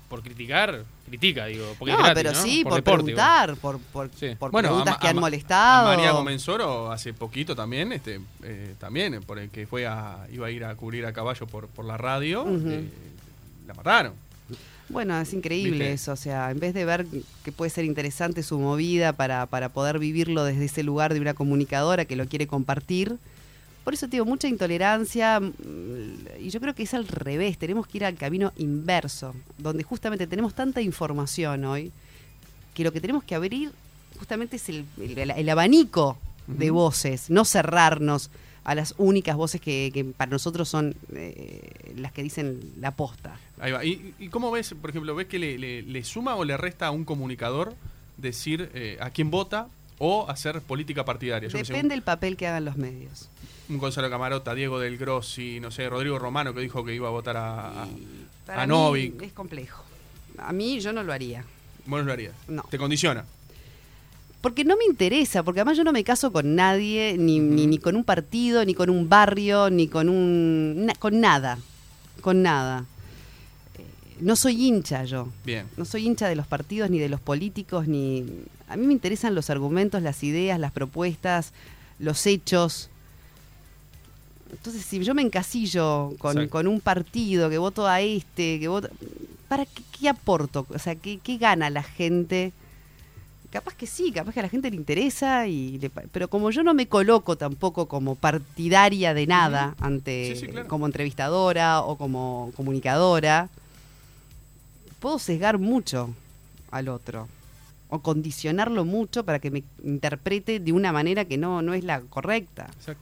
por 0.09 0.23
criticar, 0.23 0.85
critica, 1.05 1.47
digo. 1.47 1.75
Porque 1.77 1.91
no, 1.91 1.97
es 1.97 2.03
gratis, 2.05 2.23
pero 2.23 2.31
¿no? 2.33 2.41
sí, 2.41 2.63
por, 2.63 2.75
deporte, 2.75 3.03
preguntar, 3.03 3.55
por, 3.57 3.77
por, 3.79 4.09
Sí. 4.17 4.35
por 4.39 4.51
Bueno, 4.51 4.69
preguntas 4.69 4.95
a- 4.95 4.99
que 4.99 5.07
a- 5.07 5.09
han 5.09 5.17
a 5.17 5.21
molestado. 5.21 5.87
María 5.89 6.11
Comensoro 6.13 6.91
hace 6.93 7.13
poquito 7.13 7.55
también, 7.57 7.91
este, 7.91 8.21
eh, 8.41 8.75
también, 8.79 9.21
por 9.23 9.37
el 9.37 9.49
que 9.49 9.67
fue 9.67 9.85
a, 9.85 10.25
iba 10.31 10.47
a 10.47 10.51
ir 10.51 10.63
a 10.63 10.73
cubrir 10.75 11.05
a 11.05 11.11
caballo 11.11 11.45
por, 11.47 11.67
por 11.67 11.83
la 11.83 11.97
radio, 11.97 12.45
eh, 12.47 12.89
la 13.67 13.73
mataron. 13.73 14.13
Bueno, 14.89 15.19
es 15.19 15.33
increíble 15.33 15.71
¿Viste? 15.71 15.93
eso, 15.93 16.13
o 16.13 16.15
sea, 16.15 16.49
en 16.49 16.59
vez 16.59 16.73
de 16.73 16.85
ver 16.85 17.05
que 17.43 17.51
puede 17.51 17.69
ser 17.69 17.83
interesante 17.85 18.41
su 18.43 18.57
movida 18.57 19.11
para, 19.13 19.45
para 19.45 19.69
poder 19.69 19.99
vivirlo 19.99 20.43
desde 20.45 20.65
ese 20.65 20.83
lugar 20.83 21.13
de 21.13 21.19
una 21.19 21.33
comunicadora 21.33 22.05
que 22.05 22.15
lo 22.15 22.25
quiere 22.27 22.47
compartir, 22.47 23.17
por 23.83 23.93
eso 23.93 24.07
digo, 24.07 24.25
mucha 24.25 24.47
intolerancia 24.47 25.39
mm, 25.39 26.39
y 26.41 26.49
yo 26.49 26.59
creo 26.61 26.73
que 26.73 26.83
es 26.83 26.93
al 26.93 27.07
revés, 27.07 27.57
tenemos 27.57 27.85
que 27.87 27.97
ir 27.97 28.05
al 28.05 28.15
camino 28.15 28.53
inverso, 28.57 29.33
donde 29.57 29.83
justamente 29.83 30.25
tenemos 30.27 30.53
tanta 30.53 30.81
información 30.81 31.65
hoy 31.65 31.91
que 32.73 32.83
lo 32.83 32.91
que 32.93 33.01
tenemos 33.01 33.23
que 33.23 33.35
abrir 33.35 33.71
justamente 34.19 34.55
es 34.55 34.69
el, 34.69 34.85
el- 35.01 35.31
el 35.31 35.49
abanico 35.49 36.17
de 36.47 36.69
voces, 36.71 37.29
no 37.29 37.43
cerrarnos 37.43 38.29
a 38.67 38.75
las 38.75 38.93
únicas 38.97 39.37
voces 39.37 39.61
que, 39.61 39.91
que 39.93 40.03
para 40.03 40.29
nosotros 40.29 40.67
son 40.67 40.93
eh, 41.15 41.93
las 41.95 42.11
que 42.11 42.21
dicen 42.21 42.59
la 42.81 42.91
posta. 42.91 43.39
Ahí 43.61 43.71
va. 43.71 43.85
¿Y, 43.85 44.13
y 44.19 44.27
cómo 44.27 44.51
ves, 44.51 44.75
por 44.79 44.89
ejemplo, 44.89 45.15
ves 45.15 45.27
que 45.27 45.39
le, 45.39 45.57
le- 45.57 45.81
le 45.83 46.03
suma 46.03 46.35
o 46.35 46.43
le 46.43 46.57
resta 46.57 46.87
a 46.87 46.91
un 46.91 47.05
comunicador 47.05 47.73
decir 48.17 48.69
eh, 48.73 48.97
a 48.99 49.09
quién 49.09 49.31
vota 49.31 49.67
o 49.99 50.29
hacer 50.29 50.59
política 50.61 51.05
partidaria? 51.05 51.47
Yo 51.47 51.57
Depende 51.57 51.95
del 51.95 52.01
papel 52.03 52.35
que 52.35 52.45
hagan 52.45 52.65
los 52.65 52.75
medios. 52.75 53.29
un, 53.69 53.75
un 53.75 53.79
Gonzalo 53.81 54.09
Camarota, 54.09 54.53
Diego 54.53 54.79
del 54.79 54.97
Grossi, 54.97 55.61
no 55.61 55.71
sé, 55.71 55.87
Rodrigo 55.87 56.19
Romano 56.19 56.53
que 56.53 56.59
dijo 56.59 56.83
que 56.83 56.93
iba 56.93 57.07
a 57.07 57.11
votar 57.11 57.37
a... 57.37 57.83
a- 57.83 57.87
Para 58.45 58.63
a 58.63 58.67
mí 58.67 58.73
Novik. 58.73 59.21
es 59.21 59.31
complejo. 59.31 59.85
A 60.39 60.51
mí 60.51 60.81
yo 60.81 60.91
no 60.91 61.03
lo 61.03 61.13
haría. 61.13 61.45
Vos 61.85 61.99
no 62.01 62.05
lo 62.05 62.11
harías. 62.11 62.33
No. 62.49 62.63
Te 62.69 62.77
condiciona. 62.77 63.23
Porque 64.47 64.63
no 64.63 64.77
me 64.77 64.85
interesa, 64.85 65.43
porque 65.43 65.59
además 65.59 65.75
yo 65.75 65.83
no 65.83 65.91
me 65.91 66.05
caso 66.05 66.31
con 66.31 66.55
nadie, 66.55 67.17
ni, 67.19 67.37
ni, 67.41 67.67
ni 67.67 67.79
con 67.79 67.97
un 67.97 68.05
partido, 68.05 68.63
ni 68.63 68.73
con 68.73 68.89
un 68.89 69.09
barrio, 69.09 69.69
ni 69.69 69.89
con 69.89 70.07
un... 70.07 70.85
na- 70.85 70.95
con 70.95 71.19
nada. 71.19 71.59
Con 72.21 72.43
nada. 72.43 72.85
Eh, 73.77 73.83
no 74.21 74.37
soy 74.37 74.65
hincha 74.65 75.03
yo. 75.03 75.27
Bien. 75.43 75.65
No 75.75 75.83
soy 75.83 76.05
hincha 76.07 76.29
de 76.29 76.37
los 76.37 76.47
partidos, 76.47 76.89
ni 76.89 76.97
de 76.97 77.09
los 77.09 77.19
políticos, 77.19 77.89
ni... 77.89 78.23
A 78.69 78.77
mí 78.77 78.87
me 78.87 78.93
interesan 78.93 79.35
los 79.35 79.49
argumentos, 79.49 80.01
las 80.01 80.23
ideas, 80.23 80.57
las 80.61 80.71
propuestas, 80.71 81.51
los 81.99 82.25
hechos. 82.25 82.89
Entonces, 84.49 84.85
si 84.85 85.03
yo 85.03 85.13
me 85.13 85.23
encasillo 85.23 86.13
con, 86.19 86.47
con 86.47 86.67
un 86.67 86.79
partido 86.79 87.49
que 87.49 87.57
voto 87.57 87.85
a 87.85 87.99
este, 87.99 88.61
que 88.61 88.69
voto. 88.69 88.87
¿Para 89.49 89.65
qué, 89.65 89.83
qué 89.99 90.07
aporto? 90.07 90.65
O 90.73 90.79
sea, 90.79 90.95
¿qué, 90.95 91.19
qué 91.21 91.35
gana 91.37 91.69
la 91.69 91.83
gente? 91.83 92.53
Capaz 93.57 93.73
que 93.75 93.87
sí, 93.87 94.11
capaz 94.11 94.33
que 94.33 94.39
a 94.39 94.43
la 94.43 94.49
gente 94.49 94.69
le 94.69 94.75
interesa, 94.75 95.47
y 95.47 95.79
le 95.79 95.89
pero 95.89 96.27
como 96.27 96.51
yo 96.51 96.61
no 96.61 96.75
me 96.75 96.85
coloco 96.87 97.37
tampoco 97.37 97.87
como 97.87 98.13
partidaria 98.13 99.15
de 99.15 99.25
nada 99.25 99.73
ante 99.79 100.35
Sí, 100.35 100.41
sí, 100.41 100.47
claro. 100.51 100.67
como 100.67 100.85
entrevistadora 100.85 101.81
o 101.81 101.97
como 101.97 102.51
comunicadora, 102.55 103.49
puedo 104.99 105.17
sesgar 105.17 105.57
mucho 105.57 106.13
al 106.69 106.87
otro 106.87 107.27
o 107.89 107.97
condicionarlo 107.99 108.85
mucho 108.85 109.23
para 109.23 109.39
que 109.39 109.49
me 109.49 109.63
interprete 109.83 110.59
de 110.59 110.71
una 110.71 110.91
manera 110.91 111.25
que 111.25 111.37
no, 111.39 111.63
no 111.63 111.73
es 111.73 111.83
la 111.83 112.01
correcta. 112.01 112.67
Exacto. 112.77 113.01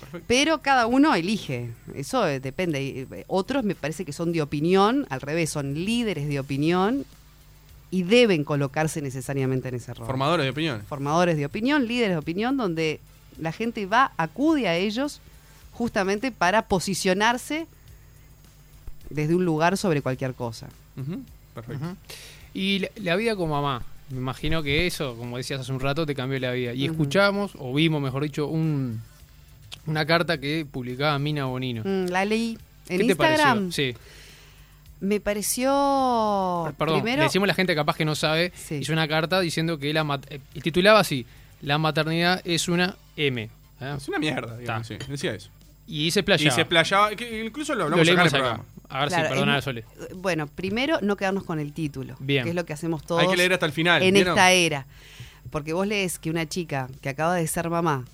Perfecto. 0.00 0.24
Pero 0.26 0.62
cada 0.62 0.86
uno 0.86 1.14
elige, 1.14 1.70
eso 1.94 2.26
eh, 2.26 2.40
depende. 2.40 3.06
Eh, 3.10 3.24
Otros 3.28 3.62
me 3.62 3.74
parece 3.74 4.06
que 4.06 4.14
son 4.14 4.32
de 4.32 4.40
opinión, 4.40 5.06
al 5.10 5.20
revés, 5.20 5.50
son 5.50 5.74
líderes 5.74 6.28
de 6.28 6.40
opinión 6.40 7.04
y 7.92 8.02
deben 8.04 8.42
colocarse 8.42 9.00
necesariamente 9.02 9.68
en 9.68 9.76
ese 9.76 9.94
rol. 9.94 10.06
Formadores 10.06 10.44
de 10.44 10.50
opinión. 10.50 10.82
Formadores 10.88 11.36
de 11.36 11.46
opinión, 11.46 11.86
líderes 11.86 12.10
de 12.10 12.16
opinión, 12.16 12.56
donde 12.56 12.98
la 13.38 13.52
gente 13.52 13.86
va, 13.86 14.12
acude 14.16 14.66
a 14.66 14.76
ellos 14.76 15.20
justamente 15.72 16.32
para 16.32 16.62
posicionarse 16.62 17.66
desde 19.10 19.34
un 19.34 19.44
lugar 19.44 19.76
sobre 19.76 20.00
cualquier 20.00 20.32
cosa. 20.34 20.68
Perfecto. 21.54 21.96
Y 22.54 22.80
la, 22.80 22.88
la 22.96 23.16
vida 23.16 23.36
como 23.36 23.54
mamá. 23.54 23.82
Me 24.10 24.18
imagino 24.18 24.62
que 24.62 24.86
eso, 24.86 25.14
como 25.16 25.36
decías 25.36 25.60
hace 25.60 25.72
un 25.72 25.80
rato, 25.80 26.04
te 26.06 26.14
cambió 26.14 26.38
la 26.38 26.52
vida. 26.52 26.72
Y 26.74 26.86
escuchamos, 26.86 27.52
o 27.58 27.72
vimos, 27.74 28.00
mejor 28.02 28.22
dicho, 28.22 28.46
un, 28.46 29.00
una 29.86 30.06
carta 30.06 30.38
que 30.38 30.66
publicaba 30.70 31.18
Mina 31.18 31.44
Bonino. 31.44 31.82
Mm, 31.84 32.06
la 32.10 32.24
leí 32.24 32.58
en 32.88 32.98
¿Qué 32.98 33.04
te 33.04 33.10
Instagram. 33.12 33.58
pareció? 33.64 33.92
Sí. 33.92 33.98
Me 35.02 35.18
pareció 35.20 36.72
Perdón, 36.78 37.00
primero 37.02 37.18
le 37.22 37.24
decimos 37.24 37.46
a 37.46 37.48
la 37.48 37.54
gente 37.54 37.74
capaz 37.74 37.96
que 37.96 38.04
no 38.04 38.14
sabe. 38.14 38.52
Sí. 38.54 38.76
Hizo 38.76 38.92
una 38.92 39.08
carta 39.08 39.40
diciendo 39.40 39.76
que 39.78 39.92
la 39.92 40.20
eh, 40.30 40.38
y 40.54 40.60
titulaba 40.60 41.00
así: 41.00 41.26
La 41.60 41.76
maternidad 41.78 42.40
es 42.44 42.68
una 42.68 42.94
M. 43.16 43.42
¿eh? 43.42 43.94
Es 43.96 44.08
una 44.08 44.18
mierda, 44.20 44.56
digamos, 44.56 44.86
sí. 44.86 44.96
Decía 45.08 45.34
eso. 45.34 45.50
Y 45.88 46.12
se 46.12 46.20
Y 46.20 46.22
playaba. 46.22 46.54
se 46.54 46.64
playaba, 46.64 47.10
que 47.16 47.44
incluso 47.44 47.74
lo 47.74 47.88
Lo 47.88 47.96
hablamos 47.96 48.08
acá 48.08 48.20
en 48.20 48.26
el 48.26 48.30
programa. 48.32 48.64
A 48.88 49.00
ver 49.00 49.08
Claro, 49.08 49.24
si 49.24 49.28
perdona, 49.32 49.58
es- 49.58 49.64
Sole. 49.64 49.84
Bueno, 50.14 50.46
primero 50.46 50.98
no 51.02 51.16
quedarnos 51.16 51.42
con 51.44 51.58
el 51.58 51.72
título, 51.72 52.14
Bien. 52.20 52.44
que 52.44 52.50
es 52.50 52.54
lo 52.54 52.64
que 52.64 52.72
hacemos 52.72 53.04
todos 53.04 53.22
Hay 53.22 53.28
que 53.28 53.36
leer 53.36 53.52
hasta 53.54 53.66
el 53.66 53.72
final. 53.72 54.02
en 54.02 54.14
¿vieron? 54.14 54.34
esta 54.38 54.52
era. 54.52 54.86
Porque 55.50 55.72
vos 55.72 55.86
lees 55.86 56.20
que 56.20 56.30
una 56.30 56.48
chica 56.48 56.88
que 57.00 57.08
acaba 57.08 57.34
de 57.34 57.46
ser 57.48 57.68
mamá 57.70 58.04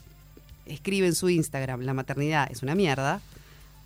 escribe 0.64 1.06
en 1.06 1.14
su 1.14 1.28
Instagram, 1.28 1.82
la 1.82 1.92
maternidad 1.92 2.50
es 2.50 2.62
una 2.62 2.74
mierda, 2.74 3.20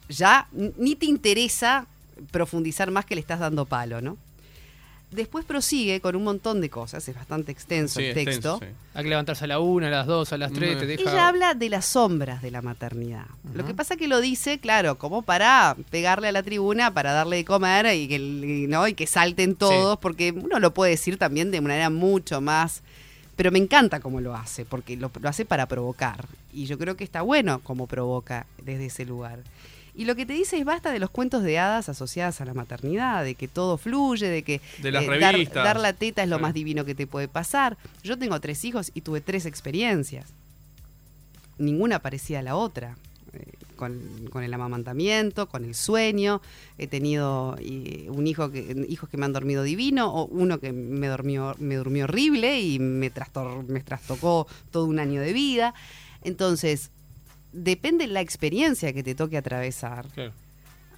ya 0.08 0.46
ni 0.52 0.94
te 0.94 1.06
interesa 1.06 1.86
profundizar 2.30 2.90
más 2.90 3.04
que 3.04 3.14
le 3.14 3.20
estás 3.20 3.40
dando 3.40 3.64
palo, 3.66 4.00
¿no? 4.00 4.16
Después 5.10 5.44
prosigue 5.44 6.00
con 6.00 6.16
un 6.16 6.24
montón 6.24 6.62
de 6.62 6.70
cosas, 6.70 7.06
es 7.06 7.14
bastante 7.14 7.52
extenso 7.52 8.00
Sí, 8.00 8.06
el 8.06 8.16
extenso, 8.16 8.58
texto. 8.58 8.66
sí. 8.66 8.72
Hay 8.94 9.02
que 9.02 9.10
levantarse 9.10 9.44
a 9.44 9.46
la 9.46 9.58
una, 9.58 9.88
a 9.88 9.90
las 9.90 10.06
dos, 10.06 10.32
a 10.32 10.38
las 10.38 10.50
tres, 10.52 10.76
Mm. 10.76 10.78
te 10.80 10.86
deja. 10.86 11.02
Ella 11.10 11.28
habla 11.28 11.52
de 11.52 11.68
las 11.68 11.84
sombras 11.84 12.40
de 12.40 12.50
la 12.50 12.62
maternidad. 12.62 13.26
Lo 13.52 13.66
que 13.66 13.74
pasa 13.74 13.96
que 13.96 14.08
lo 14.08 14.22
dice, 14.22 14.58
claro, 14.58 14.96
como 14.96 15.20
para 15.20 15.76
pegarle 15.90 16.28
a 16.28 16.32
la 16.32 16.42
tribuna, 16.42 16.94
para 16.94 17.12
darle 17.12 17.36
de 17.36 17.44
comer 17.44 17.94
y 17.94 18.08
que, 18.08 18.14
y, 18.16 18.66
¿no? 18.68 18.88
y 18.88 18.94
que 18.94 19.06
salten 19.06 19.54
todos, 19.54 19.98
porque 19.98 20.32
uno 20.32 20.58
lo 20.60 20.72
puede 20.72 20.92
decir 20.92 21.18
también 21.18 21.50
de 21.50 21.60
manera 21.60 21.90
mucho 21.90 22.40
más... 22.40 22.82
Pero 23.36 23.50
me 23.50 23.58
encanta 23.58 24.00
cómo 24.00 24.20
lo 24.20 24.34
hace, 24.36 24.64
porque 24.66 24.94
lo, 24.96 25.10
lo 25.20 25.28
hace 25.28 25.44
para 25.46 25.66
provocar. 25.66 26.26
Y 26.52 26.66
yo 26.66 26.78
creo 26.78 26.96
que 26.96 27.04
está 27.04 27.22
bueno 27.22 27.60
cómo 27.64 27.86
provoca 27.86 28.46
desde 28.62 28.86
ese 28.86 29.04
lugar. 29.06 29.40
Y 29.94 30.06
lo 30.06 30.14
que 30.16 30.24
te 30.24 30.32
dice 30.32 30.56
es 30.58 30.64
basta 30.64 30.90
de 30.90 30.98
los 30.98 31.10
cuentos 31.10 31.42
de 31.42 31.58
hadas 31.58 31.88
asociadas 31.90 32.40
a 32.40 32.46
la 32.46 32.54
maternidad, 32.54 33.24
de 33.24 33.34
que 33.34 33.46
todo 33.46 33.76
fluye, 33.76 34.26
de 34.28 34.42
que 34.42 34.60
De 34.80 34.90
las 34.90 35.04
eh, 35.04 35.48
dar- 35.52 35.78
la 35.80 35.92
teta 35.92 36.22
es 36.22 36.28
lo 36.30 36.36
Sí. 36.36 36.42
más 36.42 36.54
divino 36.54 36.84
que 36.86 36.94
te 36.94 37.06
puede 37.06 37.28
pasar. 37.28 37.76
Yo 38.02 38.18
tengo 38.18 38.40
tres 38.40 38.64
hijos 38.64 38.90
y 38.94 39.02
tuve 39.02 39.20
tres 39.20 39.44
experiencias 39.44 40.26
ninguna 41.58 41.98
parecida 42.00 42.38
a 42.40 42.42
la 42.42 42.56
otra. 42.56 42.96
Eh, 43.34 43.44
con, 43.76 44.00
con 44.30 44.44
el 44.44 44.54
amamantamiento, 44.54 45.48
con 45.48 45.64
el 45.64 45.74
sueño. 45.74 46.40
He 46.78 46.86
tenido 46.86 47.56
eh, 47.58 48.06
un 48.10 48.26
hijo 48.28 48.50
que, 48.52 48.86
hijos 48.88 49.08
que 49.08 49.16
me 49.16 49.24
han 49.24 49.32
dormido 49.32 49.62
divino, 49.64 50.12
o 50.14 50.26
uno 50.26 50.60
que 50.60 50.72
me 50.72 51.08
durmió, 51.08 51.56
me 51.58 51.74
durmió 51.76 52.04
horrible 52.04 52.60
y 52.60 52.78
me, 52.78 53.12
trastor- 53.12 53.66
me 53.66 53.80
trastocó 53.80 54.46
todo 54.70 54.84
un 54.84 55.00
año 55.00 55.20
de 55.20 55.32
vida. 55.32 55.74
Entonces, 56.22 56.90
depende 57.52 58.06
la 58.06 58.20
experiencia 58.20 58.92
que 58.92 59.02
te 59.02 59.14
toque 59.14 59.36
atravesar. 59.36 60.06
Claro. 60.08 60.32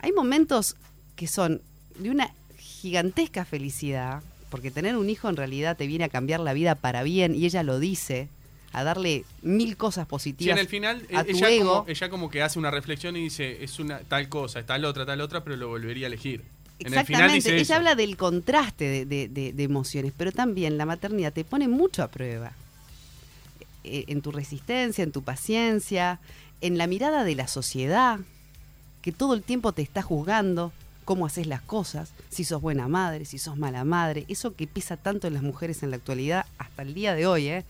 Hay 0.00 0.12
momentos 0.12 0.76
que 1.16 1.26
son 1.26 1.60
de 1.98 2.10
una 2.10 2.30
gigantesca 2.58 3.44
felicidad, 3.44 4.22
porque 4.50 4.70
tener 4.70 4.96
un 4.96 5.08
hijo 5.10 5.28
en 5.28 5.36
realidad 5.36 5.76
te 5.76 5.86
viene 5.86 6.04
a 6.04 6.08
cambiar 6.08 6.40
la 6.40 6.52
vida 6.52 6.74
para 6.74 7.02
bien, 7.02 7.34
y 7.34 7.44
ella 7.46 7.62
lo 7.62 7.78
dice, 7.78 8.28
a 8.72 8.82
darle 8.84 9.24
mil 9.42 9.76
cosas 9.76 10.02
Sí, 10.02 10.06
en 10.06 10.08
positivas 10.08 10.58
el 10.60 10.68
final 10.68 11.06
a 11.14 11.24
tu 11.24 11.30
ella, 11.30 11.50
ego. 11.50 11.74
como, 11.78 11.88
ella 11.88 12.08
como 12.10 12.30
que 12.30 12.42
hace 12.42 12.58
una 12.58 12.70
reflexión 12.70 13.16
y 13.16 13.22
dice, 13.22 13.62
es 13.64 13.78
una 13.78 14.00
tal 14.00 14.28
cosa, 14.28 14.60
es 14.60 14.66
tal 14.66 14.84
otra, 14.84 15.06
tal 15.06 15.20
otra, 15.20 15.42
pero 15.44 15.56
lo 15.56 15.68
volvería 15.68 16.06
a 16.06 16.08
elegir. 16.08 16.42
En 16.80 16.86
el 16.92 17.04
final 17.06 17.22
Exactamente, 17.22 17.34
dice 17.36 17.54
ella 17.54 17.62
eso. 17.62 17.74
habla 17.74 17.94
del 17.94 18.16
contraste 18.16 18.84
de, 18.84 19.06
de- 19.06 19.28
de- 19.28 19.52
de 19.52 19.62
emociones, 19.62 20.12
pero 20.16 20.32
también 20.32 20.76
la 20.76 20.86
maternidad 20.86 21.32
te 21.32 21.44
pone 21.44 21.68
mucho 21.68 22.02
a 22.02 22.08
prueba. 22.08 22.52
Eh, 23.84 24.06
En 24.08 24.22
tu 24.22 24.32
resistencia, 24.32 25.04
en 25.04 25.12
tu 25.12 25.22
paciencia, 25.22 26.18
en 26.60 26.78
la 26.78 26.86
mirada 26.86 27.24
de 27.24 27.34
la 27.34 27.48
sociedad, 27.48 28.20
que 29.02 29.12
todo 29.12 29.34
el 29.34 29.42
tiempo 29.42 29.72
te 29.72 29.82
está 29.82 30.02
juzgando 30.02 30.72
cómo 31.04 31.26
haces 31.26 31.46
las 31.46 31.60
cosas, 31.60 32.12
si 32.30 32.44
sos 32.44 32.62
buena 32.62 32.88
madre, 32.88 33.24
si 33.24 33.38
sos 33.38 33.56
mala 33.56 33.84
madre, 33.84 34.24
eso 34.28 34.54
que 34.54 34.66
pesa 34.66 34.96
tanto 34.96 35.26
en 35.26 35.34
las 35.34 35.42
mujeres 35.42 35.82
en 35.82 35.90
la 35.90 35.96
actualidad 35.96 36.46
hasta 36.58 36.82
el 36.82 36.94
día 36.94 37.14
de 37.14 37.26
hoy, 37.26 37.48
¿eh? 37.48 37.64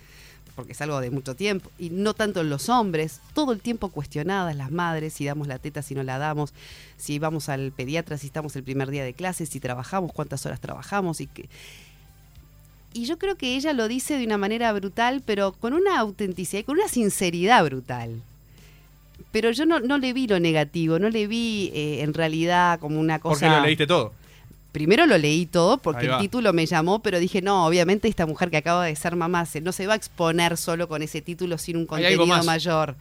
porque 0.54 0.72
es 0.72 0.80
algo 0.80 1.00
de 1.00 1.10
mucho 1.10 1.34
tiempo, 1.34 1.70
y 1.78 1.90
no 1.90 2.14
tanto 2.14 2.40
en 2.40 2.50
los 2.50 2.68
hombres, 2.68 3.20
todo 3.34 3.52
el 3.52 3.60
tiempo 3.60 3.88
cuestionadas 3.88 4.54
las 4.54 4.70
madres, 4.70 5.14
si 5.14 5.24
damos 5.24 5.48
la 5.48 5.58
teta, 5.58 5.82
si 5.82 5.94
no 5.94 6.02
la 6.02 6.18
damos, 6.18 6.52
si 6.96 7.18
vamos 7.18 7.48
al 7.48 7.72
pediatra, 7.72 8.18
si 8.18 8.28
estamos 8.28 8.54
el 8.54 8.62
primer 8.62 8.90
día 8.90 9.04
de 9.04 9.14
clase, 9.14 9.46
si 9.46 9.58
trabajamos, 9.58 10.12
cuántas 10.12 10.46
horas 10.46 10.60
trabajamos, 10.60 11.20
y 11.20 11.26
que... 11.26 11.48
Y 12.92 13.06
yo 13.06 13.18
creo 13.18 13.34
que 13.34 13.56
ella 13.56 13.72
lo 13.72 13.88
dice 13.88 14.16
de 14.16 14.24
una 14.24 14.38
manera 14.38 14.72
brutal, 14.72 15.20
pero 15.26 15.50
con 15.52 15.72
una 15.72 15.98
autenticidad 15.98 16.60
y 16.60 16.64
con 16.64 16.78
una 16.78 16.86
sinceridad 16.86 17.64
brutal. 17.64 18.22
Pero 19.32 19.50
yo 19.50 19.66
no, 19.66 19.80
no 19.80 19.98
le 19.98 20.12
vi 20.12 20.26
lo 20.26 20.38
negativo, 20.40 20.98
no 20.98 21.10
le 21.10 21.26
vi 21.26 21.70
eh, 21.74 22.02
en 22.02 22.14
realidad 22.14 22.78
como 22.78 23.00
una 23.00 23.18
cosa... 23.18 23.46
Porque 23.46 23.56
lo 23.56 23.62
leíste 23.62 23.86
todo. 23.86 24.12
Primero 24.72 25.06
lo 25.06 25.16
leí 25.18 25.46
todo 25.46 25.78
porque 25.78 26.06
el 26.06 26.18
título 26.20 26.52
me 26.52 26.66
llamó, 26.66 27.00
pero 27.00 27.20
dije, 27.20 27.40
no, 27.42 27.64
obviamente 27.66 28.08
esta 28.08 28.26
mujer 28.26 28.50
que 28.50 28.56
acaba 28.56 28.84
de 28.84 28.96
ser 28.96 29.14
mamá 29.14 29.46
se- 29.46 29.60
no 29.60 29.70
se 29.70 29.86
va 29.86 29.92
a 29.92 29.96
exponer 29.96 30.56
solo 30.56 30.88
con 30.88 31.00
ese 31.02 31.20
título 31.22 31.58
sin 31.58 31.76
un 31.76 31.86
contenido 31.86 32.26
mayor. 32.44 32.96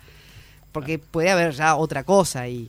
Porque 0.72 1.00
puede 1.00 1.30
haber 1.32 1.54
ya 1.54 1.76
otra 1.76 2.04
cosa 2.04 2.48
y 2.48 2.68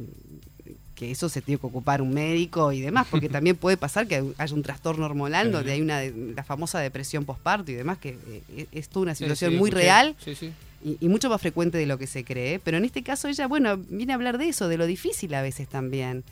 que 0.94 1.10
eso 1.10 1.28
se 1.28 1.42
tiene 1.42 1.58
que 1.58 1.66
ocupar 1.66 2.00
un 2.00 2.14
médico 2.14 2.70
y 2.72 2.80
demás, 2.80 3.06
porque 3.10 3.28
también 3.30 3.56
puede 3.56 3.76
pasar 3.76 4.06
que 4.06 4.22
haya 4.38 4.54
un 4.54 4.62
trastorno 4.62 5.04
hormonal 5.06 5.50
donde 5.52 5.72
hay 5.72 5.80
una 5.82 6.02
la 6.34 6.44
famosa 6.44 6.78
depresión 6.80 7.24
postparto 7.24 7.72
y 7.72 7.74
demás, 7.74 7.98
que 7.98 8.16
eh, 8.56 8.66
es 8.72 8.88
toda 8.88 9.02
una 9.04 9.14
situación 9.14 9.50
sí, 9.52 9.56
muy 9.58 9.68
escuché. 9.68 9.84
real 9.84 10.16
Sí, 10.24 10.34
sí. 10.34 10.50
Y, 10.84 10.98
y 11.00 11.08
mucho 11.08 11.28
más 11.30 11.40
frecuente 11.40 11.78
de 11.78 11.86
lo 11.86 11.98
que 11.98 12.06
se 12.06 12.24
cree. 12.24 12.58
Pero 12.60 12.76
en 12.76 12.84
este 12.84 13.02
caso 13.02 13.26
ella, 13.28 13.46
bueno, 13.48 13.76
viene 13.88 14.12
a 14.12 14.16
hablar 14.16 14.38
de 14.38 14.48
eso, 14.48 14.68
de 14.68 14.76
lo 14.76 14.86
difícil 14.86 15.34
a 15.34 15.42
veces 15.42 15.66
también. 15.68 16.22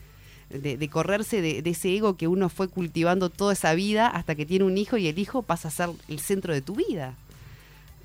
De, 0.51 0.77
de 0.77 0.89
correrse 0.91 1.41
de, 1.41 1.63
de 1.63 1.71
ese 1.71 1.95
ego 1.97 2.19
que 2.19 2.29
uno 2.29 2.51
fue 2.51 2.69
cultivando 2.69 3.31
toda 3.31 3.55
esa 3.55 3.73
vida 3.75 4.07
hasta 4.09 4.35
que 4.35 4.45
tiene 4.45 4.67
un 4.67 4.77
hijo 4.77 4.99
y 4.99 5.09
el 5.09 5.19
hijo 5.19 5.41
pasa 5.43 5.69
a 5.69 5.71
ser 5.71 5.89
el 6.09 6.21
centro 6.21 6.53
de 6.53 6.61
tu 6.61 6.75
vida. 6.75 7.15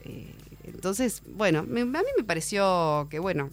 Eh, 0.05 0.31
entonces, 0.63 1.23
bueno, 1.35 1.63
me- 1.67 1.81
a 1.81 1.85
mí 1.85 2.09
me 2.17 2.23
pareció 2.23 3.07
que, 3.09 3.19
bueno, 3.19 3.49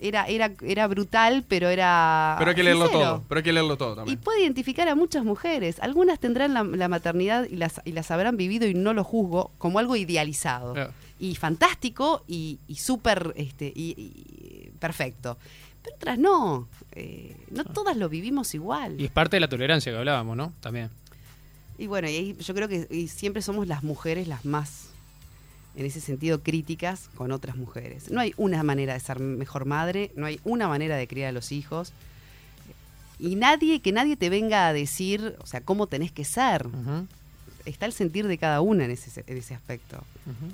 era, 0.00 0.26
era, 0.28 0.52
era 0.62 0.86
brutal, 0.86 1.44
pero 1.48 1.68
era... 1.68 2.36
Pero 2.38 2.50
hay 2.50 2.54
que 2.54 2.62
leerlo 2.62 2.84
sincero. 2.86 3.04
todo. 3.04 3.24
Pero 3.28 3.38
hay 3.40 3.42
que 3.42 3.52
leerlo 3.52 3.76
todo 3.76 3.92
Y 3.94 3.96
también. 3.96 4.18
puede 4.18 4.42
identificar 4.42 4.88
a 4.88 4.94
muchas 4.94 5.24
mujeres. 5.24 5.78
Algunas 5.80 6.20
tendrán 6.20 6.54
la, 6.54 6.62
la 6.62 6.86
maternidad 6.86 7.44
y 7.50 7.56
las, 7.56 7.80
y 7.84 7.90
las 7.90 8.08
habrán 8.12 8.36
vivido 8.36 8.68
y 8.68 8.74
no 8.74 8.92
lo 8.94 9.02
juzgo 9.02 9.50
como 9.58 9.80
algo 9.80 9.96
idealizado 9.96 10.74
Claro. 10.74 10.92
Y 11.18 11.34
fantástico 11.34 12.24
y, 12.26 12.58
y 12.68 12.76
súper 12.76 13.32
este, 13.36 13.72
y, 13.74 13.94
y 13.96 14.70
perfecto. 14.78 15.36
Pero 15.82 15.96
otras 15.96 16.18
no. 16.18 16.68
Eh, 16.92 17.36
no 17.50 17.64
todas 17.64 17.96
lo 17.96 18.08
vivimos 18.08 18.54
igual. 18.54 19.00
Y 19.00 19.04
es 19.04 19.10
parte 19.10 19.36
de 19.36 19.40
la 19.40 19.48
tolerancia 19.48 19.92
que 19.92 19.98
hablábamos, 19.98 20.36
¿no? 20.36 20.52
También. 20.60 20.90
Y 21.78 21.86
bueno, 21.86 22.08
y 22.08 22.16
ahí 22.16 22.36
yo 22.40 22.54
creo 22.54 22.68
que 22.68 22.88
y 22.90 23.08
siempre 23.08 23.40
somos 23.42 23.68
las 23.68 23.84
mujeres 23.84 24.26
las 24.26 24.44
más, 24.44 24.88
en 25.76 25.86
ese 25.86 26.00
sentido, 26.00 26.42
críticas 26.42 27.08
con 27.14 27.30
otras 27.30 27.56
mujeres. 27.56 28.10
No 28.10 28.20
hay 28.20 28.34
una 28.36 28.62
manera 28.64 28.94
de 28.94 29.00
ser 29.00 29.20
mejor 29.20 29.64
madre, 29.64 30.10
no 30.16 30.26
hay 30.26 30.40
una 30.42 30.66
manera 30.66 30.96
de 30.96 31.06
criar 31.06 31.28
a 31.28 31.32
los 31.32 31.52
hijos. 31.52 31.92
Y 33.20 33.34
nadie, 33.36 33.80
que 33.80 33.92
nadie 33.92 34.16
te 34.16 34.30
venga 34.30 34.68
a 34.68 34.72
decir, 34.72 35.36
o 35.40 35.46
sea, 35.46 35.60
cómo 35.60 35.86
tenés 35.86 36.10
que 36.12 36.24
ser. 36.24 36.66
Está 37.64 37.86
el 37.86 37.92
sentir 37.92 38.26
de 38.26 38.38
cada 38.38 38.60
una 38.60 38.84
en 38.84 38.90
ese, 38.92 39.24
en 39.26 39.36
ese 39.36 39.54
aspecto. 39.54 39.98
ujú. 40.26 40.52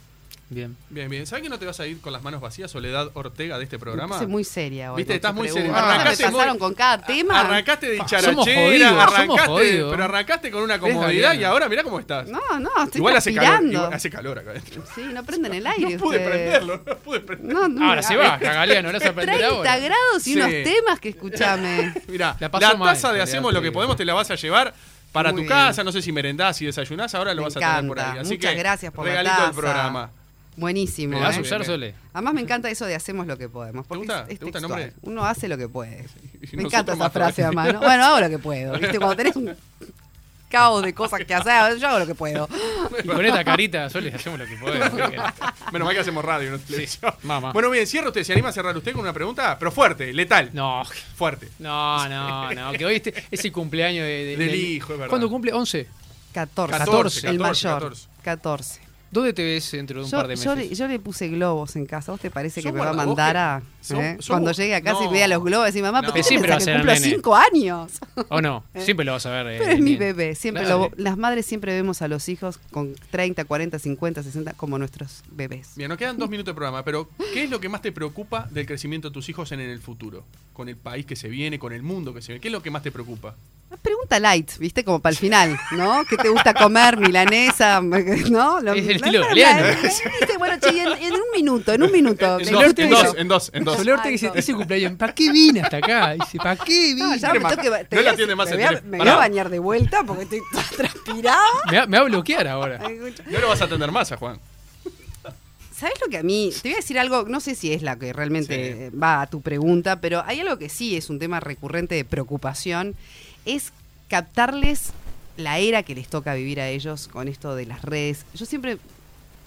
Bien. 0.51 0.77
Bien, 0.91 1.09
bien. 1.09 1.27
¿Sabes 1.27 1.43
que 1.43 1.49
no 1.49 1.59
te 1.59 1.65
vas 1.65 1.81
a 1.81 1.87
ir 1.87 2.01
con 2.01 2.13
las 2.13 2.23
manos 2.23 2.41
vacías, 2.41 2.71
Soledad 2.71 3.11
Ortega, 3.15 3.57
de 3.59 3.65
este 3.65 3.79
programa? 3.79 4.17
Puse 4.17 4.27
muy 4.27 4.45
seria 4.45 4.93
hoy. 4.93 4.99
Viste, 4.99 5.15
estás 5.15 5.35
muy 5.35 5.49
seria. 5.49 5.71
Ahora 5.75 5.95
Arrancaste 5.95 6.27
me 6.27 6.33
pasaron 6.33 6.53
muy- 6.53 6.59
con 6.61 6.75
cada 6.75 6.99
tema. 7.05 7.41
Arrancaste 7.41 7.89
de 7.89 7.99
charachera, 8.05 9.03
arrancaste, 9.03 9.47
jodidos. 9.47 9.91
pero 9.91 10.05
arrancaste 10.05 10.51
con 10.51 10.63
una 10.63 10.79
comodidad 10.79 11.35
y 11.35 11.45
ahora 11.45 11.69
mirá 11.69 11.83
cómo 11.83 11.99
estás. 11.99 12.29
No, 12.29 12.41
no, 12.61 12.71
estoy 12.85 12.99
igual 12.99 13.17
hace 13.17 13.35
calor, 13.35 13.65
igual 13.73 13.93
hace 13.95 14.11
calor 14.11 14.39
acá 14.39 14.51
adentro. 14.51 14.85
Sí, 14.95 15.01
no 15.13 15.25
prenden 15.25 15.55
el 15.55 15.67
aire 15.67 15.91
No 15.95 15.99
pude 15.99 16.19
ustedes. 16.19 16.29
prenderlo, 16.31 16.83
no 16.87 16.97
pude 16.99 17.21
prenderlo. 17.21 17.61
No, 17.61 17.69
no, 17.69 17.89
Ahora 17.89 18.03
se 18.03 18.15
va, 18.17 18.37
Galeano, 18.37 18.93
lo 18.93 18.99
vas 18.99 19.07
a 19.07 19.11
aprender 19.11 19.37
30 19.39 19.57
ahora. 19.57 19.79
grados 19.79 20.27
y 20.27 20.35
Sí. 20.35 20.37
unos 20.37 20.49
temas 20.51 21.01
que 21.01 21.09
escuchame. 21.09 21.95
Mirá, 22.09 22.37
La 22.39 22.49
la, 22.53 22.79
taza 22.79 23.13
de 23.13 23.23
Hacemos 23.23 23.53
lo 23.53 23.63
que 23.63 23.73
podemos 23.73 23.97
te 23.97 24.05
la 24.05 24.13
vas 24.15 24.31
a 24.31 24.35
llevar 24.35 24.75
para 25.11 25.31
Muy 25.33 25.43
tu 25.43 25.49
bien. 25.49 25.49
casa, 25.59 25.83
no 25.83 25.91
sé 25.91 26.03
si 26.03 26.13
merendás 26.13 26.61
y 26.61 26.67
desayunás, 26.67 27.15
ahora 27.15 27.33
lo 27.35 27.43
Me 27.43 27.49
vas 27.49 27.57
a 27.57 27.61
tener 27.61 27.87
por 27.89 27.99
ahí. 27.99 28.19
Así 28.19 28.35
Muchas 28.35 28.53
que, 28.53 28.59
gracias 28.59 28.93
por 28.93 29.07
la 29.07 29.11
regalito 29.13 29.35
del 29.37 29.45
taza. 29.51 29.61
programa. 29.61 30.11
Buenísimo. 30.57 31.15
¿Me 31.19 31.25
vas 31.25 31.37
a 31.37 31.39
¿eh? 31.39 31.43
usar. 31.43 31.65
Sole? 31.65 31.95
Además 32.13 32.35
me 32.35 32.41
encanta 32.41 32.71
eso 32.71 32.87
de 32.87 32.95
hacemos 32.95 33.27
lo 33.27 33.37
que 33.37 33.49
podemos. 33.49 33.87
Porque 33.87 33.99
gusta? 34.05 34.23
es- 34.25 34.35
es 34.35 34.39
¿Te 34.39 34.45
gusta 34.45 34.59
el 34.59 34.63
nombre? 34.63 34.93
Uno 35.03 35.25
hace 35.25 35.49
lo 35.49 35.57
que 35.59 35.69
puede. 35.69 36.05
Me 36.53 36.63
encanta 36.65 36.93
esa 36.95 37.11
frase 37.11 37.43
todavía. 37.43 37.61
además. 37.63 37.73
¿no? 37.83 37.87
Bueno, 37.89 38.05
hago 38.05 38.21
lo 38.21 38.29
que 38.29 38.39
puedo. 38.39 38.79
¿viste? 38.79 38.99
Cuando 38.99 39.17
tenés 39.17 39.35
un 39.37 39.55
caos 40.49 40.85
de 40.85 40.95
cosas 40.95 41.25
que 41.25 41.35
hacer, 41.35 41.79
yo 41.79 41.89
hago 41.89 41.99
lo 41.99 42.07
que 42.07 42.15
puedo. 42.15 42.49
Y 43.03 43.09
con 43.09 43.27
esta 43.27 43.43
carita, 43.43 43.91
Sole, 43.91 44.13
hacemos 44.15 44.39
lo 44.39 44.47
que 44.47 44.57
podemos. 44.57 44.93
Menos 45.73 45.87
mal 45.87 45.95
que 45.95 46.01
hacemos 46.01 46.25
radio, 46.25 46.53
no 46.53 46.59
televisión. 46.61 47.13
mamá. 47.25 47.53
Bueno, 47.53 47.71
bien, 47.71 47.85
cierra 47.89 48.09
usted. 48.09 48.23
¿Se 48.23 48.33
anima 48.33 48.51
a 48.51 48.53
cerrar 48.53 48.77
usted 48.77 48.93
con 48.93 49.01
una 49.01 49.13
pregunta? 49.13 49.57
Pero 49.59 49.73
fuerte, 49.73 50.13
letal. 50.13 50.51
No, 50.53 50.85
Fuerte. 51.17 51.49
no, 51.59 52.09
no, 52.09 52.53
no. 52.53 52.73
Que 52.73 52.85
hoy 52.87 52.95
este, 52.97 53.13
es 53.33 53.45
el 53.45 53.51
cumpleaños 53.51 54.05
de- 54.05 54.25
de- 54.25 54.37
Del 54.37 54.55
hijo, 54.55 54.93
es 54.93 54.99
verdad. 55.01 55.11
¿Cuándo 55.11 55.29
cumple? 55.29 55.53
¿11? 55.53 55.87
14. 56.33 56.79
14, 56.79 57.19
el 57.31 57.39
14, 57.39 57.67
mayor. 57.69 57.83
14. 57.83 58.09
14. 58.23 58.81
¿Dónde 59.15 59.33
te 59.33 59.45
ves 59.45 59.71
dentro 59.71 60.01
de 60.01 60.05
un 60.05 60.11
Yo, 60.11 60.17
par 60.19 60.27
de 60.29 60.37
yo 60.37 60.55
meses? 60.57 60.71
le, 60.71 60.77
yo 60.77 60.89
le 60.89 60.99
puse 60.99 61.29
globos 61.29 61.77
en 61.77 61.87
casa. 61.87 62.13
¿Vos 62.13 62.21
te 62.21 62.31
parece 62.31 62.63
que 62.63 62.73
me 62.73 62.81
va 62.81 62.91
a 62.91 62.93
mandar 62.93 63.37
a.? 63.37 63.63
Eh? 63.91 64.19
Cuando 64.27 64.51
llegue 64.53 64.75
a 64.75 64.81
casa 64.83 65.05
y 65.05 65.13
vea 65.13 65.29
los 65.29 65.43
globos 65.45 65.75
y 65.77 65.83
mamá, 65.83 66.03
No. 66.03 66.09
¿por 66.09 66.15
qué 66.15 66.21
Pero 66.21 66.23
te 66.25 66.29
siempre 66.29 66.51
pensás 66.51 66.69
va 66.69 66.93
a 66.93 66.95
que 66.97 67.01
cumplo. 67.01 67.11
5 67.17 67.37
años? 67.37 67.93
¿O 68.29 68.41
no? 68.41 68.65
Siempre 68.79 69.07
lo 69.07 69.13
vas 69.13 69.25
a 69.27 69.31
ver. 69.31 69.47
eh, 69.47 69.59
Pero 69.61 69.71
es 69.73 69.81
mi 69.81 69.97
bebé. 69.97 70.35
Siempre 70.35 70.65
Claro. 70.65 70.91
lo- 70.97 71.03
las 71.03 71.17
madres 71.17 71.47
siempre 71.47 71.73
vemos 71.75 72.03
a 72.03 72.09
los 72.09 72.29
hijos 72.29 72.59
con 72.73 72.95
30, 73.11 73.45
40, 73.45 73.79
50, 73.79 74.23
60 74.23 74.53
como 74.55 74.79
nuestros 74.79 75.23
bebés. 75.31 75.71
Bien, 75.77 75.89
nos 75.89 75.97
quedan 75.99 76.19
dos 76.19 76.29
minutos 76.29 76.53
de 76.53 76.57
programa, 76.57 76.85
pero 76.85 77.09
¿qué 77.33 77.45
es 77.45 77.51
lo 77.51 77.61
que 77.61 77.69
más 77.69 77.83
te 77.83 77.93
preocupa 77.93 78.49
del 78.51 78.67
crecimiento 78.67 79.11
de 79.11 79.15
tus 79.15 79.29
hijos 79.29 79.53
en 79.53 79.61
el 79.61 79.79
futuro? 79.81 80.25
Con 80.53 80.69
el 80.69 80.77
país 80.77 81.07
que 81.07 81.15
se 81.15 81.29
viene, 81.29 81.59
con 81.61 81.73
el 81.73 81.83
mundo 81.83 82.13
que 82.13 82.21
se 82.23 82.33
viene. 82.33 82.41
¿Qué 82.41 82.49
es 82.49 82.53
lo 82.53 82.63
que 82.63 82.71
más 82.71 82.83
te 82.83 82.91
preocupa? 82.91 83.37
Pregunta 83.83 84.19
light, 84.19 84.57
¿viste? 84.59 84.85
Como 84.85 85.01
para 85.01 85.13
el 85.13 85.17
final, 85.19 85.59
¿no? 85.73 86.05
¿Qué 86.09 86.17
te 86.17 86.29
gusta 86.29 86.55
comer? 86.55 86.97
Milanesa, 86.99 87.81
¿no? 88.31 88.61
Lo- 88.61 88.73
Es 88.75 88.87
el 88.89 88.97
estilo. 88.97 89.25
Bueno, 90.39 90.55
che, 90.61 90.69
en, 90.83 90.89
en 91.03 91.13
un 91.13 91.21
minuto, 91.35 91.73
en 91.73 91.83
un 91.83 91.93
minuto. 91.93 92.39
En 92.41 92.53
dos, 92.53 92.75
en 92.79 92.91
dos, 92.91 93.15
en 93.17 93.29
dos, 93.29 93.51
en 93.55 93.65
dos. 93.65 93.77
Sole 93.77 93.93
Ortega 93.93 94.11
dice, 94.11 94.31
ese 94.35 94.53
cumpleaños, 94.55 94.97
¿para 94.99 95.15
qué 95.15 95.31
vine 95.33 95.61
hasta 95.63 95.79
acá? 95.79 96.13
Dice, 96.15 96.39
¿para 96.39 96.57
qué 96.57 96.95
No, 96.97 97.07
vine? 97.07 97.19
ya 97.19 97.29
me 97.29 97.33
Crema. 97.35 97.49
tengo 97.51 97.63
que, 97.63 97.85
te 97.85 97.97
No 97.97 98.01
voy 98.01 98.05
la 98.05 98.11
a- 98.11 98.13
atiende 98.13 98.37
más 98.37 98.51
voy 98.53 98.63
a, 98.63 98.83
me 98.85 98.99
voy 98.99 99.09
a 99.09 99.17
bañar 99.17 99.49
de 99.51 99.59
vuelta 99.59 100.03
porque 100.05 100.23
estoy 100.25 100.41
toda 100.53 100.65
transpirada. 100.77 101.39
Me 101.71 101.79
va, 101.79 101.87
me 101.87 101.97
va 101.99 102.03
a 102.03 102.07
bloquear 102.07 102.49
ahora. 102.49 102.79
No 103.31 103.39
lo 103.41 103.49
vas 103.49 103.61
a 103.61 103.65
atender 103.65 103.91
más 103.93 104.13
a 104.13 104.17
Juan. 104.17 104.39
¿Sabes 105.77 105.95
lo 106.01 106.09
que 106.09 106.19
a 106.19 106.23
mí? 106.23 106.51
Te 106.63 106.69
voy 106.69 106.75
a 106.75 106.77
decir 106.77 106.99
algo, 107.01 107.25
no 107.29 107.41
sé 107.41 107.55
si 107.57 107.73
es 107.73 107.83
la 107.83 107.97
que 107.97 108.13
realmente 108.13 108.91
Sí. 108.93 108.97
va 108.97 109.23
a 109.23 109.27
tu 109.27 109.41
pregunta, 109.43 110.01
pero 110.01 110.23
hay 110.25 110.39
algo 110.41 110.57
que 110.57 110.69
sí 110.69 110.97
es 110.97 111.11
un 111.11 111.19
tema 111.19 111.41
recurrente 111.41 111.97
de 111.97 112.05
preocupación, 112.05 112.95
es 113.45 113.73
captarles 114.09 114.93
la 115.37 115.59
era 115.59 115.83
que 115.83 115.95
les 115.95 116.09
toca 116.09 116.35
vivir 116.35 116.61
a 116.61 116.69
ellos 116.69 117.09
con 117.09 117.29
esto 117.29 117.55
de 117.55 117.67
las 117.67 117.83
redes. 117.83 118.25
Yo 118.35 118.47
siempre 118.47 118.79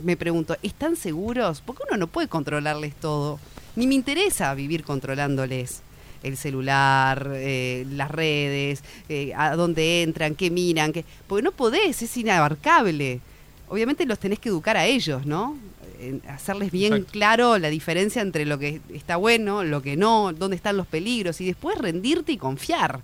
me 0.04 0.18
pregunto, 0.18 0.58
¿están 0.62 0.96
seguros? 0.96 1.62
Porque 1.66 1.84
uno 1.88 1.98
no 1.98 2.08
puede 2.08 2.28
controlarles 2.28 2.96
todo, 2.96 3.40
ni 3.76 3.88
me 3.88 3.96
interesa 3.96 4.54
vivir 4.54 4.84
controlándoles 4.84 5.82
el 6.24 6.36
celular, 6.36 7.32
eh, 7.36 7.86
las 7.92 8.12
redes, 8.12 8.84
eh, 9.08 9.34
a 9.36 9.56
dónde 9.56 10.02
entran, 10.02 10.36
qué 10.36 10.50
miran, 10.50 10.92
qué... 10.92 11.06
porque 11.28 11.44
no 11.44 11.52
podés, 11.52 12.02
es 12.02 12.18
inabarcable. 12.18 13.22
Obviamente 13.70 14.06
los 14.06 14.20
tenés 14.20 14.40
que 14.40 14.50
educar 14.50 14.78
a 14.78 14.86
ellos, 14.86 15.26
¿no? 15.26 15.58
En 16.00 16.22
hacerles 16.28 16.72
bien 16.72 16.94
Exacto. 16.94 17.12
claro 17.12 17.58
la 17.58 17.70
diferencia 17.70 18.22
entre 18.22 18.46
lo 18.46 18.60
que 18.60 18.82
está 18.94 19.16
bueno, 19.16 19.64
lo 19.64 19.82
que 19.82 19.96
no, 19.96 20.34
dónde 20.34 20.56
están 20.56 20.78
los 20.78 20.88
peligros 20.88 21.40
y 21.42 21.46
después 21.46 21.78
rendirte 21.78 22.32
y 22.32 22.38
confiar 22.38 23.02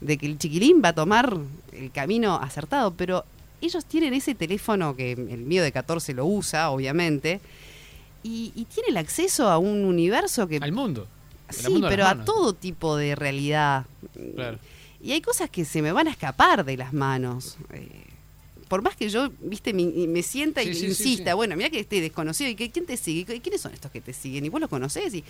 de 0.00 0.16
que 0.18 0.26
el 0.26 0.38
chiquilín 0.38 0.80
va 0.84 0.90
a 0.90 0.94
tomar 0.94 1.36
el 1.72 1.90
camino 1.90 2.36
acertado, 2.36 2.92
pero 2.94 3.24
ellos 3.60 3.84
tienen 3.84 4.14
ese 4.14 4.34
teléfono 4.34 4.96
que 4.96 5.12
el 5.12 5.42
mío 5.42 5.62
de 5.62 5.72
14 5.72 6.14
lo 6.14 6.26
usa, 6.26 6.70
obviamente, 6.70 7.40
y, 8.22 8.52
y 8.54 8.64
tiene 8.64 8.90
el 8.90 8.96
acceso 8.96 9.48
a 9.48 9.58
un 9.58 9.84
universo 9.84 10.46
que... 10.46 10.58
Al 10.58 10.72
mundo. 10.72 11.06
Sí, 11.50 11.70
mundo 11.70 11.88
pero 11.88 12.06
a 12.06 12.24
todo 12.24 12.54
tipo 12.54 12.96
de 12.96 13.16
realidad. 13.16 13.84
Claro. 14.34 14.58
Y 15.02 15.12
hay 15.12 15.20
cosas 15.20 15.50
que 15.50 15.64
se 15.64 15.82
me 15.82 15.92
van 15.92 16.06
a 16.06 16.10
escapar 16.10 16.64
de 16.64 16.76
las 16.76 16.92
manos. 16.92 17.56
Eh, 17.72 17.88
por 18.68 18.82
más 18.82 18.94
que 18.94 19.08
yo, 19.08 19.30
viste, 19.40 19.72
me, 19.72 19.84
me 19.84 20.22
sienta 20.22 20.62
y 20.62 20.66
Sí, 20.66 20.74
sí, 20.74 20.80
sí, 20.80 20.86
insista, 20.86 21.32
sí. 21.32 21.36
bueno, 21.36 21.56
mira 21.56 21.70
que 21.70 21.80
esté 21.80 22.00
desconocido 22.00 22.50
y 22.50 22.54
que 22.54 22.70
quién 22.70 22.86
te 22.86 22.96
sigue, 22.96 23.34
¿Y 23.34 23.40
quiénes 23.40 23.60
son 23.60 23.72
estos 23.72 23.90
que 23.90 24.00
te 24.00 24.12
siguen 24.12 24.44
y 24.44 24.48
vos 24.48 24.60
los 24.60 24.70
conocés 24.70 25.12
y 25.14 25.24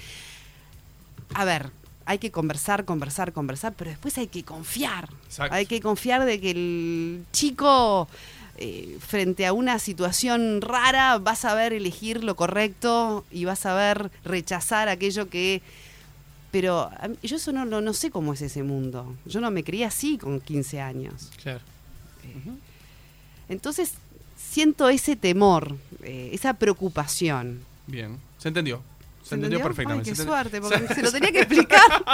a 1.32 1.44
ver, 1.44 1.70
hay 2.06 2.18
que 2.18 2.30
conversar, 2.30 2.84
conversar, 2.84 3.32
conversar, 3.32 3.74
pero 3.76 3.90
después 3.90 4.18
hay 4.18 4.26
que 4.26 4.42
confiar. 4.42 5.08
Exacto. 5.26 5.54
Hay 5.54 5.66
que 5.66 5.80
confiar 5.80 6.24
de 6.24 6.40
que 6.40 6.50
el 6.50 7.24
chico 7.32 8.08
eh, 8.56 8.98
frente 9.00 9.46
a 9.46 9.52
una 9.52 9.78
situación 9.78 10.60
rara 10.60 11.18
va 11.18 11.32
a 11.32 11.36
saber 11.36 11.72
elegir 11.72 12.24
lo 12.24 12.36
correcto 12.36 13.24
y 13.30 13.44
va 13.44 13.52
a 13.52 13.56
saber 13.56 14.10
rechazar 14.24 14.88
aquello 14.88 15.28
que 15.28 15.62
pero 16.50 16.90
yo 17.22 17.36
eso 17.36 17.52
no, 17.52 17.64
no, 17.64 17.80
no 17.80 17.92
sé 17.92 18.10
cómo 18.10 18.32
es 18.32 18.42
ese 18.42 18.62
mundo. 18.62 19.14
Yo 19.24 19.40
no 19.40 19.50
me 19.50 19.62
crié 19.62 19.84
así 19.84 20.18
con 20.18 20.40
15 20.40 20.80
años. 20.80 21.30
Claro. 21.40 21.60
Entonces 23.48 23.94
siento 24.36 24.88
ese 24.88 25.16
temor, 25.16 25.76
eh, 26.02 26.30
esa 26.32 26.54
preocupación. 26.54 27.60
Bien, 27.86 28.18
se 28.38 28.48
entendió. 28.48 28.82
Se, 29.22 29.28
¿Se 29.30 29.34
entendió, 29.34 29.58
entendió? 29.58 29.62
perfectamente. 29.62 30.10
Ay, 30.10 30.16
qué 30.16 30.22
suerte, 30.22 30.60
porque 30.60 30.94
se 30.94 31.02
lo 31.02 31.12
tenía 31.12 31.32
que 31.32 31.38
explicar. 31.40 31.80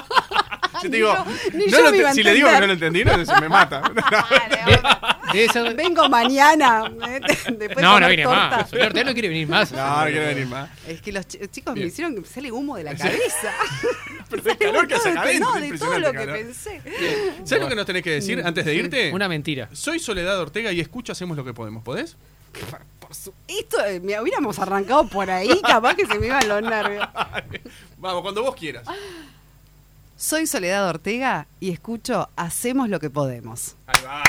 Yo 0.77 0.81
te 0.83 0.89
Ni 0.91 0.97
digo, 0.99 1.15
yo- 1.15 1.25
ni 1.55 1.67
no 1.69 1.79
yo 1.79 1.91
te- 1.91 2.13
si 2.13 2.23
le 2.23 2.35
digo 2.35 2.51
que 2.51 2.61
no 2.61 2.67
lo 2.67 2.73
entendí, 2.75 3.03
no, 3.03 3.25
se 3.25 3.41
me 3.41 3.49
mata. 3.49 3.81
Debe 5.33 5.49
ser- 5.49 5.75
Vengo 5.75 6.07
mañana. 6.11 6.85
¿eh? 7.09 7.21
Después 7.57 7.79
No, 7.83 7.99
no 7.99 8.09
viene 8.09 8.25
torta. 8.25 8.49
más. 8.51 8.73
Ortega 8.75 9.05
no 9.05 9.13
quiere 9.15 9.29
venir 9.31 9.49
más. 9.49 9.73
No, 9.73 9.97
no 10.01 10.05
quiere 10.05 10.27
venir 10.27 10.47
más. 10.49 10.69
Es 10.87 11.01
que 11.01 11.13
los 11.13 11.27
ch- 11.27 11.51
chicos 11.51 11.73
Bien. 11.73 11.87
me 11.87 11.89
hicieron 11.93 12.15
que 12.15 12.21
me 12.21 12.27
sale 12.27 12.53
humo 12.53 12.77
de 12.77 12.85
la 12.85 12.95
cabeza. 12.95 13.53
Pero 14.29 14.51
el 14.51 14.59
calor 14.59 14.87
que 14.87 14.95
hace 14.97 15.09
acá 15.11 15.25
no, 15.39 15.53
de 15.55 15.79
todo 15.79 15.99
lo 15.99 16.13
que 16.13 16.23
impresionante, 16.23 16.45
pensé. 16.45 16.81
¿Sabes 17.45 17.63
lo 17.65 17.69
que 17.71 17.75
nos 17.75 17.87
tenés 17.87 18.03
que 18.03 18.11
decir 18.11 18.43
antes 18.45 18.65
de 18.67 18.75
irte? 18.75 19.13
Una 19.15 19.29
mentira. 19.31 19.71
Soy 19.73 19.99
Soledad 19.99 20.39
Ortega 20.39 20.73
y 20.73 20.81
escucho 20.81 21.13
Hacemos 21.13 21.39
lo 21.39 21.45
que 21.45 21.55
podemos. 21.55 21.83
¿Podés? 21.83 22.17
Por 23.07 23.15
su- 23.15 23.33
Esto, 23.47 23.85
eh, 23.85 24.01
me 24.01 24.21
hubiéramos 24.21 24.59
arrancado 24.59 25.07
por 25.09 25.31
ahí, 25.31 25.61
capaz 25.63 25.95
que 25.95 26.07
se 26.07 26.19
me 26.19 26.27
iban 26.27 26.49
los 26.49 26.63
nervios. 26.63 27.07
Vamos, 27.99 28.23
cuando 28.23 28.43
vos 28.43 28.55
quieras. 28.57 28.85
Soy 30.17 30.47
Soledad 30.47 30.89
Ortega 30.89 31.47
y 31.61 31.71
escucho 31.73 32.29
Hacemos 32.37 32.89
lo 32.89 32.99
que 33.01 33.11
podemos. 33.11 33.77
Ahí 33.87 34.03
va. 34.05 34.23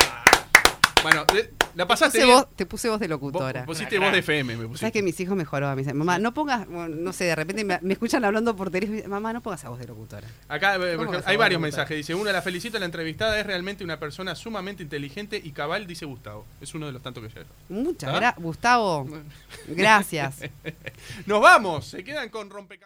Bueno, 1.02 1.26
de- 1.34 1.54
la 1.78 1.86
Te 1.86 1.88
pasaste 1.88 2.18
puse, 2.18 2.26
bien. 2.26 2.38
voz, 2.40 2.48
te 2.56 2.66
puse 2.66 2.90
voz 2.90 3.00
de 3.00 3.08
locutora. 3.08 3.60
Vos 3.62 3.78
pusiste 3.78 4.00
voz 4.00 4.12
de 4.12 4.20
FM, 4.20 4.58
me 4.58 4.64
pusiste. 4.64 4.80
¿Sabes 4.80 4.94
que 4.94 5.04
mis 5.04 5.20
hijos 5.20 5.38
mejoró? 5.38 5.70
Me 5.70 5.78
dicen, 5.78 5.96
mamá, 5.96 6.18
no 6.18 6.34
pongas, 6.34 6.68
no 6.68 7.14
sé, 7.14 7.26
de 7.26 7.36
repente 7.36 7.64
me, 7.64 7.80
me 7.84 7.94
escuchan 7.94 8.26
hablando 8.26 8.56
por 8.56 8.72
teléfono 8.72 9.00
mamá, 9.08 9.32
no 9.32 9.42
pongas 9.42 9.64
a 9.64 9.70
voz 9.70 9.78
de 9.80 9.86
locutora. 9.86 10.28
Acá 10.48 10.76
eh, 10.76 10.80
por 10.80 10.88
¿Cómo 10.88 10.94
ejemplo, 10.96 11.20
vas 11.20 11.28
a 11.28 11.30
hay 11.30 11.38
varios 11.38 11.62
mensajes. 11.62 11.96
Dice, 11.96 12.16
uno 12.16 12.32
la 12.32 12.42
felicito, 12.42 12.80
la 12.80 12.86
entrevistada 12.86 13.40
es 13.40 13.46
realmente 13.46 13.84
una 13.84 14.00
persona 14.00 14.34
sumamente 14.34 14.82
inteligente 14.82 15.40
y 15.42 15.52
cabal, 15.52 15.86
dice 15.86 16.06
Gustavo. 16.06 16.46
Es 16.60 16.74
uno 16.74 16.88
de 16.88 16.94
los 16.94 17.04
tantos 17.04 17.24
que 17.24 17.30
llega. 17.30 17.46
Muchas 17.70 18.10
¿Ah? 18.10 18.18
gracias, 18.18 18.44
Gustavo. 18.44 19.08
Gracias. 19.68 20.40
Nos 21.28 21.42
vamos, 21.42 21.86
se 21.86 22.04
quedan 22.04 22.30
con 22.30 22.50
rompecabezas. 22.50 22.78